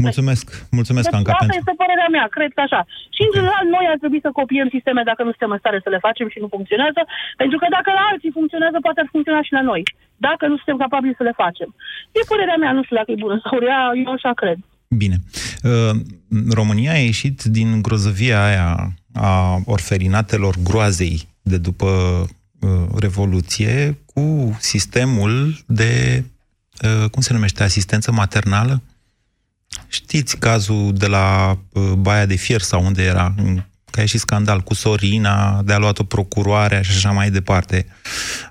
Mulțumesc, 0.05 0.47
mulțumesc, 0.79 1.07
Deci 1.09 1.19
Anca, 1.19 1.33
asta 1.33 1.45
pentru... 1.45 1.61
este 1.61 1.75
părerea 1.83 2.11
mea, 2.17 2.27
cred 2.37 2.51
că 2.57 2.61
așa. 2.67 2.81
Și 3.15 3.23
în 3.27 3.33
general 3.37 3.65
noi 3.77 3.87
ar 3.93 3.99
trebui 4.03 4.21
să 4.27 4.39
copiem 4.41 4.69
sisteme 4.77 5.03
dacă 5.11 5.23
nu 5.23 5.33
suntem 5.35 5.53
în 5.55 5.63
stare 5.63 5.79
să 5.87 5.91
le 5.95 6.05
facem 6.07 6.27
și 6.33 6.43
nu 6.43 6.49
funcționează, 6.55 7.01
pentru 7.41 7.57
că 7.61 7.67
dacă 7.77 7.91
la 7.99 8.05
alții 8.11 8.37
funcționează, 8.39 8.77
poate 8.87 9.01
ar 9.01 9.09
funcționa 9.15 9.43
și 9.47 9.57
la 9.59 9.63
noi. 9.71 9.83
Dacă 10.27 10.45
nu 10.51 10.57
suntem 10.61 10.79
capabili 10.85 11.19
să 11.21 11.27
le 11.29 11.35
facem. 11.43 11.69
E 12.19 12.31
părerea 12.33 12.59
mea, 12.63 12.73
nu 12.77 12.83
știu 12.85 12.97
dacă 13.01 13.11
e 13.13 13.25
bună 13.27 13.37
sau 13.45 13.57
rea, 13.67 13.81
eu 14.05 14.13
așa 14.19 14.33
cred. 14.41 14.59
Bine. 15.03 15.17
Uh, 15.69 15.95
România 16.59 16.93
a 16.93 17.07
ieșit 17.11 17.37
din 17.57 17.69
grozăvia 17.87 18.39
aia 18.49 18.69
a 19.17 19.63
orfelinatelor 19.65 20.57
groazei 20.63 21.29
de 21.43 21.57
după 21.59 21.87
uh, 22.61 22.71
Revoluție 22.99 23.99
cu 24.15 24.57
sistemul 24.61 25.65
de, 25.67 26.25
uh, 26.83 27.11
cum 27.11 27.23
se 27.23 27.33
numește, 27.33 27.63
asistență 27.63 28.13
maternală? 28.13 28.83
Știți 29.89 30.37
cazul 30.37 30.93
de 30.95 31.07
la 31.07 31.59
uh, 31.73 31.83
Baia 31.93 32.27
de 32.27 32.35
Fier 32.35 32.61
sau 32.61 32.85
unde 32.85 33.03
era, 33.03 33.35
în- 33.37 33.63
că 33.91 33.99
a 34.03 34.05
ieșit 34.05 34.21
scandal 34.21 34.61
cu 34.61 34.75
Sorina, 34.75 35.63
de 35.63 35.73
a 35.73 35.79
luat-o 35.79 36.05
procuroarea 36.05 36.83
și 36.83 36.91
așa 36.91 37.11
mai 37.11 37.31
departe. 37.31 37.87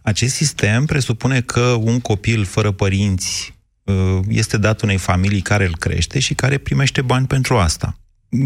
Acest 0.02 0.36
sistem 0.36 0.86
presupune 0.86 1.42
că 1.42 1.62
un 1.62 2.00
copil 2.00 2.46
fără 2.46 2.72
părinți 2.72 3.54
uh, 3.84 4.20
este 4.28 4.58
dat 4.58 4.82
unei 4.82 4.98
familii 4.98 5.42
care 5.42 5.66
îl 5.66 5.78
crește 5.78 6.20
și 6.20 6.34
care 6.34 6.58
primește 6.58 7.02
bani 7.02 7.28
pentru 7.28 7.58
asta. 7.58 7.98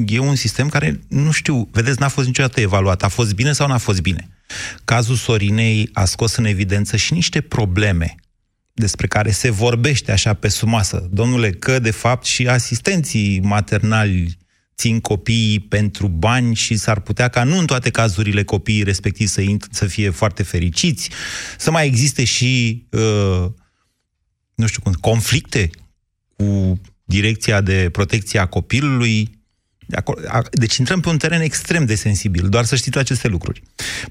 E 0.07 0.19
un 0.19 0.35
sistem 0.35 0.69
care, 0.69 0.99
nu 1.07 1.31
știu, 1.31 1.69
vedeți, 1.71 1.99
n-a 1.99 2.07
fost 2.07 2.27
niciodată 2.27 2.59
evaluat. 2.61 3.03
A 3.03 3.07
fost 3.07 3.33
bine 3.33 3.51
sau 3.51 3.67
n-a 3.67 3.77
fost 3.77 4.01
bine? 4.01 4.29
Cazul 4.85 5.15
Sorinei 5.15 5.89
a 5.93 6.05
scos 6.05 6.35
în 6.35 6.45
evidență 6.45 6.95
și 6.97 7.13
niște 7.13 7.41
probleme 7.41 8.15
despre 8.73 9.07
care 9.07 9.31
se 9.31 9.49
vorbește 9.49 10.11
așa 10.11 10.33
pe 10.33 10.47
sumasă. 10.47 11.07
Domnule, 11.11 11.51
că 11.51 11.79
de 11.79 11.91
fapt 11.91 12.25
și 12.25 12.47
asistenții 12.47 13.39
maternali 13.39 14.37
țin 14.75 14.99
copiii 14.99 15.59
pentru 15.59 16.07
bani 16.07 16.55
și 16.55 16.77
s-ar 16.77 16.99
putea 16.99 17.27
ca 17.27 17.43
nu 17.43 17.57
în 17.57 17.65
toate 17.65 17.89
cazurile 17.89 18.43
copiii 18.43 18.83
respectiv 18.83 19.27
să, 19.27 19.41
int- 19.41 19.71
să 19.71 19.85
fie 19.85 20.09
foarte 20.09 20.43
fericiți, 20.43 21.09
să 21.57 21.71
mai 21.71 21.85
existe 21.85 22.23
și, 22.23 22.85
uh, 22.89 23.45
nu 24.55 24.67
știu 24.67 24.81
cum, 24.81 24.93
conflicte 24.93 25.69
cu 26.35 26.81
direcția 27.03 27.61
de 27.61 27.89
protecție 27.91 28.39
a 28.39 28.45
copilului. 28.45 29.38
De 29.91 29.97
acolo- 29.97 30.21
a- 30.27 30.41
Deci 30.51 30.77
intrăm 30.77 30.99
pe 30.99 31.09
un 31.09 31.17
teren 31.17 31.41
extrem 31.41 31.85
de 31.85 31.95
sensibil, 31.95 32.49
doar 32.49 32.63
să 32.63 32.75
știți 32.75 32.97
aceste 32.97 33.27
lucruri. 33.27 33.61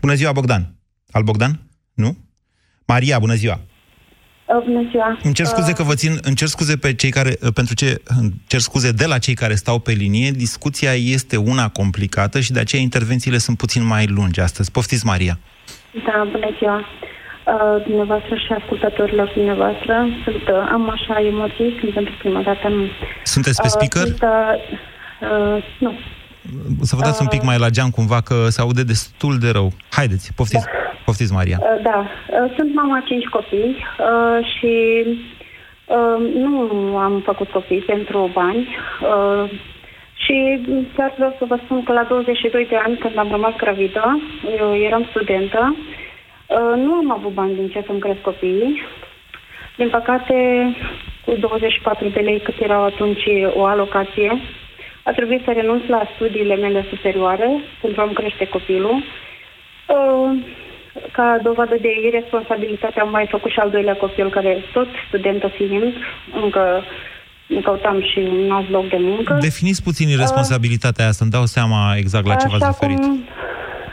Bună 0.00 0.14
ziua, 0.14 0.32
Bogdan! 0.32 0.74
Al 1.10 1.22
Bogdan? 1.22 1.60
Nu? 1.94 2.16
Maria, 2.86 3.18
bună 3.18 3.34
ziua! 3.34 3.60
Uh, 4.46 4.64
Bună 4.64 4.88
ziua. 4.90 5.18
Îmi 5.22 5.34
cer 5.34 5.46
scuze 5.46 5.72
că 5.72 5.82
vă 5.82 5.94
țin, 5.94 6.18
îmi 6.22 6.36
cer 6.36 6.48
scuze 6.48 6.76
pe 6.76 6.94
cei 6.94 7.10
care, 7.10 7.36
pentru 7.54 7.74
ce, 7.74 8.02
îmi 8.20 8.32
cer 8.46 8.60
scuze 8.60 8.90
de 8.92 9.06
la 9.06 9.18
cei 9.18 9.34
care 9.34 9.54
stau 9.54 9.78
pe 9.78 9.92
linie. 9.92 10.30
Discuția 10.30 10.92
este 10.94 11.36
una 11.36 11.68
complicată 11.68 12.40
și 12.40 12.52
de 12.52 12.60
aceea 12.60 12.82
intervențiile 12.82 13.38
sunt 13.38 13.56
puțin 13.56 13.84
mai 13.86 14.06
lungi 14.06 14.40
astăzi. 14.40 14.70
Poftiți, 14.70 15.06
Maria. 15.06 15.38
Da, 16.06 16.28
bună 16.32 16.48
ziua. 16.58 16.78
Uh, 16.78 17.82
dumneavoastră 17.86 18.34
și 18.34 18.52
ascultătorilor 18.60 19.32
dumneavoastră. 19.34 19.94
Sunt, 20.24 20.42
uh, 20.48 20.68
am 20.72 20.90
așa 20.90 21.14
emoții, 21.32 21.76
sunt 21.80 21.92
pentru 21.94 22.14
prima 22.18 22.42
dată. 22.42 22.66
în- 22.66 22.88
Sunteți 23.24 23.60
pe 23.60 23.66
Uh, 23.70 23.74
speaker? 23.76 24.06
Sunt, 24.06 24.22
uh, 25.20 25.56
uh, 25.56 25.64
nu. 25.78 25.92
Să 26.80 26.96
vă 26.96 27.02
dați 27.02 27.22
un 27.22 27.28
pic 27.28 27.42
mai 27.42 27.58
la 27.58 27.68
geam 27.68 27.90
cumva 27.90 28.20
că 28.20 28.48
se 28.48 28.60
aude 28.60 28.82
destul 28.82 29.38
de 29.38 29.50
rău. 29.50 29.72
Haideți, 29.90 30.32
poftiți, 30.34 30.66
poftiți 31.04 31.32
Maria. 31.32 31.58
Uh, 31.60 31.82
da, 31.82 31.98
uh, 31.98 32.52
sunt 32.56 32.74
mama 32.74 33.02
cinci 33.06 33.26
copii 33.26 33.76
uh, 33.76 34.46
și 34.54 35.04
uh, 35.86 36.34
nu 36.34 36.96
am 36.96 37.22
făcut 37.24 37.48
copii 37.48 37.80
pentru 37.80 38.30
bani. 38.34 38.68
Uh, 39.02 39.50
și 40.24 40.60
chiar 40.96 41.12
vreau 41.16 41.34
să 41.38 41.44
vă 41.44 41.58
spun 41.64 41.82
că 41.82 41.92
la 41.92 42.02
22 42.02 42.66
de 42.66 42.76
ani, 42.76 42.96
când 42.96 43.18
am 43.18 43.30
rămas 43.30 43.54
gravidă, 43.56 44.20
eu 44.58 44.76
eram 44.76 45.06
studentă, 45.10 45.76
uh, 45.76 46.82
nu 46.84 46.92
am 46.94 47.12
avut 47.12 47.32
bani 47.32 47.54
din 47.54 47.68
ce 47.68 47.82
să-mi 47.86 48.00
cresc 48.00 48.20
copiii. 48.20 48.82
Din 49.76 49.88
păcate, 49.88 50.36
cu 51.24 51.34
24 51.40 52.08
de 52.08 52.20
lei 52.20 52.40
cât 52.40 52.60
erau 52.60 52.84
atunci 52.84 53.24
o 53.54 53.64
alocație, 53.64 54.40
a 55.08 55.12
trebuit 55.18 55.42
să 55.44 55.50
renunț 55.52 55.82
la 55.86 56.02
studiile 56.14 56.56
mele 56.64 56.86
superioare 56.92 57.48
pentru 57.82 58.00
a-mi 58.00 58.18
crește 58.20 58.44
copilul. 58.56 58.96
Uh, 59.96 60.30
ca 61.12 61.38
dovadă 61.42 61.76
de 61.80 61.90
irresponsabilitate 62.06 63.00
am 63.00 63.10
mai 63.10 63.26
făcut 63.30 63.50
și 63.50 63.58
al 63.58 63.70
doilea 63.70 63.96
copil, 63.96 64.30
care 64.30 64.64
tot 64.72 64.88
studentă 65.08 65.46
fiind, 65.56 65.92
încă 66.42 66.82
îmi 67.48 67.62
căutam 67.62 68.02
și 68.10 68.18
un 68.18 68.50
alt 68.50 68.70
loc 68.70 68.88
de 68.88 68.96
muncă. 69.00 69.38
Definiți 69.40 69.82
puțin 69.82 70.08
irresponsabilitatea 70.08 71.04
aia, 71.04 71.12
să-mi 71.12 71.30
dau 71.30 71.44
seama 71.44 71.94
exact 71.96 72.26
la 72.26 72.34
ce 72.34 72.48
v-ați 72.48 72.64
Așa 72.64 72.76
referit. 72.78 73.00
Cum, 73.00 73.24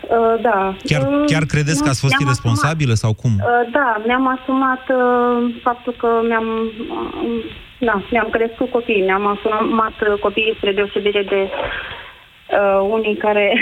uh, 0.10 0.42
da. 0.42 0.76
Chiar, 0.84 1.02
Uh, 1.02 1.24
chiar 1.26 1.44
credeți 1.54 1.80
că 1.80 1.84
nu, 1.84 1.92
ați 1.92 2.02
fost 2.06 2.14
mi-am 2.14 2.26
irresponsabilă 2.26 2.94
sau 2.94 3.14
cum? 3.14 3.32
Uh, 3.36 3.72
da, 3.72 4.02
mi-am 4.06 4.28
asumat 4.28 4.84
uh, 4.90 5.56
faptul 5.62 5.94
că 5.98 6.10
mi-am, 6.28 6.48
uh, 6.90 7.44
da, 7.80 8.02
mi-am 8.12 8.30
crescut 8.30 8.70
copiii, 8.72 9.02
mi-am 9.02 9.26
asumat 9.28 9.98
uh, 10.02 10.20
copiii 10.20 10.56
spre 10.58 10.72
deosebire 10.72 11.24
de 11.24 11.42
uh, 11.50 12.88
unii 12.90 13.16
care 13.16 13.54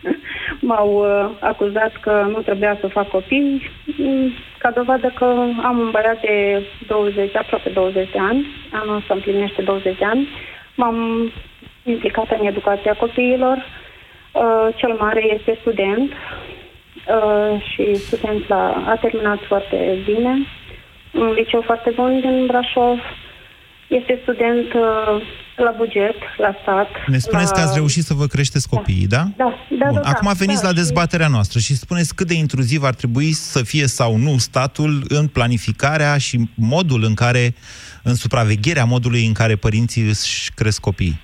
m-au 0.68 0.90
uh, 0.94 1.30
acuzat 1.40 1.92
că 2.00 2.26
nu 2.30 2.40
trebuia 2.40 2.76
să 2.80 2.86
fac 2.86 3.08
copii, 3.08 3.70
mm, 3.98 4.32
ca 4.58 4.70
dovadă 4.70 5.12
că 5.18 5.24
am 5.62 5.78
un 5.78 5.90
băiat 5.90 6.20
de 6.20 6.62
20, 6.86 7.36
aproape 7.36 7.68
20 7.68 8.10
de 8.10 8.18
ani, 8.18 8.46
anul 8.72 8.96
ăsta 8.96 9.14
împlinește 9.14 9.62
20 9.62 9.98
de 9.98 10.04
ani, 10.04 10.28
m-am 10.74 10.96
implicat 11.84 12.36
în 12.38 12.46
educația 12.46 12.94
copiilor, 12.94 13.56
uh, 13.56 13.82
cel 14.76 14.92
mare 14.98 15.22
este 15.38 15.58
student, 15.60 16.12
Uh, 17.08 17.62
și 17.72 18.04
student 18.06 18.48
la, 18.48 18.84
a 18.92 18.96
terminat 19.00 19.38
foarte 19.48 20.02
bine, 20.04 20.46
un 21.12 21.32
liceu 21.38 21.62
foarte 21.64 21.92
bun 21.94 22.20
din 22.20 22.46
Brașov. 22.46 22.98
Este 23.88 24.18
student 24.22 24.72
uh, 24.72 25.22
la 25.56 25.74
buget, 25.76 26.16
la 26.36 26.56
stat. 26.62 26.88
Ne 27.06 27.18
spuneți 27.18 27.52
la... 27.52 27.56
că 27.56 27.60
ați 27.60 27.74
reușit 27.74 28.04
să 28.04 28.14
vă 28.14 28.26
creșteți 28.26 28.68
copiii, 28.68 29.06
da? 29.06 29.24
Da, 29.36 29.54
da, 29.78 29.86
Bun. 29.90 30.00
da. 30.02 30.08
Acum 30.08 30.26
da, 30.32 30.38
veniți 30.38 30.62
da, 30.62 30.68
la 30.68 30.74
și- 30.74 30.80
dezbaterea 30.80 31.28
noastră 31.28 31.58
și 31.58 31.74
spuneți 31.76 32.14
cât 32.14 32.26
de 32.26 32.34
intruziv 32.34 32.82
ar 32.82 32.94
trebui 32.94 33.32
să 33.32 33.62
fie 33.62 33.86
sau 33.86 34.16
nu 34.16 34.38
statul 34.38 35.04
în 35.08 35.26
planificarea 35.26 36.18
și 36.18 36.48
modul 36.54 37.04
în 37.04 37.14
care, 37.14 37.54
în 38.02 38.14
supravegherea 38.14 38.84
modului 38.84 39.26
în 39.26 39.32
care 39.32 39.56
părinții 39.56 40.02
își 40.02 40.52
cresc 40.54 40.80
copiii. 40.80 41.20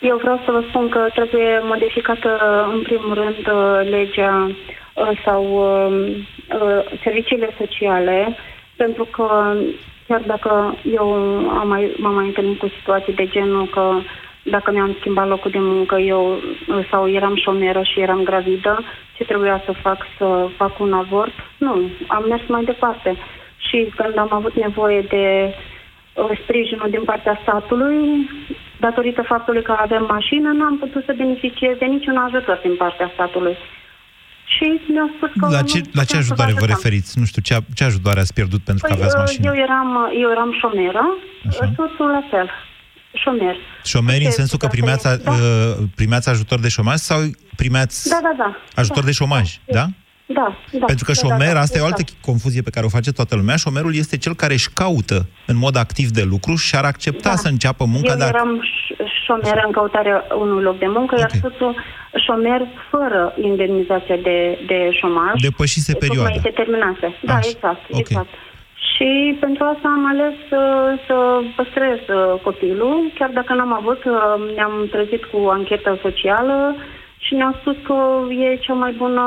Eu 0.00 0.16
vreau 0.16 0.40
să 0.44 0.50
vă 0.50 0.62
spun 0.68 0.88
că 0.88 1.06
trebuie 1.14 1.60
modificată, 1.62 2.38
în 2.72 2.82
primul 2.82 3.14
rând, 3.14 3.46
uh, 3.46 3.90
legea 3.90 4.50
uh, 4.94 5.10
sau 5.24 5.42
uh, 5.44 6.16
uh, 6.60 6.98
serviciile 7.02 7.48
sociale, 7.58 8.36
pentru 8.76 9.04
că 9.04 9.54
chiar 10.06 10.20
dacă 10.26 10.74
eu 10.92 11.12
am 11.48 11.68
mai, 11.68 11.94
m-am 11.98 12.14
mai 12.14 12.26
întâlnit 12.26 12.58
cu 12.58 12.68
situații 12.78 13.12
de 13.12 13.26
genul 13.26 13.66
că 13.66 13.92
dacă 14.42 14.70
mi-am 14.70 14.96
schimbat 14.98 15.28
locul 15.28 15.50
de 15.50 15.58
muncă 15.60 15.96
eu 15.98 16.32
uh, 16.32 16.86
sau 16.90 17.08
eram 17.08 17.36
șomeră 17.36 17.82
și 17.82 18.00
eram 18.00 18.22
gravidă, 18.22 18.82
ce 19.16 19.24
trebuia 19.24 19.62
să 19.64 19.72
fac? 19.72 20.06
Să 20.18 20.48
fac 20.56 20.78
un 20.78 20.92
avort? 20.92 21.32
Nu, 21.58 21.90
am 22.06 22.24
mers 22.28 22.42
mai 22.48 22.64
departe. 22.64 23.16
și 23.68 23.92
când 23.96 24.18
am 24.18 24.28
avut 24.32 24.54
nevoie 24.54 25.00
de 25.00 25.54
uh, 26.14 26.38
sprijinul 26.42 26.90
din 26.90 27.02
partea 27.04 27.38
statului, 27.42 28.28
datorită 28.80 29.22
faptului 29.32 29.62
că 29.62 29.74
avem 29.86 30.04
mașină, 30.16 30.48
n-am 30.58 30.76
putut 30.78 31.02
să 31.06 31.12
beneficiez 31.16 31.74
de 31.78 31.84
niciun 31.84 32.16
ajutor 32.26 32.58
din 32.66 32.76
partea 32.76 33.10
statului. 33.14 33.56
Și 34.54 34.66
mi-au 34.92 35.10
spus 35.16 35.30
că... 35.40 35.44
La 35.56 35.62
ce, 35.62 35.78
nu 35.78 35.84
la 35.92 36.04
ce 36.04 36.06
putem 36.06 36.06
să 36.10 36.16
ajutoare 36.16 36.52
vă 36.52 36.56
ajutăm. 36.56 36.74
referiți? 36.76 37.18
Nu 37.18 37.24
știu, 37.30 37.42
ce, 37.48 37.54
ce 37.74 37.84
ajutoare 37.84 38.20
ați 38.20 38.34
pierdut 38.34 38.62
pentru 38.68 38.82
că 38.86 38.92
Păi, 38.92 38.96
aveați 38.98 39.16
uh, 39.16 39.22
mașină? 39.26 39.44
eu 39.50 39.56
eram, 39.66 39.88
eu 40.22 40.28
eram 40.30 40.50
șomeră, 40.60 41.04
soțul 41.76 42.08
la 42.18 42.22
fel, 42.30 42.48
șomer. 43.22 43.56
Șomeri 43.84 44.24
în 44.24 44.30
Ce 44.30 44.36
sensul 44.40 44.58
că 44.58 44.66
primeați, 44.66 45.08
situație- 45.08 45.24
da. 45.24 45.80
uh, 45.80 45.88
primeați 45.96 46.28
ajutor 46.28 46.58
de 46.60 46.68
șomaj 46.68 46.96
sau 47.10 47.18
primeați 47.56 48.08
Da, 48.08 48.18
da, 48.22 48.32
da. 48.42 48.56
ajutor 48.74 49.00
da, 49.02 49.06
de 49.06 49.12
șomaj, 49.12 49.46
da? 49.64 49.72
Da, 49.80 49.86
da. 50.70 50.84
Pentru 50.86 51.04
că 51.04 51.12
da, 51.12 51.18
șomer, 51.20 51.46
da, 51.48 51.52
da, 51.54 51.60
asta 51.60 51.78
e 51.78 51.80
o 51.80 51.84
altă 51.92 52.00
exact. 52.00 52.24
confuzie 52.24 52.62
pe 52.62 52.70
care 52.70 52.86
o 52.86 52.88
face 52.98 53.12
toată 53.12 53.36
lumea, 53.36 53.56
șomerul 53.56 53.94
este 53.94 54.16
cel 54.18 54.34
care 54.34 54.52
își 54.52 54.70
caută 54.74 55.18
în 55.46 55.56
mod 55.56 55.76
activ 55.76 56.08
de 56.08 56.22
lucru 56.32 56.54
și 56.54 56.76
ar 56.76 56.84
accepta 56.84 57.28
Da. 57.28 57.36
să 57.36 57.48
înceapă 57.48 57.84
munca, 57.84 58.12
Eu 58.12 58.18
dar 58.18 58.28
eram 58.34 58.60
ș- 58.70 58.96
șomeră 59.24 59.62
în 59.66 59.72
căutarea 59.72 60.24
unui 60.38 60.62
loc 60.62 60.78
de 60.78 60.86
muncă, 60.96 61.14
iar 61.18 61.30
soțul 61.42 61.74
șomer 62.26 62.60
fără 62.90 63.34
indemnizația 63.42 64.16
de, 64.16 64.38
de 64.66 64.78
șomaj. 65.00 65.40
depășise 65.40 65.92
Tocmai 65.92 66.08
perioada. 66.08 66.40
se 66.42 66.50
terminase. 66.60 67.06
Da, 67.22 67.34
Așa. 67.34 67.48
exact, 67.52 67.80
Ok. 67.90 67.98
exact. 67.98 68.28
Și 68.94 69.36
pentru 69.40 69.62
asta 69.64 69.88
am 69.96 70.04
ales 70.12 70.34
să, 70.50 70.60
să 71.06 71.16
păstrez 71.56 71.98
uh, 72.08 72.40
copilul, 72.42 72.96
chiar 73.18 73.30
dacă 73.38 73.54
n-am 73.54 73.72
avut, 73.80 74.00
uh, 74.04 74.54
ne-am 74.56 74.74
trezit 74.90 75.24
cu 75.32 75.38
anchetă 75.58 75.98
socială 76.02 76.58
și 77.24 77.34
ne-au 77.34 77.54
spus 77.60 77.76
că 77.88 77.96
e 78.44 78.56
cea 78.66 78.72
mai 78.72 78.92
bună, 79.02 79.24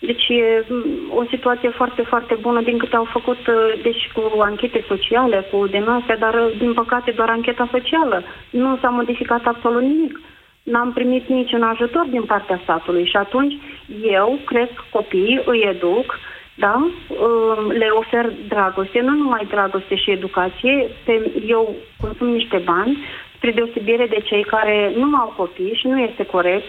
deci 0.00 0.28
e 0.28 0.64
mm, 0.68 0.84
o 1.14 1.24
situație 1.24 1.68
foarte, 1.68 2.02
foarte 2.02 2.34
bună 2.40 2.60
din 2.60 2.78
câte 2.78 2.96
au 2.96 3.04
făcut, 3.04 3.46
uh, 3.46 3.80
deci 3.82 4.10
cu 4.14 4.40
anchete 4.40 4.84
sociale, 4.88 5.46
cu 5.50 5.66
denunțe, 5.66 6.14
dar 6.18 6.34
uh, 6.34 6.52
din 6.58 6.72
păcate 6.72 7.10
doar 7.10 7.28
ancheta 7.28 7.68
socială. 7.70 8.22
Nu 8.50 8.78
s-a 8.80 8.88
modificat 8.88 9.46
absolut 9.46 9.82
nimic. 9.82 10.20
N-am 10.62 10.92
primit 10.92 11.28
niciun 11.28 11.62
ajutor 11.62 12.06
din 12.10 12.22
partea 12.22 12.60
statului 12.62 13.06
și 13.06 13.16
atunci 13.16 13.54
eu 14.02 14.38
cresc 14.44 14.72
copii, 14.90 15.42
îi 15.44 15.60
educ, 15.68 16.18
da? 16.54 16.74
Um, 17.08 17.70
le 17.70 17.88
ofer 17.90 18.32
dragoste, 18.48 19.00
nu 19.00 19.10
numai 19.10 19.46
dragoste 19.50 19.94
și 19.96 20.10
educație. 20.10 20.88
Pe, 21.04 21.30
eu 21.46 21.74
consum 22.00 22.28
niște 22.28 22.62
bani, 22.64 22.98
spre 23.36 23.50
deosebire 23.50 24.06
de 24.06 24.20
cei 24.24 24.42
care 24.42 24.92
nu 24.96 25.16
au 25.16 25.34
copii 25.36 25.74
și 25.74 25.86
nu 25.86 26.00
este 26.00 26.24
corect 26.24 26.66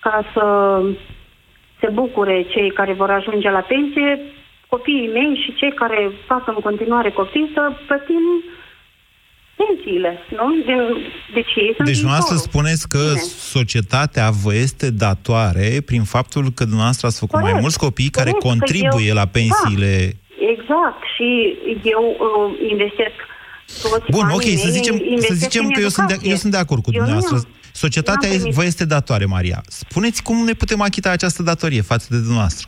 ca 0.00 0.24
să 0.32 0.44
se 1.82 1.88
bucure 2.00 2.46
cei 2.54 2.70
care 2.78 2.92
vor 2.92 3.10
ajunge 3.10 3.50
la 3.50 3.60
pensie, 3.72 4.10
copiii 4.68 5.10
mei 5.16 5.40
și 5.44 5.54
cei 5.60 5.72
care 5.82 5.98
fac 6.30 6.42
în 6.48 6.54
continuare 6.68 7.10
copii 7.10 7.50
să 7.54 7.62
plătim 7.86 8.24
pensiile, 9.60 10.12
nu? 10.38 10.46
Din, 10.68 10.80
deci 11.34 11.52
ei 11.64 11.72
sunt 11.76 11.86
Deci 11.90 12.00
dumneavoastră 12.02 12.34
viitorul. 12.36 12.50
spuneți 12.50 12.84
că 12.94 13.02
Bine. 13.08 13.20
societatea 13.54 14.26
vă 14.42 14.52
este 14.54 14.90
datoare 14.90 15.68
prin 15.90 16.02
faptul 16.14 16.44
că 16.56 16.62
dumneavoastră 16.70 17.06
ați 17.06 17.18
făcut 17.18 17.34
mai 17.34 17.42
Corect. 17.42 17.60
mulți 17.64 17.78
copii 17.86 18.10
care 18.18 18.30
Corect, 18.30 18.42
că 18.42 18.48
contribuie 18.52 19.08
eu- 19.12 19.14
la 19.20 19.26
pensiile... 19.38 19.92
Da, 20.12 20.48
exact. 20.54 21.00
Și 21.14 21.28
eu 21.94 22.04
uh, 22.26 22.70
investesc 22.74 23.16
toți 23.82 24.10
Bun, 24.16 24.20
banii 24.26 24.34
ok, 24.36 24.46
să 24.64 24.66
mei, 24.68 24.76
zicem, 24.78 24.96
să 24.96 25.04
investesc 25.16 25.40
zicem 25.46 25.64
în 25.64 25.70
că 25.76 25.80
eu 25.86 25.88
sunt, 25.96 26.06
de, 26.06 26.12
educație. 26.12 26.30
eu 26.34 26.38
sunt 26.42 26.52
de 26.56 26.58
acord 26.64 26.82
cu 26.82 26.90
Eu 26.92 27.00
nu 27.00 27.04
dumneavoastră. 27.06 27.36
am- 27.38 27.60
Societatea 27.86 28.28
n-am 28.28 28.36
e- 28.36 28.40
primit- 28.40 28.54
vă 28.58 28.64
este 28.64 28.84
datoare, 28.96 29.24
Maria. 29.36 29.58
Spuneți 29.82 30.22
cum 30.26 30.36
ne 30.44 30.52
putem 30.62 30.80
achita 30.88 31.10
această 31.10 31.42
datorie 31.42 31.82
față 31.92 32.06
de 32.10 32.16
dumneavoastră. 32.26 32.64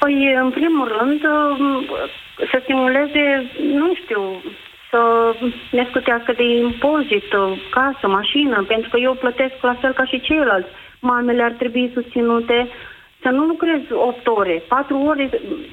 Păi, 0.00 0.16
în 0.44 0.50
primul 0.58 0.86
rând, 0.98 1.20
uh, 1.24 1.56
să 2.50 2.56
stimuleze, 2.64 3.24
nu 3.80 3.88
știu, 4.02 4.22
să 4.90 5.00
ne 5.76 5.84
scutească 5.90 6.30
de 6.40 6.46
impozit, 6.66 7.28
uh, 7.42 7.46
casă, 7.76 8.04
mașină, 8.18 8.56
pentru 8.72 8.88
că 8.92 8.96
eu 9.06 9.14
plătesc 9.24 9.54
la 9.70 9.76
fel 9.80 9.92
ca 9.98 10.04
și 10.10 10.20
ceilalți. 10.28 10.70
Mamele 11.10 11.42
ar 11.42 11.54
trebui 11.60 11.90
susținute 11.96 12.58
să 13.22 13.28
nu 13.36 13.42
lucrez 13.52 13.80
8 13.90 14.26
ore, 14.40 14.56
4 14.68 14.96
ore, 15.10 15.26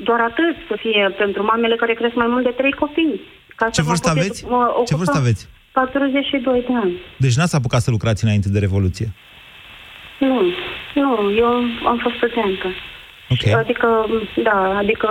doar 0.08 0.20
atât 0.30 0.56
să 0.70 0.76
fie 0.84 1.04
pentru 1.18 1.42
mamele 1.52 1.76
care 1.82 1.94
cresc 1.94 2.16
mai 2.22 2.28
mult 2.34 2.44
de 2.44 2.54
3 2.60 2.72
copii. 2.84 3.22
Ca 3.60 3.66
Ce 3.66 3.72
să 3.74 3.82
mă 3.82 3.88
vârstă 3.88 4.10
pot 4.10 4.18
aveți? 4.18 4.44
edu- 4.44 4.54
mă 4.56 4.64
Ce 4.88 4.94
ocupa- 4.94 4.98
vârstă 5.02 5.18
aveți? 5.24 5.44
42 5.72 6.64
de 6.68 6.74
ani. 6.84 6.94
Deci 7.18 7.36
n-ați 7.36 7.56
apucat 7.56 7.82
să 7.82 7.92
lucrați 7.92 8.24
înainte 8.24 8.50
de 8.50 8.60
Revoluție. 8.60 9.08
Nu, 10.20 10.42
nu, 10.94 11.32
eu 11.38 11.48
am 11.92 11.98
fost 12.04 12.16
studentă. 12.16 12.68
Ok. 13.30 13.54
Adică, 13.64 13.88
da, 14.44 14.78
adică 14.78 15.08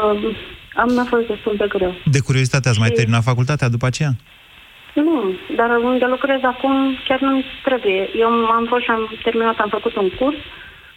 am 0.74 0.88
mi-a 0.94 1.04
fost 1.04 1.26
destul 1.26 1.54
de 1.58 1.66
greu. 1.68 1.94
De 2.04 2.20
curiozitate 2.20 2.68
ați 2.68 2.78
mai 2.78 2.88
Și- 2.88 2.94
terminat 2.94 3.22
facultatea 3.22 3.68
după 3.68 3.86
aceea? 3.86 4.12
Nu, 4.94 5.34
dar 5.56 5.70
unde 5.90 6.04
lucrez 6.06 6.40
acum 6.42 6.74
chiar 7.08 7.20
nu 7.20 7.42
trebuie. 7.64 8.08
Eu 8.18 8.28
am 8.58 8.66
fost 8.68 8.82
și 8.84 8.90
am 8.90 9.02
terminat, 9.22 9.56
am 9.58 9.68
făcut 9.68 9.94
un 9.96 10.08
curs 10.18 10.36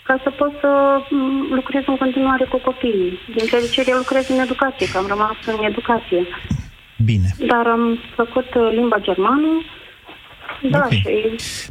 ca 0.08 0.16
să 0.24 0.30
pot 0.30 0.52
să 0.62 0.70
m, 1.10 1.48
lucrez 1.60 1.84
în 1.88 1.98
continuare 1.98 2.46
cu 2.50 2.58
copiii. 2.58 3.20
Din 3.36 3.46
fericire 3.46 3.92
lucrez 4.02 4.30
în 4.30 4.40
educație, 4.40 4.88
că 4.92 4.98
am 4.98 5.08
rămas 5.08 5.36
în 5.46 5.64
educație. 5.72 6.22
Bine. 7.06 7.36
Dar 7.48 7.66
am 7.68 7.98
făcut 8.16 8.46
uh, 8.56 8.72
limba 8.76 8.98
germană. 9.02 9.48
Da, 10.72 10.82
Ok. 10.86 10.92
și... 10.92 11.06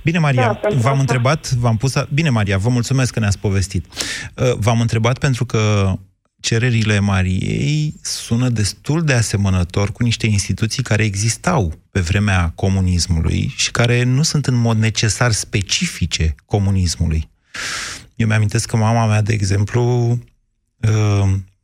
Bine, 0.03 0.18
Maria, 0.18 0.43
Da, 0.47 0.53
pentru 0.55 0.78
v-am 0.80 0.91
asta- 0.91 1.01
întrebat, 1.01 1.51
v-am 1.53 1.76
pus... 1.76 1.95
A... 1.95 2.07
Bine, 2.14 2.28
Maria, 2.30 2.59
vă 2.59 2.68
mulțumesc 2.68 3.12
că 3.12 3.20
ne-ați 3.20 3.39
povestit. 3.39 3.87
Uh, 4.37 4.53
V-am 4.59 4.80
întrebat 4.80 5.18
pentru 5.18 5.45
că 5.45 5.93
cererile 6.41 6.99
Mariei 6.99 7.95
sună 8.03 8.49
destul 8.49 9.03
de 9.03 9.12
asemănător 9.12 9.93
cu 9.93 10.03
niște 10.03 10.26
instituții 10.26 10.83
care 10.83 11.05
existau 11.05 11.72
pe 11.91 12.01
vremea 12.01 12.53
comunismului 12.55 13.53
și 13.57 13.70
care 13.70 14.03
nu 14.03 14.22
sunt 14.22 14.47
în 14.47 14.55
mod 14.55 14.76
necesar 14.78 15.30
specifice 15.30 16.35
comunismului. 16.47 17.30
Eu 18.16 18.26
mi-amintesc 18.26 18.68
că 18.68 18.76
mama 18.76 19.07
mea, 19.07 19.22
de 19.22 19.33
exemplu, 19.33 20.09
uh, 20.11 20.18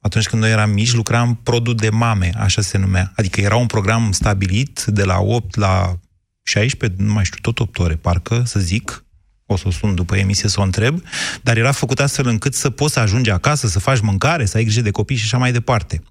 atunci 0.09 0.29
când 0.29 0.43
noi 0.43 0.51
eram 0.51 0.71
mici, 0.71 0.93
lucra 0.93 1.23
în 1.23 1.35
Produ 1.35 1.73
de 1.73 1.91
Mame, 1.91 2.33
așa 2.37 2.63
se 2.63 2.79
numea. 2.79 3.13
Adică 3.17 3.41
era 3.41 3.57
un 3.57 3.67
program 3.67 4.13
stabilit 4.13 4.85
de 4.87 5.05
la 5.05 5.19
8 5.19 5.57
la 5.57 5.99
16, 6.43 7.03
nu 7.03 7.13
mai 7.13 7.25
știu, 7.25 7.39
tot 7.41 7.59
8 7.59 7.79
ore, 7.79 7.95
parcă, 7.95 8.43
să 8.47 8.61
zic, 8.61 9.05
o 9.47 9.57
să 9.57 9.65
o 9.67 9.71
sun 9.71 9.95
după 9.95 10.17
emisie 10.17 10.49
să 10.49 10.61
o 10.61 10.63
întreb, 10.63 11.03
dar 11.43 11.57
era 11.57 11.73
făcut 11.73 12.01
astfel 12.01 12.27
încât 12.27 12.55
să 12.55 12.71
poți 12.71 12.93
să 12.93 13.01
ajungi 13.01 13.31
acasă, 13.31 13.67
să 13.67 13.79
faci 13.79 14.01
mâncare, 14.01 14.45
să 14.45 14.57
ai 14.57 14.63
grijă 14.63 14.81
de 14.81 14.91
copii 14.91 15.17
și 15.17 15.25
așa 15.25 15.39
mai 15.39 15.53
departe. 15.53 16.03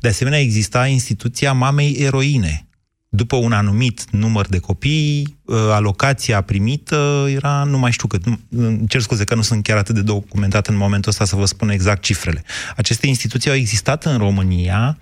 De 0.00 0.08
asemenea, 0.08 0.38
exista 0.38 0.86
instituția 0.86 1.52
mamei 1.52 1.92
eroine. 1.92 2.67
După 3.08 3.36
un 3.36 3.52
anumit 3.52 4.10
număr 4.10 4.46
de 4.46 4.58
copii, 4.58 5.38
uh, 5.44 5.56
alocația 5.70 6.40
primită 6.40 7.26
era, 7.28 7.64
nu 7.64 7.78
mai 7.78 7.90
știu 7.92 8.08
cât, 8.08 8.24
nu, 8.24 8.38
îmi 8.50 8.86
cer 8.88 9.00
scuze 9.00 9.24
că 9.24 9.34
nu 9.34 9.42
sunt 9.42 9.62
chiar 9.62 9.76
atât 9.76 9.94
de 9.94 10.02
documentat 10.02 10.66
în 10.66 10.76
momentul 10.76 11.10
ăsta 11.10 11.24
să 11.24 11.36
vă 11.36 11.44
spun 11.44 11.68
exact 11.68 12.02
cifrele. 12.02 12.44
Aceste 12.76 13.06
instituții 13.06 13.50
au 13.50 13.56
existat 13.56 14.04
în 14.04 14.18
România, 14.18 14.98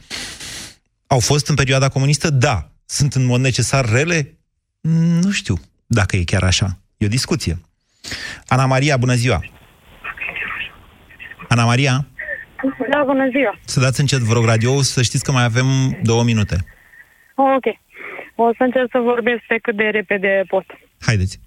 au 1.06 1.18
fost 1.20 1.48
în 1.48 1.54
perioada 1.54 1.88
comunistă? 1.88 2.30
Da. 2.30 2.70
Sunt 2.84 3.14
în 3.14 3.24
mod 3.24 3.40
necesar 3.40 3.88
rele? 3.90 4.36
Nu 5.20 5.30
știu 5.30 5.60
dacă 5.86 6.16
e 6.16 6.24
chiar 6.24 6.42
așa. 6.42 6.78
E 6.96 7.06
o 7.06 7.08
discuție. 7.08 7.60
Ana 8.46 8.66
Maria, 8.66 8.96
bună 8.96 9.14
ziua! 9.14 9.40
Ana 11.48 11.64
Maria, 11.64 12.06
Da, 12.90 13.02
bună 13.06 13.28
ziua. 13.30 13.58
să 13.64 13.80
dați 13.80 14.00
încet, 14.00 14.18
vă 14.18 14.32
rog, 14.32 14.44
radio 14.44 14.82
să 14.82 15.02
știți 15.02 15.24
că 15.24 15.32
mai 15.32 15.44
avem 15.44 15.66
două 16.02 16.22
minute. 16.22 16.64
Ok. 17.34 17.64
O 18.36 18.50
să 18.56 18.62
încerc 18.62 18.88
să 18.90 18.98
vorbesc 18.98 19.42
pe 19.48 19.58
cât 19.62 19.76
de 19.76 19.84
repede 19.84 20.44
pot. 20.48 20.64
Haideți. 21.00 21.40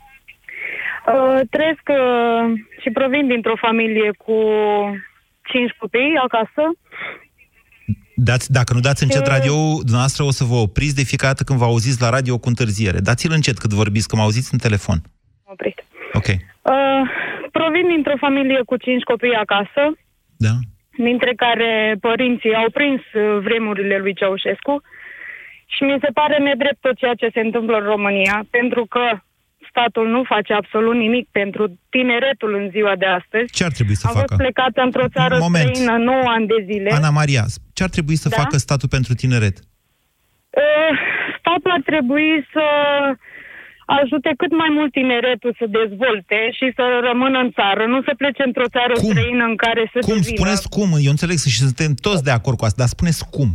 Uh, 1.07 1.39
trăiesc 1.49 1.85
uh, 1.89 2.59
și 2.81 2.89
provin 2.89 3.27
dintr-o 3.27 3.55
familie 3.55 4.11
cu 4.17 4.37
cinci 5.51 5.71
copii 5.79 6.19
acasă. 6.23 6.63
Dați, 8.15 8.51
dacă 8.51 8.73
nu 8.73 8.79
dați 8.79 9.03
încet 9.03 9.25
E- 9.27 9.29
radio 9.35 9.55
dumneavoastră 9.89 10.23
o 10.23 10.31
să 10.31 10.43
vă 10.43 10.55
opriți 10.55 10.95
de 10.95 11.03
fiecare 11.03 11.31
dată 11.33 11.43
când 11.43 11.59
vă 11.59 11.65
auziți 11.65 12.01
la 12.01 12.09
radio 12.09 12.37
cu 12.37 12.47
întârziere. 12.47 12.99
Dați-l 12.99 13.31
încet 13.31 13.57
cât 13.57 13.71
vorbiți, 13.73 14.07
că 14.07 14.15
mă 14.15 14.21
auziți 14.21 14.49
în 14.53 14.59
telefon. 14.59 14.97
Oprit. 15.43 15.77
Ok. 16.13 16.27
Uh, 16.27 17.01
provin 17.51 17.87
dintr-o 17.87 18.17
familie 18.19 18.61
cu 18.65 18.75
cinci 18.77 19.03
copii 19.03 19.33
acasă, 19.45 19.81
Da? 20.37 20.53
dintre 20.97 21.33
care 21.35 21.97
părinții 22.01 22.55
au 22.55 22.69
prins 22.69 23.01
uh, 23.13 23.37
vremurile 23.47 23.97
lui 23.97 24.13
Ceaușescu 24.13 24.81
și 25.75 25.81
mi 25.83 25.97
se 26.03 26.09
pare 26.19 26.37
nedrept 26.37 26.79
tot 26.81 26.95
ceea 27.01 27.13
ce 27.21 27.29
se 27.33 27.39
întâmplă 27.47 27.75
în 27.77 27.83
România, 27.93 28.35
pentru 28.57 28.83
că 28.85 29.05
statul 29.69 30.07
nu 30.15 30.21
face 30.33 30.53
absolut 30.53 30.95
nimic 31.05 31.25
pentru 31.39 31.63
tineretul 31.95 32.51
în 32.59 32.65
ziua 32.75 32.95
de 32.95 33.05
astăzi. 33.19 33.51
Ce 33.57 33.63
ar 33.63 33.71
trebui 33.77 33.95
să 34.01 34.05
Am 34.07 34.13
fost 34.13 34.25
facă? 34.29 34.41
plecat 34.43 34.73
într-o 34.85 35.07
țară 35.17 35.35
Moment. 35.39 35.65
străină 35.75 35.95
9 35.97 36.23
ani 36.35 36.47
de 36.47 36.59
zile. 36.69 36.89
Ana 36.91 37.09
Maria, 37.09 37.43
ce 37.73 37.83
ar 37.83 37.89
trebui 37.89 38.15
să 38.23 38.29
Da? 38.29 38.35
facă 38.41 38.57
statul 38.57 38.89
pentru 38.89 39.13
tineret? 39.13 39.57
Uh, 40.63 40.93
statul 41.39 41.71
ar 41.77 41.81
trebui 41.91 42.29
să 42.53 42.65
ajute 44.01 44.29
cât 44.41 44.51
mai 44.61 44.69
mult 44.77 44.91
tineretul 44.91 45.55
să 45.59 45.65
dezvolte 45.79 46.39
și 46.57 46.67
să 46.75 46.83
rămână 47.09 47.37
în 47.39 47.51
țară, 47.51 47.83
nu 47.85 48.01
să 48.07 48.13
plece 48.21 48.43
într-o 48.45 48.67
țară 48.75 48.93
cum? 48.93 49.09
străină 49.09 49.43
în 49.51 49.55
care 49.55 49.83
să 49.93 49.99
Cum? 49.99 50.13
devină. 50.15 50.35
Spuneți 50.35 50.69
cum? 50.75 50.89
Eu 51.05 51.11
înțeleg 51.15 51.37
și 51.37 51.63
suntem 51.67 51.91
toți 52.07 52.23
de 52.23 52.31
acord 52.31 52.57
cu 52.57 52.65
asta, 52.65 52.79
dar 52.83 52.87
spuneți 52.95 53.29
cum? 53.29 53.49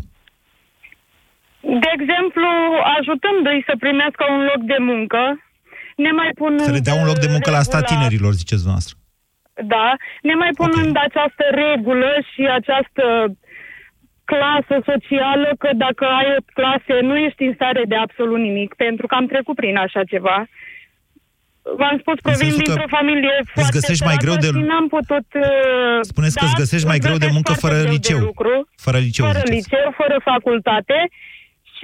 De 1.83 1.91
exemplu, 1.99 2.49
ajutându-i 2.99 3.67
să 3.69 3.75
primească 3.85 4.23
un 4.35 4.41
loc 4.51 4.61
de 4.73 4.79
muncă, 4.91 5.23
ne 6.05 6.11
mai 6.21 6.31
pun 6.41 6.53
Să 6.59 6.71
le 6.77 6.87
dea 6.89 6.95
un 7.03 7.07
loc 7.11 7.19
de 7.25 7.29
muncă 7.35 7.51
la 7.51 7.57
asta 7.65 7.79
regula- 7.79 7.91
tinerilor, 7.91 8.33
ziceți 8.43 8.67
noastră. 8.71 8.95
Da, 9.75 9.87
ne 10.29 10.35
mai 10.43 10.53
punând 10.61 10.91
okay. 10.97 11.07
această 11.09 11.45
regulă 11.63 12.11
și 12.31 12.43
această 12.59 13.05
clasă 14.33 14.77
socială 14.91 15.49
că 15.59 15.69
dacă 15.85 16.05
ai 16.21 16.29
o 16.39 16.41
clase 16.59 16.95
nu 17.09 17.17
ești 17.27 17.43
în 17.49 17.53
stare 17.55 17.83
de 17.93 17.97
absolut 17.97 18.39
nimic, 18.49 18.71
pentru 18.85 19.07
că 19.07 19.15
am 19.15 19.27
trecut 19.27 19.55
prin 19.63 19.77
așa 19.77 20.03
ceva. 20.13 20.39
V-am 21.81 21.97
spus 22.03 22.17
că 22.25 22.31
În 22.31 22.37
vin 22.43 22.51
sensul 22.51 22.63
că 22.65 22.65
dintr-o 22.73 22.97
familie 22.99 23.35
foarte 23.55 23.77
găsești 23.79 24.05
mai 24.11 24.17
greu 24.25 24.35
de- 24.35 24.41
săracă 24.47 24.65
și 24.65 24.71
n-am 24.73 24.87
putut... 24.97 25.27
uh, 25.47 25.99
Spuneți 26.13 26.37
că 26.39 26.45
îți 26.49 26.61
găsești 26.63 26.87
mai 26.93 26.99
greu 27.05 27.17
de 27.23 27.29
îmi 27.29 27.37
muncă 27.39 27.53
găsesc 27.53 27.65
fără 27.67 27.77
foarte 27.81 27.91
greu 27.91 28.01
de 28.01 28.09
liceu. 28.09 28.21
lucru, 28.31 28.53
Fără 28.87 28.99
liceu, 29.07 29.25
fără 29.27 29.39
ziceți. 29.45 29.57
liceu, 29.59 29.87
fără 30.01 30.17
facultate 30.33 30.99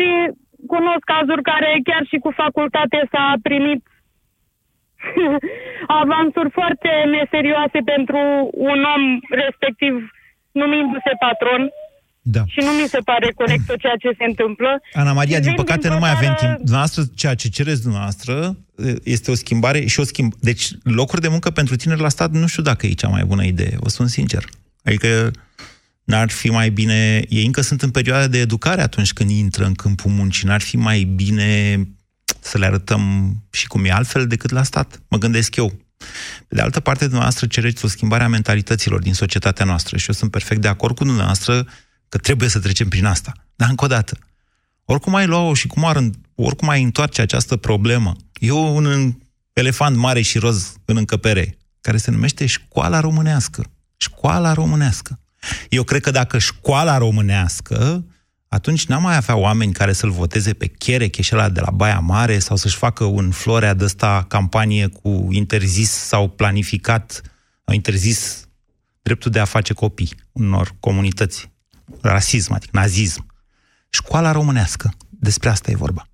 și 0.00 0.08
cunosc 0.74 1.04
cazuri 1.14 1.42
care 1.52 1.70
chiar 1.88 2.02
și 2.10 2.18
cu 2.24 2.30
facultate 2.42 2.98
s-a 3.12 3.26
primit 3.48 3.82
avansuri 6.02 6.50
foarte 6.58 6.90
neserioase 7.16 7.78
pentru 7.92 8.20
un 8.70 8.80
om 8.94 9.02
respectiv 9.44 9.92
numindu-se 10.60 11.12
patron. 11.26 11.62
Da. 12.22 12.42
Și 12.54 12.60
nu 12.66 12.72
mi 12.80 12.86
se 12.94 13.00
pare 13.10 13.28
corect 13.40 13.66
tot 13.66 13.78
ceea 13.84 13.96
ce 14.02 14.10
se 14.18 14.24
întâmplă. 14.24 14.70
Ana 14.92 15.12
Maria, 15.12 15.38
din 15.40 15.52
Vin 15.52 15.62
păcate 15.62 15.88
nu 15.88 15.94
dintr-o 15.94 16.06
mai 16.06 16.10
avem 16.16 16.34
țară- 16.34 16.40
timp. 16.40 16.56
Dumneavoastră, 16.56 17.02
ceea 17.20 17.34
ce 17.34 17.48
cereți 17.48 17.82
dumneavoastră 17.82 18.34
este 19.14 19.30
o 19.30 19.34
schimbare 19.34 19.80
și 19.86 20.00
o 20.00 20.02
schimb. 20.02 20.32
Deci, 20.40 20.64
locuri 20.82 21.20
de 21.20 21.28
muncă 21.28 21.50
pentru 21.50 21.76
tineri 21.76 22.00
la 22.00 22.08
stat, 22.08 22.30
nu 22.30 22.46
știu 22.46 22.62
dacă 22.62 22.86
e 22.86 22.92
cea 23.02 23.08
mai 23.08 23.24
bună 23.24 23.44
idee, 23.44 23.74
o 23.80 23.88
spun 23.88 24.06
sincer. 24.06 24.44
Adică 24.84 25.30
n-ar 26.04 26.30
fi 26.30 26.50
mai 26.50 26.70
bine... 26.70 27.24
Ei 27.28 27.44
încă 27.44 27.60
sunt 27.60 27.82
în 27.82 27.90
perioada 27.90 28.26
de 28.26 28.38
educare 28.38 28.82
atunci 28.82 29.12
când 29.12 29.30
intră 29.30 29.64
în 29.64 29.74
câmpul 29.74 30.10
muncii. 30.10 30.46
N-ar 30.46 30.60
fi 30.60 30.76
mai 30.76 31.02
bine 31.02 31.88
să 32.40 32.58
le 32.58 32.66
arătăm 32.66 33.34
și 33.50 33.66
cum 33.66 33.84
e 33.84 33.90
altfel 33.90 34.26
decât 34.26 34.50
la 34.50 34.62
stat. 34.62 35.02
Mă 35.08 35.18
gândesc 35.18 35.56
eu. 35.56 35.68
Pe 36.48 36.54
de 36.54 36.60
altă 36.60 36.80
parte, 36.80 37.04
dumneavoastră 37.04 37.46
cereți 37.46 37.84
o 37.84 37.88
schimbare 37.88 38.24
a 38.24 38.28
mentalităților 38.28 39.00
din 39.00 39.14
societatea 39.14 39.64
noastră 39.64 39.96
și 39.96 40.08
eu 40.08 40.14
sunt 40.14 40.30
perfect 40.30 40.60
de 40.60 40.68
acord 40.68 40.96
cu 40.96 41.04
dumneavoastră 41.04 41.66
că 42.08 42.18
trebuie 42.18 42.48
să 42.48 42.58
trecem 42.58 42.88
prin 42.88 43.04
asta. 43.04 43.32
Dar 43.56 43.68
încă 43.68 43.84
o 43.84 43.88
dată, 43.88 44.18
oricum 44.84 45.14
ai 45.14 45.26
lua-o 45.26 45.54
și 45.54 45.66
cum 45.66 45.84
ar, 45.84 46.10
oricum 46.34 46.68
ai 46.68 46.82
întoarce 46.82 47.20
această 47.20 47.56
problemă, 47.56 48.16
e 48.40 48.50
un 48.52 49.14
elefant 49.52 49.96
mare 49.96 50.20
și 50.20 50.38
roz 50.38 50.74
în 50.84 50.96
încăpere, 50.96 51.58
care 51.80 51.96
se 51.96 52.10
numește 52.10 52.46
școala 52.46 53.00
românească. 53.00 53.64
Școala 53.96 54.52
românească. 54.52 55.20
Eu 55.68 55.82
cred 55.82 56.02
că 56.02 56.10
dacă 56.10 56.38
școala 56.38 56.98
românească, 56.98 58.04
atunci 58.48 58.86
n-am 58.86 59.02
mai 59.02 59.16
avea 59.16 59.36
oameni 59.36 59.72
care 59.72 59.92
să-l 59.92 60.10
voteze 60.10 60.52
pe 60.52 60.66
Chereche 60.66 61.22
și 61.22 61.34
ăla 61.34 61.48
de 61.48 61.60
la 61.60 61.70
Baia 61.70 61.98
Mare 61.98 62.38
sau 62.38 62.56
să-și 62.56 62.76
facă 62.76 63.04
un 63.04 63.30
florea 63.30 63.74
de 63.74 63.84
ăsta 63.84 64.24
campanie 64.28 64.86
cu 64.86 65.28
interzis 65.30 65.90
sau 65.90 66.28
planificat, 66.28 67.20
sau 67.64 67.74
interzis 67.74 68.48
dreptul 69.02 69.30
de 69.30 69.38
a 69.38 69.44
face 69.44 69.72
copii 69.72 70.14
unor 70.32 70.74
comunități. 70.80 71.50
Rasism, 72.00 72.52
adică 72.52 72.70
nazism. 72.72 73.26
Școala 73.90 74.32
românească. 74.32 74.92
Despre 75.08 75.48
asta 75.48 75.70
e 75.70 75.74
vorba. 75.74 76.04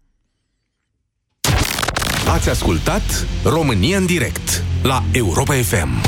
Ați 2.28 2.48
ascultat 2.48 3.26
România 3.44 3.98
în 3.98 4.06
direct 4.06 4.62
la 4.82 5.04
Europa 5.12 5.54
FM. 5.54 6.02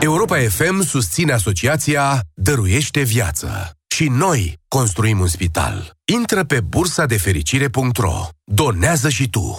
Europa 0.00 0.36
FM 0.38 0.82
susține 0.82 1.32
asociația 1.32 2.20
Dăruiește 2.34 3.00
Viață. 3.00 3.70
Și 3.94 4.08
noi 4.08 4.58
construim 4.68 5.20
un 5.20 5.26
spital. 5.26 5.92
Intră 6.04 6.44
pe 6.44 6.60
bursa 6.60 7.06
de 7.06 7.16
fericire.ro. 7.16 8.28
Donează 8.44 9.08
și 9.08 9.28
tu. 9.28 9.58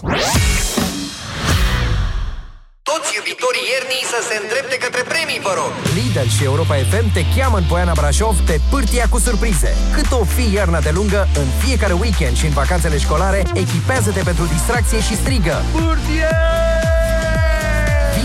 Toți 2.83 3.09
iubitorii 3.15 3.67
iernii 3.73 4.03
să 4.13 4.19
se 4.29 4.39
îndrepte 4.41 4.77
către 4.77 5.01
premii, 5.01 5.39
vă 5.43 5.53
rog! 5.55 5.71
Lidl 5.95 6.27
și 6.35 6.43
Europa 6.43 6.75
FM 6.75 7.13
te 7.13 7.23
cheamă 7.35 7.57
în 7.57 7.63
Poiana 7.63 7.93
Brașov 7.95 8.39
pe 8.45 8.59
pârtia 8.69 9.07
cu 9.09 9.19
surprize. 9.19 9.75
Cât 9.93 10.11
o 10.11 10.23
fi 10.23 10.53
iarna 10.53 10.79
de 10.79 10.91
lungă, 10.93 11.27
în 11.35 11.47
fiecare 11.63 11.93
weekend 11.93 12.35
și 12.37 12.45
în 12.45 12.53
vacanțele 12.53 12.97
școlare, 12.97 13.43
echipează-te 13.53 14.21
pentru 14.23 14.45
distracție 14.45 15.01
și 15.01 15.15
strigă. 15.15 15.55
Pârtie! 15.71 16.90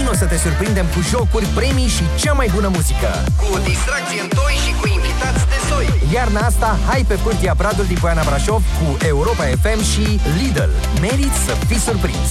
Vino 0.07 0.19
să 0.19 0.25
te 0.27 0.37
surprindem 0.37 0.87
cu 0.87 1.01
jocuri, 1.11 1.47
premii 1.47 1.89
și 1.89 2.03
cea 2.17 2.33
mai 2.33 2.51
bună 2.55 2.69
muzică. 2.69 3.25
Cu 3.37 3.55
o 3.55 3.59
distracție 3.59 4.21
în 4.21 4.29
toi 4.29 4.55
și 4.65 4.73
cu 4.81 4.87
invitați 4.89 5.45
de 5.53 5.59
soi. 5.69 5.87
Iarna 6.13 6.41
asta, 6.41 6.79
hai 6.89 7.05
pe 7.09 7.15
pârtia 7.15 7.55
Bradul 7.57 7.85
din 7.85 7.97
Poiana 8.01 8.23
Brașov 8.23 8.63
cu 8.79 9.07
Europa 9.07 9.45
FM 9.63 9.83
și 9.83 10.21
Lidl. 10.39 10.71
Meriți 11.01 11.39
să 11.47 11.53
fii 11.67 11.79
surprins! 11.79 12.31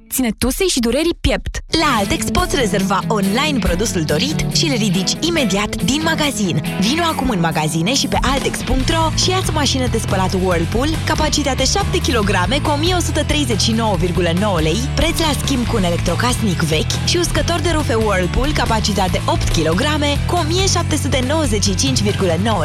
ține 0.11 0.29
tusei 0.37 0.67
și 0.67 0.79
durerii 0.79 1.17
piept. 1.21 1.57
La 1.79 1.95
Altex 1.97 2.25
poți 2.25 2.55
rezerva 2.55 2.99
online 3.07 3.59
produsul 3.59 4.01
dorit 4.01 4.45
și 4.55 4.65
îl 4.65 4.75
ridici 4.77 5.11
imediat 5.19 5.83
din 5.83 6.01
magazin. 6.03 6.61
Vino 6.79 7.03
acum 7.03 7.29
în 7.29 7.39
magazine 7.39 7.93
și 7.93 8.07
pe 8.07 8.17
altex.ro 8.21 9.11
și 9.15 9.29
ia-ți 9.29 9.49
o 9.49 9.53
mașină 9.53 9.87
de 9.87 9.97
spălat 9.97 10.33
Whirlpool, 10.33 10.89
capacitate 11.05 11.63
7 11.63 11.97
kg 11.97 12.29
cu 12.61 12.79
1139,9 12.79 14.61
lei, 14.61 14.89
preț 14.95 15.19
la 15.19 15.31
schimb 15.43 15.67
cu 15.67 15.75
un 15.75 15.83
electrocasnic 15.83 16.61
vechi 16.61 17.05
și 17.05 17.17
uscător 17.17 17.59
de 17.59 17.69
rufe 17.69 17.93
Whirlpool, 17.93 18.53
capacitate 18.53 19.21
8 19.25 19.49
kg 19.49 19.81
cu 20.27 20.35
1795,9 20.35 20.41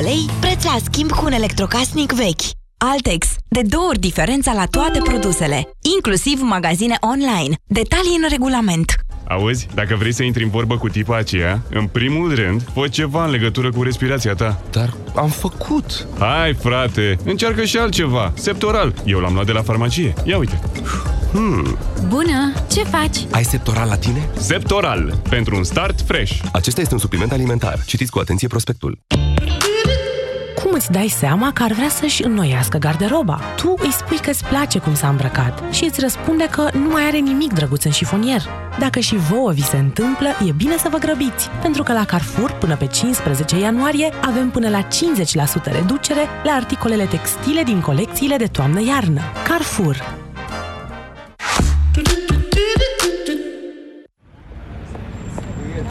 lei, 0.02 0.26
preț 0.40 0.64
la 0.64 0.76
schimb 0.84 1.10
cu 1.10 1.24
un 1.24 1.32
electrocasnic 1.32 2.12
vechi. 2.12 2.65
Altex. 2.78 3.26
De 3.48 3.60
două 3.62 3.86
ori 3.88 3.98
diferența 3.98 4.52
la 4.52 4.64
toate 4.64 4.98
produsele, 5.04 5.68
inclusiv 5.96 6.40
magazine 6.42 6.96
online. 7.00 7.54
Detalii 7.66 8.18
în 8.22 8.28
regulament. 8.28 8.94
Auzi, 9.28 9.66
dacă 9.74 9.94
vrei 9.98 10.12
să 10.12 10.22
intri 10.22 10.42
în 10.42 10.50
vorbă 10.50 10.76
cu 10.78 10.88
tipa 10.88 11.16
aceea, 11.16 11.62
în 11.70 11.86
primul 11.86 12.34
rând, 12.34 12.68
fă 12.74 12.88
ceva 12.88 13.24
în 13.24 13.30
legătură 13.30 13.70
cu 13.70 13.82
respirația 13.82 14.34
ta. 14.34 14.60
Dar 14.70 14.94
am 15.14 15.28
făcut. 15.28 16.06
Hai, 16.18 16.54
frate, 16.54 17.16
încearcă 17.24 17.64
și 17.64 17.76
altceva. 17.76 18.32
Septoral. 18.34 18.94
Eu 19.04 19.18
l-am 19.18 19.34
luat 19.34 19.46
de 19.46 19.52
la 19.52 19.62
farmacie. 19.62 20.14
Ia 20.24 20.38
uite. 20.38 20.60
Hmm. 21.32 21.76
Bună! 22.08 22.52
Ce 22.70 22.82
faci? 22.82 23.16
Ai 23.30 23.44
septoral 23.44 23.88
la 23.88 23.96
tine? 23.96 24.28
Septoral. 24.38 25.20
Pentru 25.28 25.56
un 25.56 25.64
start 25.64 26.00
fresh. 26.00 26.38
Acesta 26.52 26.80
este 26.80 26.94
un 26.94 27.00
supliment 27.00 27.32
alimentar. 27.32 27.82
Citiți 27.86 28.10
cu 28.10 28.18
atenție 28.18 28.48
prospectul. 28.48 28.98
Cum 30.62 30.72
îți 30.72 30.90
dai 30.90 31.08
seama 31.08 31.52
că 31.52 31.62
ar 31.62 31.72
vrea 31.72 31.88
să-și 31.88 32.24
înnoiască 32.24 32.78
garderoba? 32.78 33.40
Tu 33.56 33.74
îi 33.78 33.92
spui 33.92 34.16
că 34.16 34.30
îți 34.30 34.44
place 34.44 34.78
cum 34.78 34.94
s-a 34.94 35.08
îmbrăcat 35.08 35.62
și 35.72 35.84
îți 35.84 36.00
răspunde 36.00 36.48
că 36.50 36.68
nu 36.72 36.88
mai 36.88 37.02
are 37.02 37.18
nimic 37.18 37.52
drăguț 37.52 37.84
în 37.84 37.90
șifonier. 37.90 38.42
Dacă 38.78 38.98
și 38.98 39.16
vouă 39.16 39.52
vi 39.52 39.62
se 39.62 39.76
întâmplă, 39.76 40.28
e 40.46 40.52
bine 40.52 40.76
să 40.76 40.88
vă 40.90 40.98
grăbiți, 40.98 41.48
pentru 41.62 41.82
că 41.82 41.92
la 41.92 42.04
Carrefour, 42.04 42.52
până 42.52 42.76
pe 42.76 42.86
15 42.86 43.58
ianuarie, 43.58 44.12
avem 44.20 44.50
până 44.50 44.68
la 44.68 44.82
50% 44.82 44.86
reducere 45.64 46.20
la 46.44 46.52
articolele 46.52 47.04
textile 47.04 47.62
din 47.62 47.80
colecțiile 47.80 48.36
de 48.36 48.46
toamnă-iarnă. 48.46 49.20
Carrefour. 49.48 50.25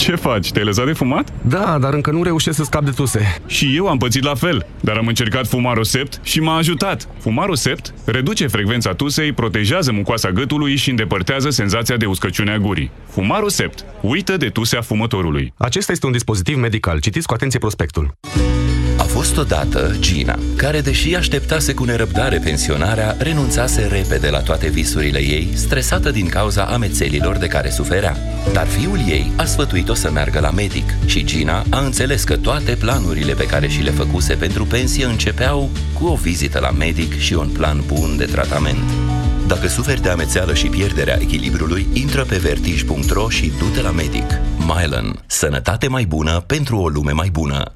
Ce 0.05 0.15
faci? 0.15 0.51
Te-ai 0.51 0.65
lăsat 0.65 0.85
de 0.85 0.93
fumat? 0.93 1.33
Da, 1.41 1.77
dar 1.79 1.93
încă 1.93 2.11
nu 2.11 2.23
reușesc 2.23 2.57
să 2.57 2.63
scap 2.63 2.83
de 2.83 2.91
tuse. 2.91 3.37
Și 3.47 3.75
eu 3.75 3.87
am 3.87 3.97
pățit 3.97 4.23
la 4.23 4.35
fel, 4.35 4.65
dar 4.79 4.97
am 4.97 5.07
încercat 5.07 5.47
Fumarosept 5.47 6.19
și 6.23 6.39
m-a 6.39 6.55
ajutat. 6.55 7.07
Fumarosept 7.19 7.93
reduce 8.05 8.47
frecvența 8.47 8.93
tusei, 8.93 9.31
protejează 9.31 9.91
mucoasa 9.91 10.31
gâtului 10.31 10.75
și 10.75 10.89
îndepărtează 10.89 11.49
senzația 11.49 11.97
de 11.97 12.05
uscăciune 12.05 12.51
a 12.51 12.57
gurii. 12.57 12.91
Fumarosept. 13.09 13.85
Uită 14.01 14.37
de 14.37 14.49
tusea 14.49 14.81
fumătorului. 14.81 15.53
Acesta 15.57 15.91
este 15.91 16.05
un 16.05 16.11
dispozitiv 16.11 16.57
medical. 16.57 16.99
Citiți 16.99 17.27
cu 17.27 17.33
atenție 17.33 17.59
prospectul. 17.59 18.13
Fost 19.05 19.37
odată 19.37 19.95
Gina, 19.99 20.39
care, 20.55 20.81
deși 20.81 21.15
așteptase 21.15 21.73
cu 21.73 21.83
nerăbdare 21.83 22.37
pensionarea, 22.37 23.15
renunțase 23.19 23.87
repede 23.91 24.29
la 24.29 24.39
toate 24.39 24.67
visurile 24.67 25.19
ei, 25.19 25.49
stresată 25.53 26.11
din 26.11 26.27
cauza 26.27 26.63
amețelilor 26.63 27.37
de 27.37 27.47
care 27.47 27.69
suferea. 27.69 28.17
Dar 28.53 28.67
fiul 28.67 28.99
ei 29.07 29.31
a 29.35 29.45
sfătuit-o 29.45 29.93
să 29.93 30.11
meargă 30.11 30.39
la 30.39 30.51
medic 30.51 30.93
și 31.05 31.23
Gina 31.23 31.63
a 31.69 31.79
înțeles 31.79 32.23
că 32.23 32.37
toate 32.37 32.71
planurile 32.71 33.33
pe 33.33 33.45
care 33.45 33.67
și 33.67 33.81
le 33.81 33.91
făcuse 33.91 34.33
pentru 34.33 34.65
pensie 34.65 35.05
începeau 35.05 35.69
cu 35.93 36.05
o 36.05 36.15
vizită 36.15 36.59
la 36.59 36.71
medic 36.71 37.17
și 37.17 37.33
un 37.33 37.47
plan 37.47 37.83
bun 37.87 38.17
de 38.17 38.25
tratament. 38.25 38.89
Dacă 39.47 39.67
suferi 39.67 40.01
de 40.01 40.09
amețeală 40.09 40.53
și 40.53 40.67
pierderea 40.67 41.17
echilibrului, 41.21 41.87
intră 41.93 42.23
pe 42.23 42.37
vertij.ro 42.37 43.29
și 43.29 43.51
du-te 43.59 43.81
la 43.81 43.91
medic. 43.91 44.39
Mylan. 44.57 45.23
Sănătate 45.27 45.87
mai 45.87 46.05
bună 46.05 46.39
pentru 46.39 46.77
o 46.77 46.87
lume 46.87 47.11
mai 47.11 47.29
bună. 47.29 47.75